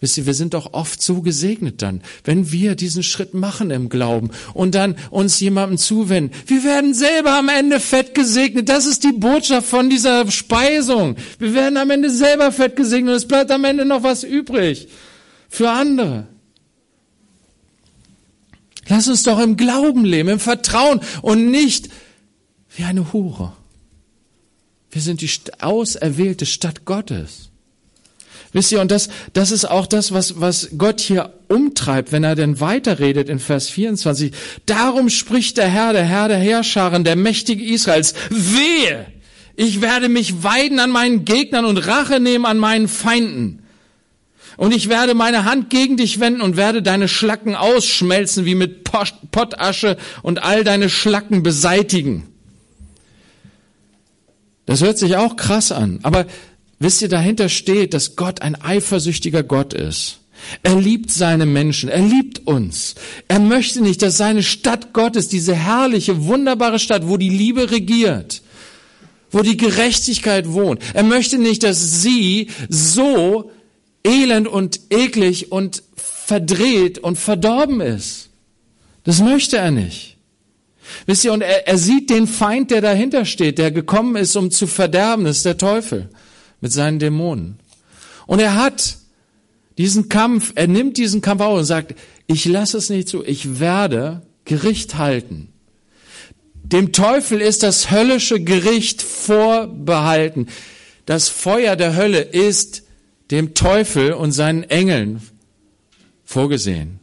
Wisst 0.00 0.16
ihr, 0.18 0.26
wir 0.26 0.34
sind 0.34 0.54
doch 0.54 0.72
oft 0.72 1.02
so 1.02 1.22
gesegnet 1.22 1.82
dann, 1.82 2.00
wenn 2.24 2.50
wir 2.50 2.74
diesen 2.74 3.02
Schritt 3.02 3.34
machen 3.34 3.70
im 3.70 3.88
Glauben 3.88 4.30
und 4.54 4.74
dann 4.74 4.96
uns 5.10 5.38
jemandem 5.40 5.78
zuwenden. 5.78 6.34
Wir 6.46 6.64
werden 6.64 6.94
selber 6.94 7.36
am 7.36 7.48
Ende 7.48 7.80
fett 7.80 8.14
gesegnet. 8.14 8.68
Das 8.68 8.86
ist 8.86 9.04
die 9.04 9.12
Botschaft 9.12 9.68
von 9.68 9.90
dieser 9.90 10.30
Speisung. 10.30 11.16
Wir 11.38 11.54
werden 11.54 11.76
am 11.76 11.90
Ende 11.90 12.10
selber 12.10 12.52
fett 12.52 12.76
gesegnet 12.76 13.10
und 13.10 13.16
es 13.16 13.28
bleibt 13.28 13.50
am 13.50 13.64
Ende 13.64 13.84
noch 13.84 14.02
was 14.02 14.22
übrig 14.24 14.88
für 15.48 15.70
andere. 15.70 16.26
Lass 18.88 19.08
uns 19.08 19.22
doch 19.22 19.40
im 19.40 19.56
Glauben 19.56 20.04
leben, 20.04 20.28
im 20.28 20.40
Vertrauen 20.40 21.00
und 21.22 21.50
nicht 21.50 21.88
wie 22.76 22.84
eine 22.84 23.12
Hure. 23.12 23.52
Wir 24.90 25.02
sind 25.02 25.20
die 25.20 25.30
auserwählte 25.60 26.46
Stadt 26.46 26.84
Gottes. 26.84 27.50
Wisst 28.52 28.72
ihr, 28.72 28.80
und 28.80 28.90
das, 28.90 29.10
das 29.34 29.50
ist 29.50 29.66
auch 29.66 29.86
das, 29.86 30.12
was, 30.12 30.40
was 30.40 30.70
Gott 30.78 31.00
hier 31.00 31.34
umtreibt, 31.48 32.12
wenn 32.12 32.24
er 32.24 32.34
denn 32.34 32.60
weiterredet 32.60 33.28
in 33.28 33.38
Vers 33.38 33.68
24. 33.68 34.32
Darum 34.64 35.10
spricht 35.10 35.58
der 35.58 35.68
Herr, 35.68 35.92
der 35.92 36.04
Herr 36.04 36.28
der 36.28 36.38
Herrscharen, 36.38 37.04
der 37.04 37.16
Mächtige 37.16 37.62
Israels, 37.62 38.14
wehe! 38.30 39.06
Ich 39.56 39.80
werde 39.80 40.08
mich 40.08 40.42
weiden 40.42 40.80
an 40.80 40.90
meinen 40.90 41.24
Gegnern 41.24 41.64
und 41.64 41.78
Rache 41.78 42.20
nehmen 42.20 42.44
an 42.44 42.58
meinen 42.58 42.88
Feinden. 42.88 43.62
Und 44.56 44.74
ich 44.74 44.88
werde 44.88 45.14
meine 45.14 45.44
Hand 45.44 45.70
gegen 45.70 45.96
dich 45.96 46.18
wenden 46.18 46.40
und 46.40 46.56
werde 46.56 46.82
deine 46.82 47.08
Schlacken 47.08 47.54
ausschmelzen 47.54 48.44
wie 48.46 48.54
mit 48.54 48.84
Pottasche 48.84 49.96
und 50.22 50.42
all 50.42 50.64
deine 50.64 50.88
Schlacken 50.88 51.42
beseitigen. 51.42 52.26
Das 54.64 54.82
hört 54.82 54.98
sich 54.98 55.16
auch 55.16 55.36
krass 55.36 55.72
an, 55.72 56.00
aber 56.02 56.26
wisst 56.78 57.02
ihr, 57.02 57.08
dahinter 57.08 57.48
steht, 57.48 57.94
dass 57.94 58.16
Gott 58.16 58.42
ein 58.42 58.60
eifersüchtiger 58.60 59.42
Gott 59.42 59.74
ist. 59.74 60.18
Er 60.62 60.78
liebt 60.78 61.10
seine 61.10 61.46
Menschen, 61.46 61.88
er 61.88 62.02
liebt 62.02 62.46
uns. 62.46 62.94
Er 63.28 63.38
möchte 63.38 63.80
nicht, 63.80 64.02
dass 64.02 64.16
seine 64.16 64.42
Stadt 64.42 64.92
Gottes, 64.92 65.28
diese 65.28 65.54
herrliche, 65.54 66.24
wunderbare 66.24 66.78
Stadt, 66.78 67.08
wo 67.08 67.16
die 67.16 67.30
Liebe 67.30 67.70
regiert, 67.70 68.42
wo 69.30 69.40
die 69.40 69.56
Gerechtigkeit 69.56 70.52
wohnt, 70.52 70.80
er 70.94 71.02
möchte 71.04 71.38
nicht, 71.38 71.62
dass 71.62 72.02
sie 72.02 72.48
so 72.68 73.50
elend 74.06 74.48
und 74.48 74.80
eklig 74.90 75.52
und 75.52 75.82
verdreht 75.96 76.98
und 76.98 77.18
verdorben 77.18 77.80
ist. 77.80 78.30
Das 79.04 79.20
möchte 79.20 79.58
er 79.58 79.70
nicht. 79.70 80.16
Wisst 81.06 81.24
ihr, 81.24 81.32
und 81.32 81.42
er, 81.42 81.66
er 81.66 81.78
sieht 81.78 82.10
den 82.10 82.26
Feind, 82.26 82.70
der 82.70 82.80
dahinter 82.80 83.24
steht, 83.24 83.58
der 83.58 83.70
gekommen 83.70 84.16
ist, 84.16 84.36
um 84.36 84.50
zu 84.50 84.66
verderben, 84.66 85.24
das 85.24 85.38
ist 85.38 85.46
der 85.46 85.58
Teufel 85.58 86.08
mit 86.60 86.72
seinen 86.72 86.98
Dämonen. 86.98 87.58
Und 88.26 88.40
er 88.40 88.54
hat 88.56 88.96
diesen 89.78 90.08
Kampf, 90.08 90.52
er 90.54 90.66
nimmt 90.68 90.96
diesen 90.96 91.20
Kampf 91.20 91.42
auf 91.42 91.58
und 91.58 91.64
sagt, 91.64 91.94
ich 92.26 92.44
lasse 92.44 92.78
es 92.78 92.90
nicht 92.90 93.08
zu, 93.08 93.24
ich 93.24 93.60
werde 93.60 94.22
Gericht 94.44 94.96
halten. 94.96 95.48
Dem 96.54 96.92
Teufel 96.92 97.40
ist 97.40 97.62
das 97.62 97.90
höllische 97.92 98.40
Gericht 98.40 99.02
vorbehalten. 99.02 100.48
Das 101.04 101.28
Feuer 101.28 101.76
der 101.76 101.94
Hölle 101.94 102.20
ist 102.20 102.82
dem 103.30 103.54
Teufel 103.54 104.12
und 104.12 104.32
seinen 104.32 104.62
Engeln 104.64 105.20
vorgesehen. 106.24 107.00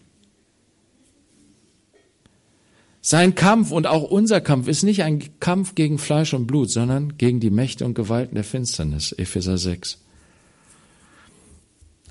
Sein 3.01 3.36
Kampf 3.36 3.71
und 3.71 3.86
auch 3.86 4.03
unser 4.03 4.39
Kampf 4.39 4.69
ist 4.69 4.84
nicht 4.84 5.03
ein 5.03 5.39
Kampf 5.41 5.76
gegen 5.76 5.97
Fleisch 5.97 6.34
und 6.34 6.47
Blut, 6.47 6.69
sondern 6.69 7.17
gegen 7.17 7.41
die 7.41 7.49
Mächte 7.49 7.86
und 7.86 7.95
Gewalten 7.95 8.36
der 8.36 8.45
Finsternis, 8.45 9.11
Epheser 9.11 9.57
6. 9.57 9.99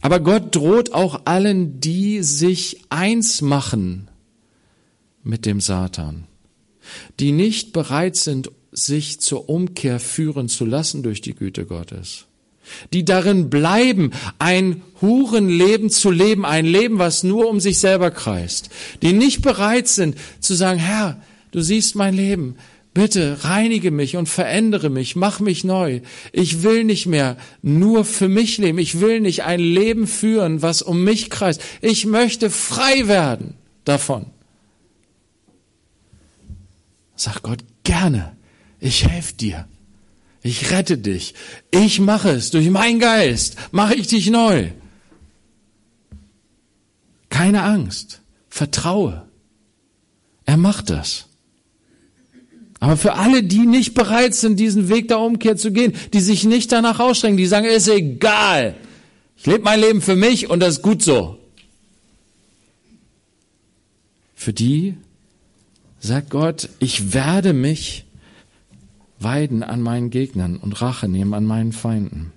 Aber 0.03 0.21
Gott 0.21 0.55
droht 0.55 0.93
auch 0.93 1.23
allen, 1.25 1.81
die 1.81 2.23
sich 2.23 2.83
eins 2.91 3.41
machen 3.41 4.11
mit 5.23 5.47
dem 5.47 5.61
Satan, 5.61 6.27
die 7.21 7.33
nicht 7.33 7.73
bereit 7.73 8.17
sind, 8.17 8.51
sich 8.73 9.21
zur 9.21 9.49
Umkehr 9.49 9.99
führen 10.01 10.49
zu 10.49 10.67
lassen 10.67 11.03
durch 11.03 11.23
die 11.23 11.35
Güte 11.35 11.65
Gottes 11.65 12.27
die 12.93 13.05
darin 13.05 13.51
bleiben, 13.51 14.13
ein 14.39 14.83
Hurenleben 15.01 15.91
zu 15.91 16.11
leben, 16.11 16.45
ein 16.45 16.65
Leben, 16.65 16.99
was 16.99 17.23
nur 17.23 17.49
um 17.49 17.61
sich 17.61 17.79
selber 17.79 18.11
kreist, 18.11 18.71
die 19.03 19.13
nicht 19.13 19.43
bereit 19.43 19.89
sind 19.89 20.17
zu 20.41 20.55
sagen, 20.55 20.79
Herr, 20.79 21.21
du 21.51 21.61
siehst 21.61 21.97
mein 21.97 22.15
Leben, 22.15 22.57
bitte 22.95 23.45
reinige 23.45 23.91
mich 23.91 24.17
und 24.17 24.29
verändere 24.29 24.91
mich, 24.91 25.17
mach 25.17 25.41
mich 25.41 25.65
neu. 25.65 26.01
Ich 26.33 26.63
will 26.63 26.85
nicht 26.85 27.07
mehr 27.07 27.37
nur 27.63 28.05
für 28.05 28.29
mich 28.29 28.59
leben, 28.59 28.79
ich 28.79 29.01
will 29.01 29.21
nicht 29.21 29.45
ein 29.45 29.61
Leben 29.61 30.07
führen, 30.07 30.63
was 30.63 30.83
um 30.83 31.03
mich 31.05 31.31
kreist. 31.31 31.63
Ich 31.81 32.07
möchte 32.07 32.51
frei 32.51 33.09
werden 33.09 33.55
davon. 33.85 34.27
Sag 37.17 37.43
Gott 37.43 37.65
gerne, 37.85 38.37
ich 38.81 39.07
helfe 39.07 39.35
dir. 39.35 39.67
Ich 40.43 40.71
rette 40.73 40.99
dich. 40.99 41.35
Ich 41.71 42.01
mache 42.01 42.31
es. 42.31 42.51
Durch 42.51 42.69
meinen 42.69 42.99
Geist 42.99 43.57
mache 43.71 43.95
ich 43.95 44.09
dich 44.09 44.29
neu. 44.31 44.71
Keine 47.31 47.63
Angst. 47.63 48.21
Vertraue. 48.49 49.27
Er 50.45 50.57
macht 50.57 50.91
das. 50.91 51.27
Aber 52.81 52.97
für 52.97 53.15
alle, 53.15 53.45
die 53.45 53.65
nicht 53.65 53.95
bereit 53.95 54.35
sind, 54.35 54.59
diesen 54.59 54.89
Weg 54.89 55.07
der 55.07 55.21
Umkehr 55.21 55.57
zu 55.57 55.71
gehen, 55.71 55.93
die 56.13 56.21
sich 56.21 56.45
nicht 56.45 56.73
danach 56.73 56.99
ausstrengen, 56.99 57.37
die 57.37 57.47
sagen, 57.47 57.67
ist 57.67 57.87
egal. 57.87 58.75
Ich 59.37 59.47
lebe 59.47 59.63
mein 59.63 59.81
Leben 59.81 60.03
für 60.03 60.17
mich 60.17 60.51
und 60.51 60.59
das 60.59 60.79
ist 60.79 60.83
gut 60.83 61.01
so. 61.01 61.39
Für 64.35 64.53
die 64.53 64.97
sagt 66.01 66.31
Gott, 66.31 66.69
ich 66.81 67.15
werde 67.15 67.53
mich 67.53 68.05
weiden 69.23 69.63
an 69.63 69.81
meinen 69.81 70.11
Gegnern 70.11 70.57
und 70.57 70.81
Rache 70.81 71.09
nehmen 71.09 71.35
an 71.35 71.45
meinen 71.45 71.73
Feinden. 71.73 72.33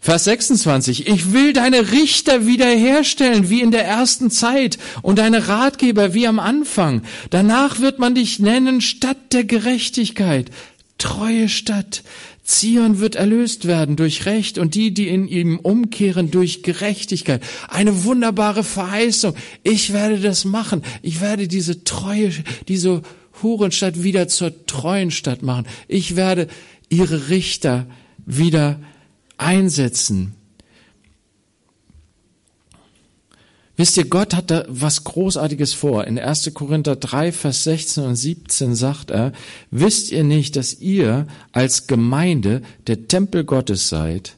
Vers 0.00 0.24
26. 0.24 1.06
Ich 1.08 1.32
will 1.32 1.52
deine 1.52 1.92
Richter 1.92 2.46
wiederherstellen 2.46 3.50
wie 3.50 3.60
in 3.60 3.70
der 3.70 3.84
ersten 3.84 4.30
Zeit 4.30 4.78
und 5.02 5.18
deine 5.18 5.48
Ratgeber 5.48 6.14
wie 6.14 6.26
am 6.26 6.38
Anfang. 6.38 7.02
Danach 7.30 7.80
wird 7.80 7.98
man 7.98 8.14
dich 8.14 8.38
nennen 8.38 8.80
Stadt 8.80 9.32
der 9.32 9.44
Gerechtigkeit, 9.44 10.50
treue 10.98 11.48
Stadt. 11.48 12.02
Zion 12.42 13.00
wird 13.00 13.16
erlöst 13.16 13.66
werden 13.66 13.96
durch 13.96 14.24
Recht 14.24 14.56
und 14.56 14.74
die, 14.74 14.94
die 14.94 15.08
in 15.08 15.28
ihm 15.28 15.58
umkehren, 15.58 16.30
durch 16.30 16.62
Gerechtigkeit. 16.62 17.42
Eine 17.68 18.04
wunderbare 18.04 18.64
Verheißung. 18.64 19.34
Ich 19.62 19.92
werde 19.92 20.18
das 20.18 20.46
machen. 20.46 20.82
Ich 21.02 21.20
werde 21.20 21.46
diese 21.46 21.84
treue, 21.84 22.32
diese 22.66 23.02
Hurenstadt 23.42 24.02
wieder 24.02 24.28
zur 24.28 24.66
treuen 24.66 25.10
Stadt 25.10 25.42
machen. 25.42 25.66
Ich 25.86 26.16
werde 26.16 26.48
ihre 26.88 27.28
Richter 27.28 27.86
wieder 28.26 28.80
einsetzen. 29.36 30.34
Wisst 33.78 33.96
ihr, 33.96 34.06
Gott 34.06 34.34
hat 34.34 34.50
da 34.50 34.64
was 34.66 35.04
Großartiges 35.04 35.72
vor. 35.72 36.04
In 36.08 36.18
1. 36.18 36.52
Korinther 36.52 36.96
3, 36.96 37.30
Vers 37.30 37.62
16 37.62 38.02
und 38.02 38.16
17 38.16 38.74
sagt 38.74 39.12
er, 39.12 39.32
wisst 39.70 40.10
ihr 40.10 40.24
nicht, 40.24 40.56
dass 40.56 40.80
ihr 40.80 41.28
als 41.52 41.86
Gemeinde 41.86 42.62
der 42.88 43.06
Tempel 43.06 43.44
Gottes 43.44 43.88
seid 43.88 44.34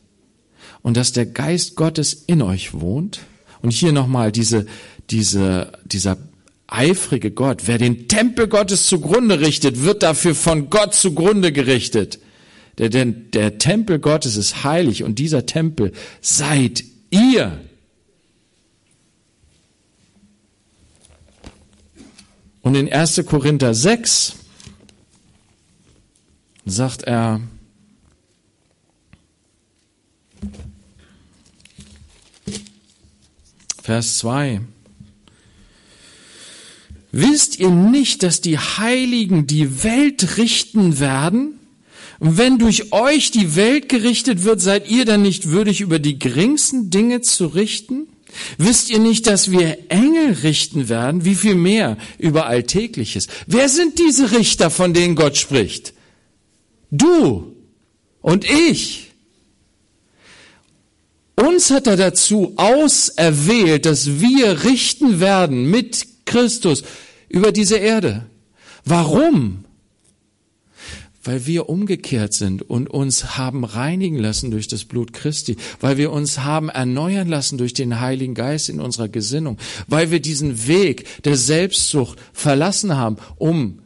und 0.82 0.98
dass 0.98 1.12
der 1.12 1.24
Geist 1.24 1.74
Gottes 1.74 2.12
in 2.26 2.42
euch 2.42 2.74
wohnt? 2.74 3.20
Und 3.62 3.72
hier 3.72 3.92
nochmal 3.92 4.30
diese, 4.30 4.66
diese, 5.09 5.72
dieser 5.86 6.18
eifrige 6.71 7.31
Gott. 7.31 7.62
Wer 7.66 7.79
den 7.79 8.09
Tempel 8.09 8.49
Gottes 8.49 8.87
zugrunde 8.87 9.41
richtet, 9.41 9.83
wird 9.83 10.03
dafür 10.03 10.35
von 10.35 10.71
Gott 10.71 10.95
zugrunde 10.95 11.53
gerichtet. 11.53 12.18
Denn 12.79 13.31
der 13.33 13.59
Tempel 13.59 13.99
Gottes 13.99 14.37
ist 14.37 14.64
heilig 14.64 15.05
und 15.05 15.18
dieser 15.18 15.45
Tempel 15.45 15.93
seid 16.23 16.85
ihr. 17.11 17.61
Und 22.62 22.75
in 22.75 22.91
1. 22.91 23.25
Korinther 23.27 23.75
6 23.75 24.35
sagt 26.64 27.03
er, 27.03 27.41
Vers 33.83 34.18
2, 34.18 34.61
Wisst 37.13 37.59
ihr 37.59 37.71
nicht, 37.71 38.23
dass 38.23 38.41
die 38.41 38.59
Heiligen 38.59 39.47
die 39.47 39.83
Welt 39.83 40.37
richten 40.37 41.01
werden? 41.01 41.59
Und 42.21 42.39
wenn 42.39 42.59
durch 42.59 42.93
euch 42.93 43.31
die 43.31 43.57
Welt 43.57 43.89
gerichtet 43.89 44.45
wird, 44.45 44.61
seid 44.61 44.89
ihr 44.91 45.05
dann 45.05 45.23
nicht 45.23 45.49
würdig, 45.49 45.81
über 45.81 45.99
die 45.99 46.19
geringsten 46.19 46.91
Dinge 46.91 47.23
zu 47.23 47.47
richten? 47.47 48.07
Wisst 48.59 48.91
ihr 48.91 49.01
nicht, 49.01 49.27
dass 49.27 49.51
wir 49.51 49.91
Engel 49.91 50.35
richten 50.43 50.89
werden? 50.89 51.25
Wie 51.25 51.35
viel 51.35 51.55
mehr 51.55 51.97
über 52.19 52.47
Alltägliches? 52.47 53.27
Wer 53.47 53.69
sind 53.69 53.99
diese 53.99 54.33
Richter, 54.33 54.71
von 54.71 54.95
denen 54.95 55.17
Gott 55.17 55.37
spricht? 55.37 55.95
Du 56.91 57.57
und 58.21 58.45
ich. 58.49 59.11
Uns 61.37 61.71
hat 61.71 61.87
er 61.87 61.97
dazu 61.97 62.53
auserwählt, 62.57 63.87
dass 63.87 64.21
wir 64.21 64.65
richten 64.65 65.21
werden 65.21 65.71
mit 65.71 66.07
Christus 66.31 66.85
über 67.28 67.53
diese 67.53 67.76
Erde. 67.76 68.26
Warum? 68.85 69.64
Weil 71.22 71.47
wir 71.47 71.68
umgekehrt 71.68 72.33
sind 72.33 72.62
und 72.62 72.89
uns 72.89 73.37
haben 73.37 73.64
reinigen 73.64 74.16
lassen 74.16 74.51
durch 74.51 74.68
das 74.68 74.85
Blut 74.85 75.12
Christi, 75.12 75.57
weil 75.81 75.99
wir 75.99 76.12
uns 76.12 76.39
haben 76.39 76.68
erneuern 76.70 77.28
lassen 77.28 77.59
durch 77.59 77.74
den 77.74 78.01
Heiligen 78.01 78.35
Geist 78.35 78.68
in 78.68 78.81
unserer 78.81 79.09
Gesinnung, 79.09 79.59
weil 79.87 80.11
wir 80.11 80.20
diesen 80.20 80.66
Weg 80.66 81.22
der 81.24 81.37
Selbstsucht 81.37 82.18
verlassen 82.33 82.97
haben, 82.97 83.16
um 83.37 83.81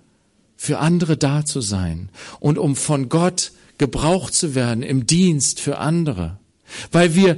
für 0.56 0.78
andere 0.78 1.16
da 1.16 1.44
zu 1.44 1.60
sein 1.60 2.10
und 2.40 2.58
um 2.58 2.76
von 2.76 3.08
Gott 3.08 3.52
gebraucht 3.78 4.34
zu 4.34 4.54
werden 4.54 4.82
im 4.82 5.06
Dienst 5.06 5.60
für 5.60 5.78
andere. 5.78 6.38
weil 6.92 7.14
wir 7.14 7.36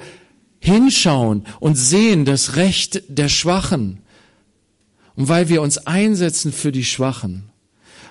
hinschauen 0.61 1.47
und 1.61 1.77
sehen 1.77 2.25
das 2.25 2.57
Recht 2.57 3.03
der 3.09 3.29
Schwachen 3.29 4.01
und 5.17 5.29
weil 5.29 5.49
wir 5.49 5.63
uns 5.63 5.79
einsetzen 5.79 6.53
für 6.53 6.73
die 6.73 6.85
Schwachen, 6.85 7.45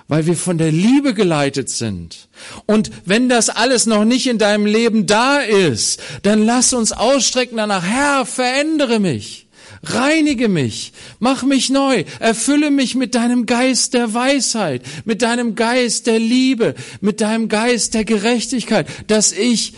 weil 0.08 0.26
wir 0.26 0.36
von 0.36 0.58
der 0.58 0.72
Liebe 0.72 1.14
geleitet 1.14 1.70
sind. 1.70 2.28
Und 2.66 2.90
wenn 3.04 3.28
das 3.28 3.48
alles 3.48 3.86
noch 3.86 4.04
nicht 4.04 4.26
in 4.26 4.38
deinem 4.38 4.66
Leben 4.66 5.06
da 5.06 5.38
ist, 5.38 6.00
dann 6.22 6.44
lass 6.44 6.72
uns 6.72 6.92
ausstrecken 6.92 7.56
danach, 7.56 7.84
Herr, 7.84 8.26
verändere 8.26 8.98
mich. 8.98 9.44
Reinige 9.82 10.48
mich, 10.48 10.92
mach 11.20 11.42
mich 11.42 11.70
neu, 11.70 12.04
erfülle 12.18 12.70
mich 12.70 12.94
mit 12.94 13.14
deinem 13.14 13.46
Geist 13.46 13.94
der 13.94 14.14
Weisheit, 14.14 14.82
mit 15.04 15.22
deinem 15.22 15.54
Geist 15.54 16.06
der 16.06 16.18
Liebe, 16.18 16.74
mit 17.00 17.20
deinem 17.20 17.48
Geist 17.48 17.94
der 17.94 18.04
Gerechtigkeit, 18.04 18.88
dass 19.06 19.32
ich 19.32 19.74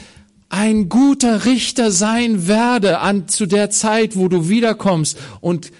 ein 0.48 0.88
guter 0.88 1.44
Richter 1.44 1.90
sein 1.90 2.48
werde 2.48 3.00
an 3.00 3.28
zu 3.28 3.46
der 3.46 3.70
Zeit, 3.70 4.16
wo 4.16 4.28
du 4.28 4.48
wiederkommst 4.48 5.18
und 5.40 5.72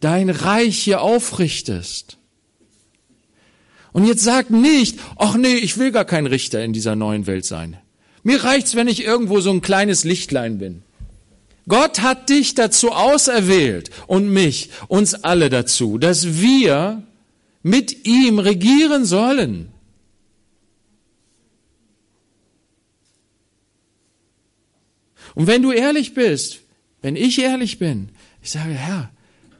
dein 0.00 0.30
Reich 0.30 0.78
hier 0.78 1.00
aufrichtest. 1.02 2.16
Und 3.92 4.04
jetzt 4.04 4.22
sag 4.22 4.50
nicht, 4.50 4.98
ach 5.16 5.36
nee, 5.36 5.56
ich 5.56 5.78
will 5.78 5.90
gar 5.90 6.04
kein 6.04 6.26
Richter 6.26 6.62
in 6.62 6.72
dieser 6.72 6.94
neuen 6.94 7.26
Welt 7.26 7.44
sein. 7.44 7.76
Mir 8.22 8.44
reicht's, 8.44 8.74
wenn 8.74 8.88
ich 8.88 9.04
irgendwo 9.04 9.40
so 9.40 9.50
ein 9.50 9.62
kleines 9.62 10.04
Lichtlein 10.04 10.58
bin. 10.58 10.82
Gott 11.66 12.00
hat 12.00 12.30
dich 12.30 12.54
dazu 12.54 12.92
auserwählt 12.92 13.90
und 14.06 14.30
mich, 14.30 14.70
uns 14.88 15.14
alle 15.14 15.50
dazu, 15.50 15.98
dass 15.98 16.40
wir 16.40 17.02
mit 17.62 18.06
ihm 18.06 18.38
regieren 18.38 19.04
sollen. 19.04 19.70
Und 25.34 25.46
wenn 25.46 25.62
du 25.62 25.72
ehrlich 25.72 26.14
bist, 26.14 26.60
wenn 27.02 27.16
ich 27.16 27.38
ehrlich 27.38 27.78
bin, 27.78 28.08
ich 28.42 28.50
sage, 28.50 28.72
Herr, 28.72 29.10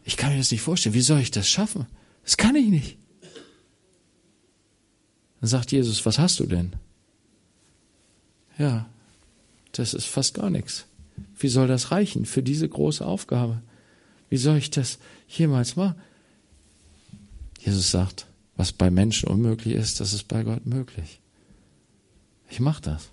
ich 0.09 0.17
kann 0.17 0.33
mir 0.33 0.39
das 0.39 0.51
nicht 0.51 0.63
vorstellen, 0.63 0.95
wie 0.95 1.03
soll 1.03 1.21
ich 1.21 1.31
das 1.31 1.51
schaffen? 1.51 1.85
Das 2.25 2.39
kann 2.39 2.57
ich 2.57 2.69
nicht. 2.69 2.97
Dann 5.39 5.51
sagt 5.51 5.71
Jesus, 5.71 6.07
was 6.07 6.19
hast 6.19 6.41
du 6.41 6.47
denn? 6.47 6.73
Ja, 8.57 8.89
das 9.73 9.93
ist 9.93 10.07
fast 10.07 10.33
gar 10.33 10.49
nichts. 10.49 10.87
Wie 11.39 11.49
soll 11.49 11.69
das 11.69 11.91
reichen 11.91 12.25
für 12.25 12.43
diese 12.43 12.67
große 12.67 13.05
Aufgabe? 13.05 13.61
Wie 14.31 14.39
soll 14.39 14.57
ich 14.57 14.71
das 14.71 14.99
jemals 15.29 15.77
machen? 15.77 16.01
Jesus 17.61 17.91
sagt, 17.91 18.29
was 18.57 18.73
bei 18.73 18.91
Menschen 18.91 19.29
unmöglich 19.29 19.75
ist, 19.75 20.01
das 20.01 20.15
ist 20.15 20.27
bei 20.27 20.43
Gott 20.43 20.65
möglich. 20.65 21.21
Ich 22.49 22.61
mach 22.61 22.81
das. 22.81 23.11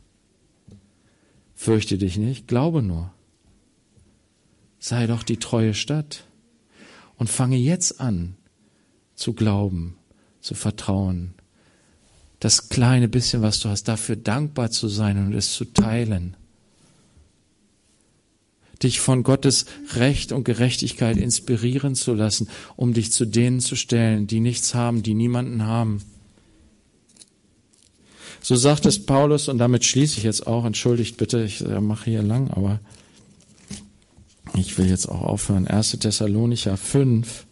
Fürchte 1.55 1.97
dich 1.97 2.15
nicht, 2.15 2.47
glaube 2.47 2.81
nur. 2.81 3.11
Sei 4.79 5.07
doch 5.07 5.23
die 5.23 5.37
treue 5.37 5.73
Stadt 5.73 6.23
und 7.17 7.29
fange 7.29 7.57
jetzt 7.57 7.99
an 7.99 8.35
zu 9.15 9.33
glauben, 9.33 9.97
zu 10.41 10.55
vertrauen, 10.55 11.33
das 12.39 12.69
kleine 12.69 13.07
bisschen, 13.07 13.41
was 13.41 13.59
du 13.59 13.69
hast, 13.69 13.87
dafür 13.87 14.15
dankbar 14.15 14.69
zu 14.69 14.87
sein 14.87 15.17
und 15.17 15.33
es 15.33 15.53
zu 15.53 15.65
teilen. 15.65 16.35
Dich 18.83 18.99
von 18.99 19.23
Gottes 19.23 19.65
Recht 19.95 20.31
und 20.31 20.43
Gerechtigkeit 20.43 21.17
inspirieren 21.17 21.95
zu 21.95 22.13
lassen, 22.13 22.49
um 22.75 22.93
dich 22.93 23.11
zu 23.11 23.25
denen 23.25 23.61
zu 23.61 23.75
stellen, 23.75 24.27
die 24.27 24.41
nichts 24.41 24.75
haben, 24.75 25.01
die 25.01 25.13
niemanden 25.13 25.63
haben. 25.63 26.01
So 28.41 28.55
sagt 28.55 28.85
es 28.85 29.03
Paulus, 29.03 29.47
und 29.47 29.57
damit 29.57 29.85
schließe 29.85 30.17
ich 30.17 30.23
jetzt 30.23 30.45
auch, 30.45 30.65
entschuldigt 30.65 31.17
bitte, 31.17 31.43
ich 31.43 31.61
äh, 31.61 31.79
mache 31.79 32.11
hier 32.11 32.21
lang, 32.21 32.51
aber 32.51 32.79
ich 34.57 34.77
will 34.77 34.89
jetzt 34.89 35.07
auch 35.07 35.21
aufhören. 35.21 35.67
1. 35.67 35.91
Thessalonicher 35.99 36.77
5. 36.77 37.45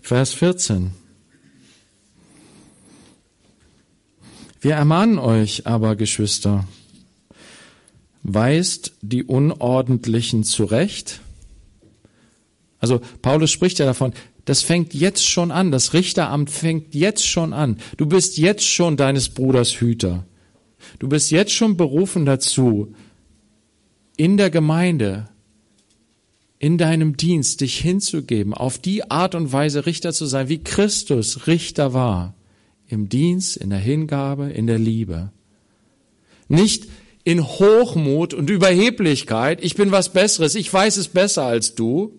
Vers 0.00 0.34
14. 0.34 0.92
Wir 4.60 4.74
ermahnen 4.74 5.18
euch 5.18 5.66
aber, 5.66 5.96
Geschwister, 5.96 6.66
weist 8.22 8.92
die 9.00 9.24
Unordentlichen 9.24 10.44
zurecht. 10.44 11.20
Also 12.78 13.00
Paulus 13.22 13.50
spricht 13.50 13.78
ja 13.78 13.86
davon, 13.86 14.12
das 14.44 14.62
fängt 14.62 14.92
jetzt 14.92 15.26
schon 15.26 15.50
an, 15.50 15.70
das 15.70 15.94
Richteramt 15.94 16.50
fängt 16.50 16.94
jetzt 16.94 17.26
schon 17.26 17.52
an. 17.52 17.78
Du 17.96 18.06
bist 18.06 18.38
jetzt 18.38 18.66
schon 18.66 18.96
deines 18.96 19.28
Bruders 19.28 19.80
Hüter. 19.80 20.24
Du 20.98 21.08
bist 21.08 21.30
jetzt 21.30 21.52
schon 21.52 21.76
berufen 21.76 22.24
dazu, 22.24 22.94
in 24.16 24.36
der 24.36 24.50
Gemeinde, 24.50 25.28
in 26.58 26.78
deinem 26.78 27.16
Dienst 27.16 27.60
dich 27.60 27.78
hinzugeben, 27.78 28.54
auf 28.54 28.78
die 28.78 29.10
Art 29.10 29.34
und 29.34 29.52
Weise 29.52 29.86
Richter 29.86 30.12
zu 30.12 30.26
sein, 30.26 30.48
wie 30.48 30.62
Christus 30.62 31.46
Richter 31.46 31.92
war 31.92 32.34
im 32.86 33.08
Dienst, 33.08 33.56
in 33.56 33.70
der 33.70 33.78
Hingabe, 33.78 34.50
in 34.50 34.66
der 34.66 34.78
Liebe. 34.78 35.32
Nicht 36.48 36.86
in 37.24 37.42
Hochmut 37.42 38.34
und 38.34 38.50
Überheblichkeit, 38.50 39.64
ich 39.64 39.74
bin 39.74 39.92
was 39.92 40.12
Besseres, 40.12 40.54
ich 40.54 40.72
weiß 40.72 40.98
es 40.98 41.08
besser 41.08 41.44
als 41.44 41.74
du, 41.74 42.18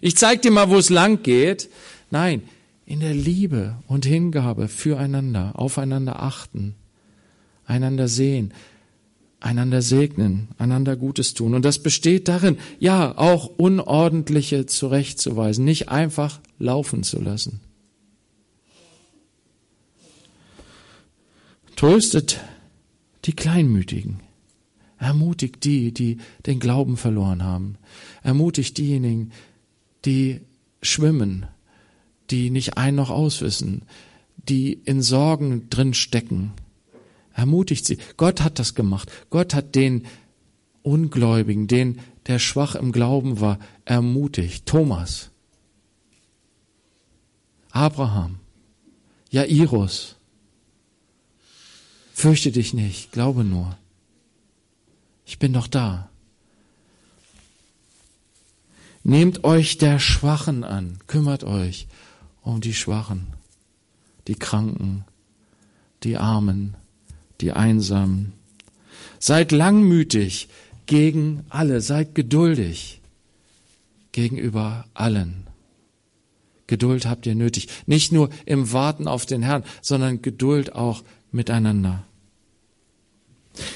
ich 0.00 0.16
zeig 0.16 0.42
dir 0.42 0.50
mal, 0.50 0.68
wo 0.68 0.76
es 0.76 0.90
lang 0.90 1.22
geht. 1.22 1.70
Nein, 2.10 2.42
in 2.84 3.00
der 3.00 3.14
Liebe 3.14 3.78
und 3.86 4.04
Hingabe 4.04 4.68
füreinander, 4.68 5.52
aufeinander 5.54 6.22
achten, 6.22 6.74
einander 7.66 8.08
sehen, 8.08 8.52
einander 9.40 9.82
segnen, 9.82 10.48
einander 10.58 10.96
Gutes 10.96 11.34
tun. 11.34 11.54
Und 11.54 11.64
das 11.64 11.82
besteht 11.82 12.28
darin, 12.28 12.58
ja, 12.78 13.16
auch 13.16 13.46
Unordentliche 13.46 14.66
zurechtzuweisen, 14.66 15.64
nicht 15.64 15.88
einfach 15.88 16.40
laufen 16.58 17.02
zu 17.02 17.20
lassen. 17.20 17.60
Tröstet 21.76 22.40
die 23.24 23.32
Kleinmütigen. 23.32 24.20
Ermutigt 24.98 25.64
die, 25.64 25.92
die 25.92 26.18
den 26.46 26.60
Glauben 26.60 26.96
verloren 26.96 27.42
haben. 27.42 27.76
Ermutigt 28.22 28.78
diejenigen, 28.78 29.32
die 30.04 30.42
schwimmen, 30.80 31.46
die 32.30 32.50
nicht 32.50 32.76
ein 32.76 32.94
noch 32.94 33.10
auswissen, 33.10 33.82
die 34.48 34.72
in 34.72 35.02
Sorgen 35.02 35.68
drin 35.70 35.94
stecken. 35.94 36.52
Ermutigt 37.34 37.86
sie. 37.86 37.98
Gott 38.16 38.42
hat 38.42 38.58
das 38.58 38.74
gemacht. 38.74 39.10
Gott 39.30 39.54
hat 39.54 39.74
den 39.74 40.06
Ungläubigen, 40.82 41.66
den, 41.66 42.00
der 42.26 42.38
schwach 42.38 42.74
im 42.74 42.92
Glauben 42.92 43.40
war, 43.40 43.58
ermutigt. 43.84 44.66
Thomas, 44.66 45.30
Abraham, 47.70 48.38
Jairus, 49.30 50.16
Fürchte 52.22 52.52
dich 52.52 52.72
nicht, 52.72 53.10
glaube 53.10 53.42
nur. 53.42 53.76
Ich 55.26 55.40
bin 55.40 55.52
doch 55.52 55.66
da. 55.66 56.08
Nehmt 59.02 59.42
euch 59.42 59.78
der 59.78 59.98
Schwachen 59.98 60.62
an, 60.62 61.00
kümmert 61.08 61.42
euch 61.42 61.88
um 62.42 62.60
die 62.60 62.74
Schwachen, 62.74 63.26
die 64.28 64.36
Kranken, 64.36 65.04
die 66.04 66.16
Armen, 66.16 66.76
die 67.42 67.52
Einsamen. 67.52 68.32
Seid 69.18 69.52
langmütig 69.52 70.48
gegen 70.86 71.44
alle, 71.48 71.80
seid 71.80 72.14
geduldig 72.14 73.00
gegenüber 74.12 74.86
allen. 74.94 75.46
Geduld 76.66 77.06
habt 77.06 77.26
ihr 77.26 77.34
nötig, 77.34 77.68
nicht 77.86 78.12
nur 78.12 78.30
im 78.46 78.72
Warten 78.72 79.06
auf 79.08 79.26
den 79.26 79.42
Herrn, 79.42 79.64
sondern 79.82 80.22
Geduld 80.22 80.74
auch 80.74 81.02
miteinander. 81.30 82.04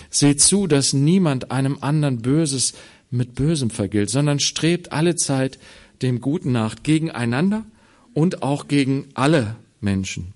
Seht 0.08 0.40
zu, 0.40 0.66
dass 0.66 0.92
niemand 0.92 1.50
einem 1.50 1.78
anderen 1.80 2.22
Böses 2.22 2.74
mit 3.10 3.34
Bösem 3.34 3.70
vergilt, 3.70 4.10
sondern 4.10 4.40
strebt 4.40 4.92
alle 4.92 5.16
Zeit 5.16 5.58
dem 6.02 6.20
Guten 6.20 6.52
nach, 6.52 6.76
gegeneinander 6.82 7.64
und 8.14 8.42
auch 8.42 8.68
gegen 8.68 9.06
alle 9.14 9.56
Menschen. 9.80 10.35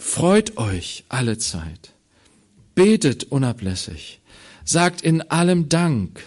Freut 0.00 0.56
euch 0.56 1.04
alle 1.10 1.36
Zeit, 1.36 1.92
betet 2.74 3.24
unablässig, 3.24 4.22
sagt 4.64 5.02
in 5.02 5.20
allem 5.20 5.68
Dank, 5.68 6.22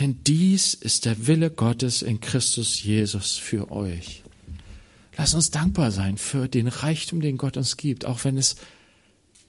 denn 0.00 0.24
dies 0.26 0.72
ist 0.72 1.04
der 1.04 1.26
Wille 1.26 1.50
Gottes 1.50 2.00
in 2.00 2.20
Christus 2.20 2.82
Jesus 2.82 3.36
für 3.36 3.70
euch. 3.70 4.22
Lass 5.18 5.34
uns 5.34 5.50
dankbar 5.50 5.90
sein 5.90 6.16
für 6.16 6.48
den 6.48 6.68
Reichtum, 6.68 7.20
den 7.20 7.36
Gott 7.36 7.58
uns 7.58 7.76
gibt, 7.76 8.06
auch 8.06 8.24
wenn 8.24 8.38
es 8.38 8.56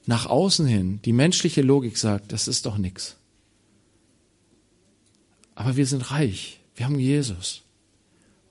nach 0.06 0.26
außen 0.26 0.68
hin 0.68 1.00
die 1.06 1.14
menschliche 1.14 1.62
Logik 1.62 1.98
sagt, 1.98 2.34
das 2.34 2.50
ist 2.50 2.66
doch 2.66 2.78
nichts. 2.78 3.16
Aber 5.56 5.78
wir 5.78 5.86
sind 5.86 6.12
reich, 6.12 6.60
wir 6.76 6.86
haben 6.86 7.00
Jesus 7.00 7.62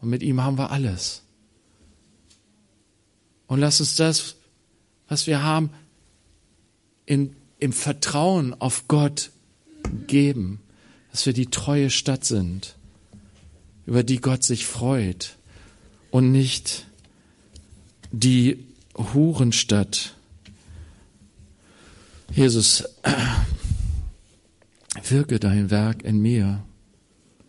und 0.01 0.09
mit 0.09 0.23
ihm 0.23 0.41
haben 0.41 0.57
wir 0.57 0.71
alles. 0.71 1.23
Und 3.47 3.61
lass 3.61 3.81
uns 3.81 3.95
das, 3.97 4.38
was 5.09 5.27
wir 5.27 5.43
haben, 5.43 5.71
in, 7.07 7.35
im 7.59 7.73
Vertrauen 7.73 8.55
auf 8.61 8.87
Gott 8.89 9.31
geben, 10.07 10.61
dass 11.11 11.27
wir 11.27 11.33
die 11.33 11.47
treue 11.47 11.91
Stadt 11.91 12.25
sind, 12.25 12.77
über 13.87 14.03
die 14.03 14.21
Gott 14.21 14.45
sich 14.45 14.67
freut 14.67 15.37
und 16.11 16.31
nicht 16.31 16.87
die 18.13 18.67
Hurenstadt. 18.95 20.15
Jesus, 22.35 22.85
wirke 25.09 25.41
dein 25.41 25.71
Werk 25.71 26.03
in 26.03 26.21
mir, 26.21 26.63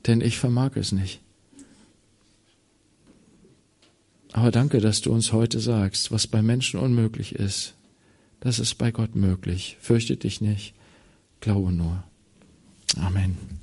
denn 0.08 0.22
ich 0.22 0.38
vermag 0.38 0.76
es 0.76 0.92
nicht. 0.92 1.20
Aber 4.32 4.52
danke, 4.52 4.80
dass 4.80 5.02
du 5.02 5.12
uns 5.12 5.34
heute 5.34 5.60
sagst, 5.60 6.12
was 6.12 6.28
bei 6.28 6.42
Menschen 6.42 6.80
unmöglich 6.80 7.36
ist, 7.36 7.76
das 8.40 8.60
ist 8.60 8.76
bei 8.76 8.92
Gott 8.92 9.16
möglich. 9.16 9.78
Fürchte 9.82 10.16
dich 10.18 10.40
nicht, 10.40 10.74
glaube 11.42 11.72
nur. 11.72 12.04
Amen. 12.98 13.59